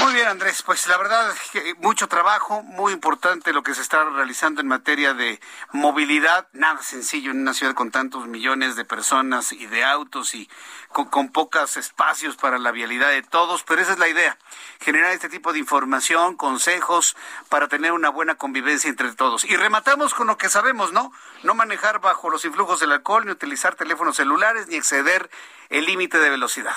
[0.02, 0.62] Muy bien, Andrés.
[0.62, 1.32] Pues la verdad,
[1.78, 5.40] mucho trabajo, muy importante lo que se está realizando en materia de
[5.72, 6.48] movilidad.
[6.52, 10.48] Nada sencillo en una ciudad con tantos millones de personas y de autos y
[10.88, 14.38] con, pocos espacios para la vialidad de todos, pero esa es la idea,
[14.80, 17.16] generar este tipo de información, consejos
[17.48, 19.44] para tener una buena convivencia entre todos.
[19.44, 21.12] Y rematamos con lo que sabemos, ¿no?
[21.42, 25.30] No manejar bajo los influjos del alcohol, ni utilizar teléfonos celulares, ni exceder
[25.68, 26.76] el límite de velocidad.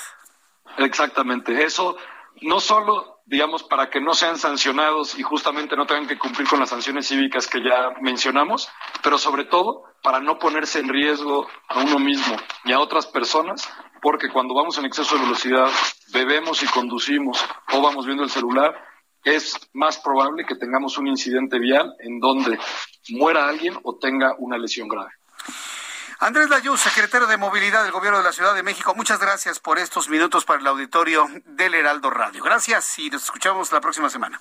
[0.78, 1.98] Exactamente, eso
[2.42, 6.60] no solo digamos, para que no sean sancionados y justamente no tengan que cumplir con
[6.60, 8.70] las sanciones cívicas que ya mencionamos,
[9.02, 12.36] pero sobre todo para no ponerse en riesgo a uno mismo
[12.66, 13.70] y a otras personas,
[14.02, 15.70] porque cuando vamos en exceso de velocidad,
[16.12, 18.76] bebemos y conducimos o vamos viendo el celular,
[19.24, 22.60] es más probable que tengamos un incidente vial en donde
[23.10, 25.12] muera alguien o tenga una lesión grave.
[26.20, 29.80] Andrés Layú, secretario de Movilidad del Gobierno de la Ciudad de México, muchas gracias por
[29.80, 32.44] estos minutos para el auditorio del Heraldo Radio.
[32.44, 34.40] Gracias y nos escuchamos la próxima semana.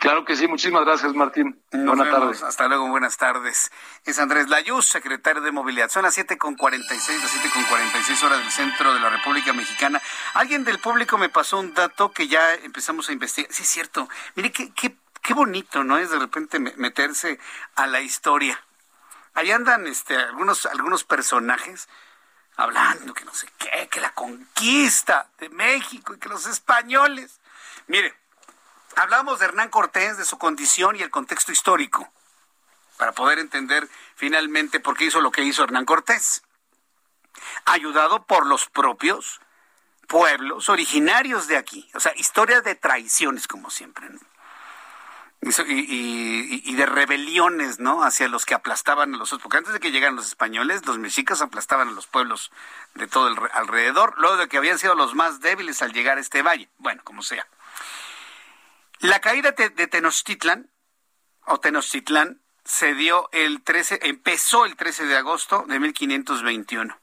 [0.00, 1.62] Claro que sí, muchísimas gracias Martín.
[1.70, 2.42] buenas tardes.
[2.42, 3.70] Hasta luego, buenas tardes.
[4.04, 5.88] Es Andrés Layuz, secretario de Movilidad.
[5.88, 10.02] Son las 7.46, las 7.46 horas del centro de la República Mexicana.
[10.34, 13.52] Alguien del público me pasó un dato que ya empezamos a investigar.
[13.52, 14.08] Sí, es cierto.
[14.34, 15.98] Mire, qué, qué, qué bonito, ¿no?
[15.98, 17.38] Es de repente meterse
[17.76, 18.60] a la historia.
[19.34, 21.88] Ahí andan este, algunos, algunos personajes
[22.56, 27.40] hablando que no sé qué, que la conquista de México y que los españoles.
[27.88, 28.14] Mire,
[28.96, 32.08] hablamos de Hernán Cortés, de su condición y el contexto histórico,
[32.96, 36.42] para poder entender finalmente por qué hizo lo que hizo Hernán Cortés.
[37.64, 39.40] Ayudado por los propios
[40.06, 41.90] pueblos originarios de aquí.
[41.94, 44.08] O sea, historia de traiciones, como siempre.
[44.08, 44.20] ¿no?
[45.66, 48.02] Y, de rebeliones, ¿no?
[48.02, 49.42] Hacia los que aplastaban a los otros.
[49.42, 52.50] Porque antes de que llegaran los españoles, los mexicas aplastaban a los pueblos
[52.94, 56.20] de todo el alrededor, luego de que habían sido los más débiles al llegar a
[56.20, 56.68] este valle.
[56.78, 57.46] Bueno, como sea.
[59.00, 60.70] La caída de Tenochtitlan,
[61.46, 66.98] o Tenochtitlán, se dio el 13, empezó el 13 de agosto de 1521.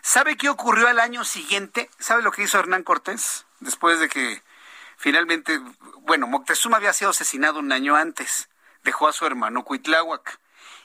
[0.00, 1.90] ¿Sabe qué ocurrió al año siguiente?
[1.98, 3.44] ¿Sabe lo que hizo Hernán Cortés?
[3.60, 4.42] Después de que
[4.96, 5.60] Finalmente,
[6.00, 8.48] bueno, Moctezuma había sido asesinado un año antes.
[8.82, 10.40] Dejó a su hermano Cuitláhuac.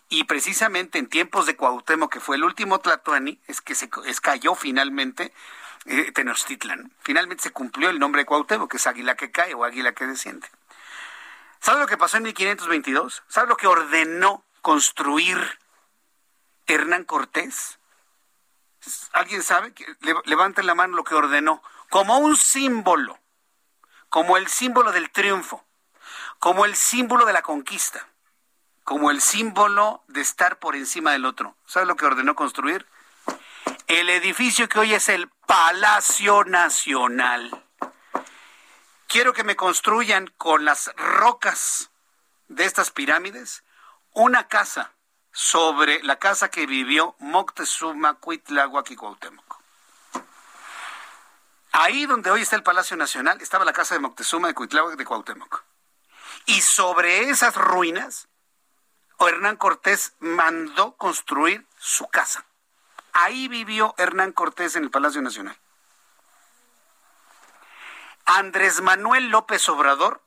[0.10, 3.90] Y precisamente en tiempos de Cuauhtémoc, que fue el último Tlatoani, es que se
[4.22, 5.34] cayó finalmente
[5.86, 6.92] eh, Tenochtitlan.
[7.00, 10.06] Finalmente se cumplió el nombre de Cuauhtémoc, que es águila que cae o águila que
[10.06, 10.50] desciende.
[11.62, 13.24] ¿Sabe lo que pasó en 1522?
[13.28, 15.38] ¿Sabe lo que ordenó construir
[16.68, 17.80] Hernán Cortés?
[19.14, 19.74] ¿Alguien sabe?
[20.26, 21.64] Levanten la mano lo que ordenó.
[21.90, 23.21] Como un símbolo
[24.12, 25.64] como el símbolo del triunfo,
[26.38, 28.10] como el símbolo de la conquista,
[28.84, 31.56] como el símbolo de estar por encima del otro.
[31.66, 32.86] ¿Sabe lo que ordenó construir?
[33.88, 37.64] El edificio que hoy es el Palacio Nacional.
[39.08, 41.90] Quiero que me construyan con las rocas
[42.50, 43.64] de estas pirámides
[44.12, 44.92] una casa
[45.32, 48.90] sobre la casa que vivió Moctezuma, Cuitláhuac.
[51.72, 55.06] Ahí donde hoy está el Palacio Nacional estaba la casa de Moctezuma de Cuitláhuac de
[55.06, 55.64] Cuauhtémoc.
[56.46, 58.28] Y sobre esas ruinas,
[59.20, 62.46] Hernán Cortés mandó construir su casa.
[63.14, 65.58] Ahí vivió Hernán Cortés en el Palacio Nacional.
[68.26, 70.22] Andrés Manuel López Obrador,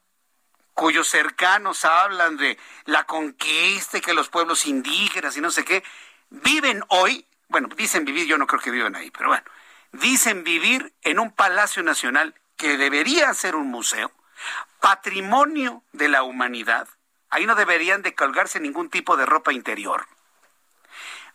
[0.75, 5.85] cuyos cercanos hablan de la conquista y que los pueblos indígenas y no sé qué,
[6.31, 9.45] viven hoy, bueno, dicen vivir, yo no creo que vivan ahí, pero bueno,
[10.01, 14.11] dicen vivir en un Palacio Nacional que debería ser un museo,
[14.81, 16.89] patrimonio de la humanidad.
[17.31, 20.07] Ahí no deberían de colgarse ningún tipo de ropa interior.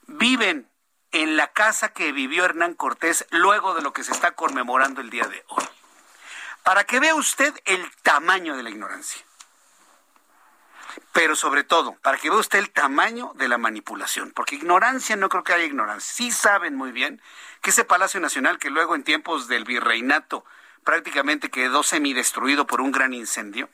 [0.08, 0.70] Viven
[1.12, 5.10] en la casa que vivió Hernán Cortés luego de lo que se está conmemorando el
[5.10, 5.64] día de hoy.
[6.64, 9.22] Para que vea usted el tamaño de la ignorancia.
[11.14, 14.32] Pero sobre todo, para que vea usted el tamaño de la manipulación.
[14.32, 16.14] Porque ignorancia no creo que haya ignorancia.
[16.14, 17.22] Sí saben muy bien
[17.62, 20.46] que ese Palacio Nacional que luego en tiempos del virreinato
[20.84, 23.70] prácticamente quedó semidestruido por un gran incendio,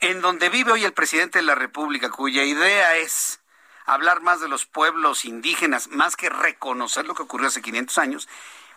[0.00, 3.40] en donde vive hoy el presidente de la República, cuya idea es
[3.86, 8.28] hablar más de los pueblos indígenas, más que reconocer lo que ocurrió hace 500 años,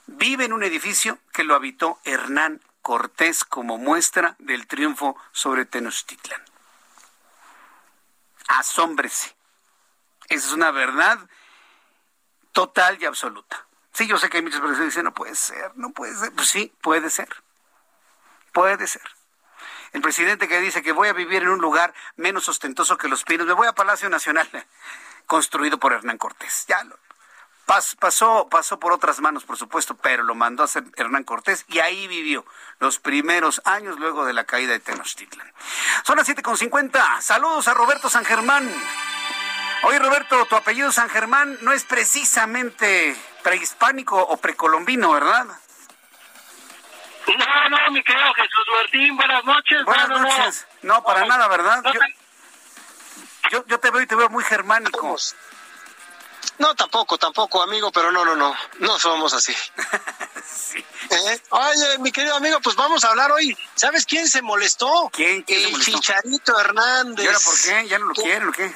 [0.07, 6.41] vive en un edificio que lo habitó Hernán Cortés como muestra del triunfo sobre Tenochtitlan.
[8.47, 9.35] Asómbrese.
[10.27, 11.19] Esa es una verdad
[12.51, 13.67] total y absoluta.
[13.93, 16.31] Sí, yo sé que hay muchas personas que dicen, no puede ser, no puede ser.
[16.33, 17.29] Pues sí, puede ser.
[18.53, 19.07] Puede ser.
[19.93, 23.23] El presidente que dice que voy a vivir en un lugar menos ostentoso que los
[23.23, 24.49] pinos, me voy a Palacio Nacional,
[25.27, 26.65] construido por Hernán Cortés.
[26.67, 26.97] Ya lo,
[27.99, 31.79] pasó, pasó por otras manos, por supuesto, pero lo mandó a hacer Hernán Cortés y
[31.79, 32.45] ahí vivió
[32.79, 35.51] los primeros años luego de la caída de Tenochtitlan.
[36.03, 37.21] Son las 7.50.
[37.21, 38.69] Saludos a Roberto San Germán.
[39.83, 45.45] Oye, Roberto, tu apellido San Germán no es precisamente prehispánico o precolombino, ¿verdad?
[47.27, 49.85] No, no, mi querido Jesús Martín, buenas noches.
[49.85, 50.67] Buenas noches.
[50.81, 51.83] No, para nada, ¿verdad?
[53.51, 55.15] Yo, yo, te veo y te veo muy germánico.
[56.57, 59.53] No, tampoco, tampoco, amigo, pero no, no, no, no somos así.
[60.45, 60.83] sí.
[61.09, 61.41] ¿Eh?
[61.49, 63.57] Oye, mi querido amigo, pues vamos a hablar hoy.
[63.75, 65.09] ¿Sabes quién se molestó?
[65.13, 65.41] ¿Quién?
[65.43, 65.91] ¿Quién El se molestó?
[65.93, 67.23] Chicharito Hernández.
[67.23, 67.87] ¿Y ahora por qué?
[67.87, 68.73] ¿Ya no lo quieren o qué?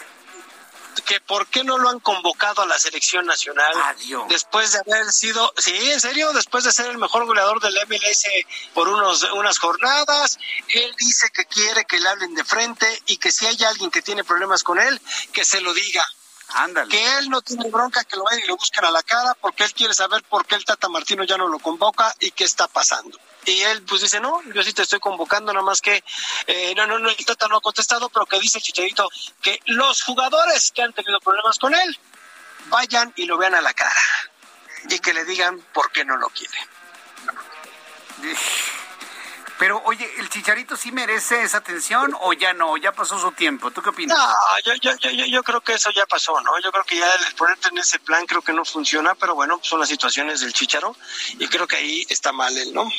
[1.02, 4.26] que por qué no lo han convocado a la selección nacional Adiós.
[4.30, 8.26] después de haber sido, sí, en serio, después de ser el mejor goleador del MLS
[8.74, 10.38] por unos unas jornadas,
[10.70, 14.02] él dice que quiere que le hablen de frente y que si hay alguien que
[14.02, 16.06] tiene problemas con él, que se lo diga.
[16.54, 16.90] Ándale.
[16.90, 19.64] Que él no tiene bronca, que lo vayan y lo busquen a la cara, porque
[19.64, 22.68] él quiere saber por qué el Tata Martino ya no lo convoca y qué está
[22.68, 23.18] pasando.
[23.46, 26.04] Y él pues dice, no, yo sí te estoy convocando, nada más que,
[26.48, 29.10] eh, no, no, no, el Tata no ha contestado, pero que dice el Chicharito
[29.42, 32.00] que los jugadores que han tenido problemas con él
[32.68, 34.02] vayan y lo vean a la cara
[34.90, 36.58] y que le digan por qué no lo quiere.
[39.60, 42.76] Pero oye, ¿el Chicharito sí merece esa atención o ya no?
[42.78, 43.72] ¿Ya pasó su tiempo?
[43.72, 44.18] ¿Tú qué opinas?
[44.18, 44.26] No,
[44.66, 46.60] yo, yo, yo, yo- yo creo que eso ya pasó, ¿no?
[46.60, 49.60] Yo creo que ya el ponerte en ese plan creo que no funciona, pero bueno,
[49.64, 50.96] son las situaciones del Chicharo
[51.40, 52.90] y creo que ahí está mal él, ¿no?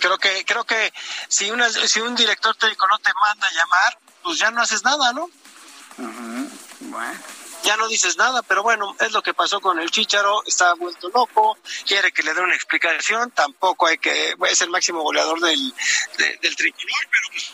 [0.00, 0.92] Creo que creo que
[1.28, 4.84] si una si un director técnico no te manda a llamar, pues ya no haces
[4.84, 5.28] nada, ¿no?
[6.80, 7.18] Bueno.
[7.64, 11.08] Ya no dices nada, pero bueno, es lo que pasó con el Chicharo, está vuelto
[11.10, 15.74] loco, quiere que le dé una explicación, tampoco hay que, es el máximo goleador del,
[16.16, 17.52] de- del tricolor, pero pues,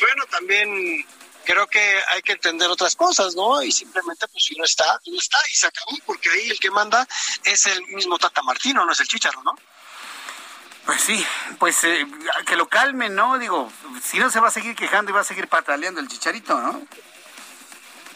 [0.00, 1.04] bueno, también
[1.44, 3.62] creo que hay que entender otras cosas, ¿no?
[3.62, 6.70] Y simplemente, pues si no está, no está y se acabó, porque ahí el que
[6.70, 7.06] manda
[7.44, 9.54] es el mismo Tata Martino, no es el Chicharo, ¿no?
[10.84, 11.26] Pues sí,
[11.58, 12.06] pues eh,
[12.46, 13.38] que lo calmen, ¿no?
[13.38, 13.72] Digo,
[14.04, 16.80] si no se va a seguir quejando y va a seguir pataleando el Chicharito, ¿no?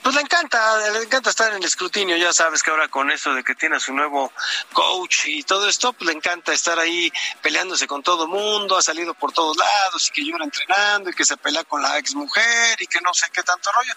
[0.03, 3.35] Pues le encanta, le encanta estar en el escrutinio, ya sabes que ahora con eso
[3.35, 4.33] de que tiene a su nuevo
[4.73, 7.13] coach y todo esto, pues le encanta estar ahí
[7.43, 11.13] peleándose con todo el mundo, ha salido por todos lados y que llora entrenando y
[11.13, 13.93] que se pelea con la ex mujer y que no sé qué tanto rollo.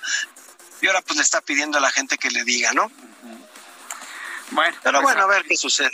[0.81, 2.91] Y ahora pues le está pidiendo a la gente que le diga, ¿no?
[4.51, 5.93] Bueno, Pero pues, bueno, a ver qué sucede.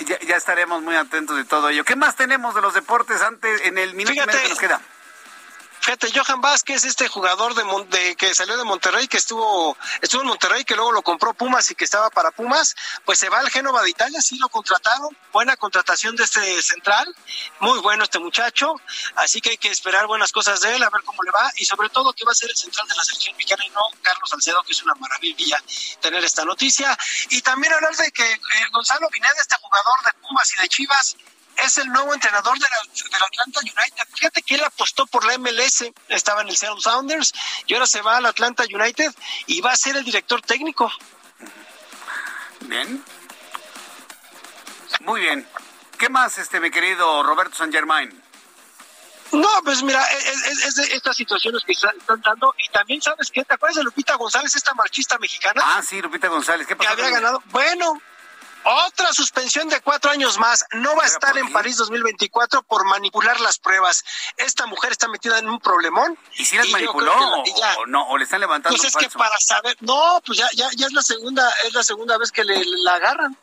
[0.00, 1.84] Ya, ya estaremos muy atentos de todo ello.
[1.84, 4.80] ¿Qué más tenemos de los deportes antes en el minuto medio que nos queda?
[5.88, 10.20] Fíjate, Johan Vázquez, este jugador de, Mon- de- que salió de Monterrey, que estuvo estuvo
[10.20, 13.38] en Monterrey, que luego lo compró Pumas y que estaba para Pumas, pues se va
[13.38, 17.06] al Génova de Italia, sí lo contrataron, buena contratación de este central,
[17.60, 18.74] muy bueno este muchacho,
[19.16, 21.64] así que hay que esperar buenas cosas de él, a ver cómo le va, y
[21.64, 24.28] sobre todo que va a ser el central de la selección mexicana y no Carlos
[24.28, 25.56] Salcedo, que es una maravilla
[26.02, 26.98] tener esta noticia,
[27.30, 28.40] y también hablar de que eh,
[28.72, 31.16] Gonzalo Pineda, este jugador de Pumas y de Chivas,
[31.64, 34.04] es el nuevo entrenador de del Atlanta United.
[34.14, 37.32] Fíjate que él apostó por la MLS, estaba en el Seattle Sounders
[37.66, 39.12] y ahora se va al Atlanta United
[39.46, 40.90] y va a ser el director técnico.
[42.60, 43.02] Bien.
[45.00, 45.48] Muy bien.
[45.98, 48.22] ¿Qué más, este, mi querido Roberto San Germain?
[49.32, 53.30] No, pues mira, es, es- es de estas situaciones que están dando y también sabes
[53.30, 56.66] que te acuerdas de Lupita González, esta marchista mexicana Ah, sí, Lupita González.
[56.66, 56.92] ¿Qué que pasó?
[56.92, 57.20] había con ella?
[57.20, 57.42] ganado.
[57.46, 58.00] Bueno,
[58.64, 60.64] otra suspensión de cuatro años más.
[60.72, 64.04] No va a estar en París 2024 por manipular las pruebas.
[64.36, 66.18] Esta mujer está metida en un problemón.
[66.36, 67.76] ¿Y si las manipuló la- o, y ya.
[67.78, 68.08] o no?
[68.08, 70.86] ¿O le están levantando Pues es un que para saber, no, pues ya, ya, ya
[70.86, 73.36] es la segunda, es la segunda vez que le, la agarran.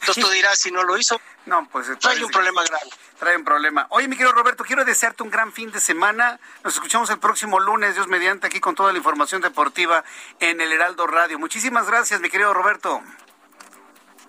[0.00, 1.20] Entonces tú dirás si no lo hizo.
[1.46, 2.90] No, pues Trae un problema grave.
[3.20, 3.86] Trae un problema.
[3.90, 6.40] Oye, mi querido Roberto, quiero desearte un gran fin de semana.
[6.64, 10.02] Nos escuchamos el próximo lunes, Dios mediante, aquí con toda la información deportiva
[10.40, 11.38] en el Heraldo Radio.
[11.38, 13.00] Muchísimas gracias, mi querido Roberto.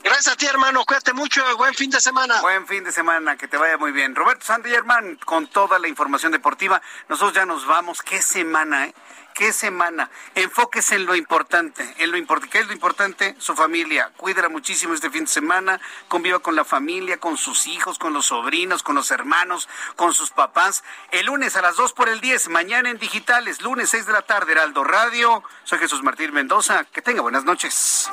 [0.03, 0.84] Gracias a ti, hermano.
[0.85, 1.41] Cuídate mucho.
[1.55, 2.41] Buen fin de semana.
[2.41, 4.13] Buen fin de semana, que te vaya muy bien.
[4.15, 6.81] Roberto San Germán, con toda la información deportiva.
[7.07, 8.01] Nosotros ya nos vamos.
[8.01, 8.93] Qué semana, ¿eh?
[9.34, 10.10] Qué semana.
[10.35, 11.84] Enfóquese en lo importante.
[11.97, 12.51] En lo importante.
[12.51, 13.35] ¿Qué es lo importante?
[13.39, 14.11] Su familia.
[14.18, 15.80] Cuídela muchísimo este fin de semana.
[16.07, 20.30] Conviva con la familia, con sus hijos, con los sobrinos, con los hermanos, con sus
[20.31, 20.84] papás.
[21.11, 22.49] El lunes a las 2 por el 10.
[22.49, 23.61] Mañana en digitales.
[23.61, 25.43] Lunes 6 de la tarde, Heraldo Radio.
[25.64, 26.84] Soy Jesús Martín Mendoza.
[26.85, 28.10] Que tenga buenas noches.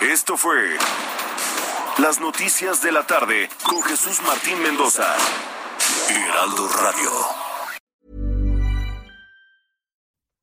[0.00, 0.78] Esto fue
[1.98, 5.14] las noticias de la tarde con Jesús Martín Mendoza.
[6.08, 7.49] Heraldo Radio.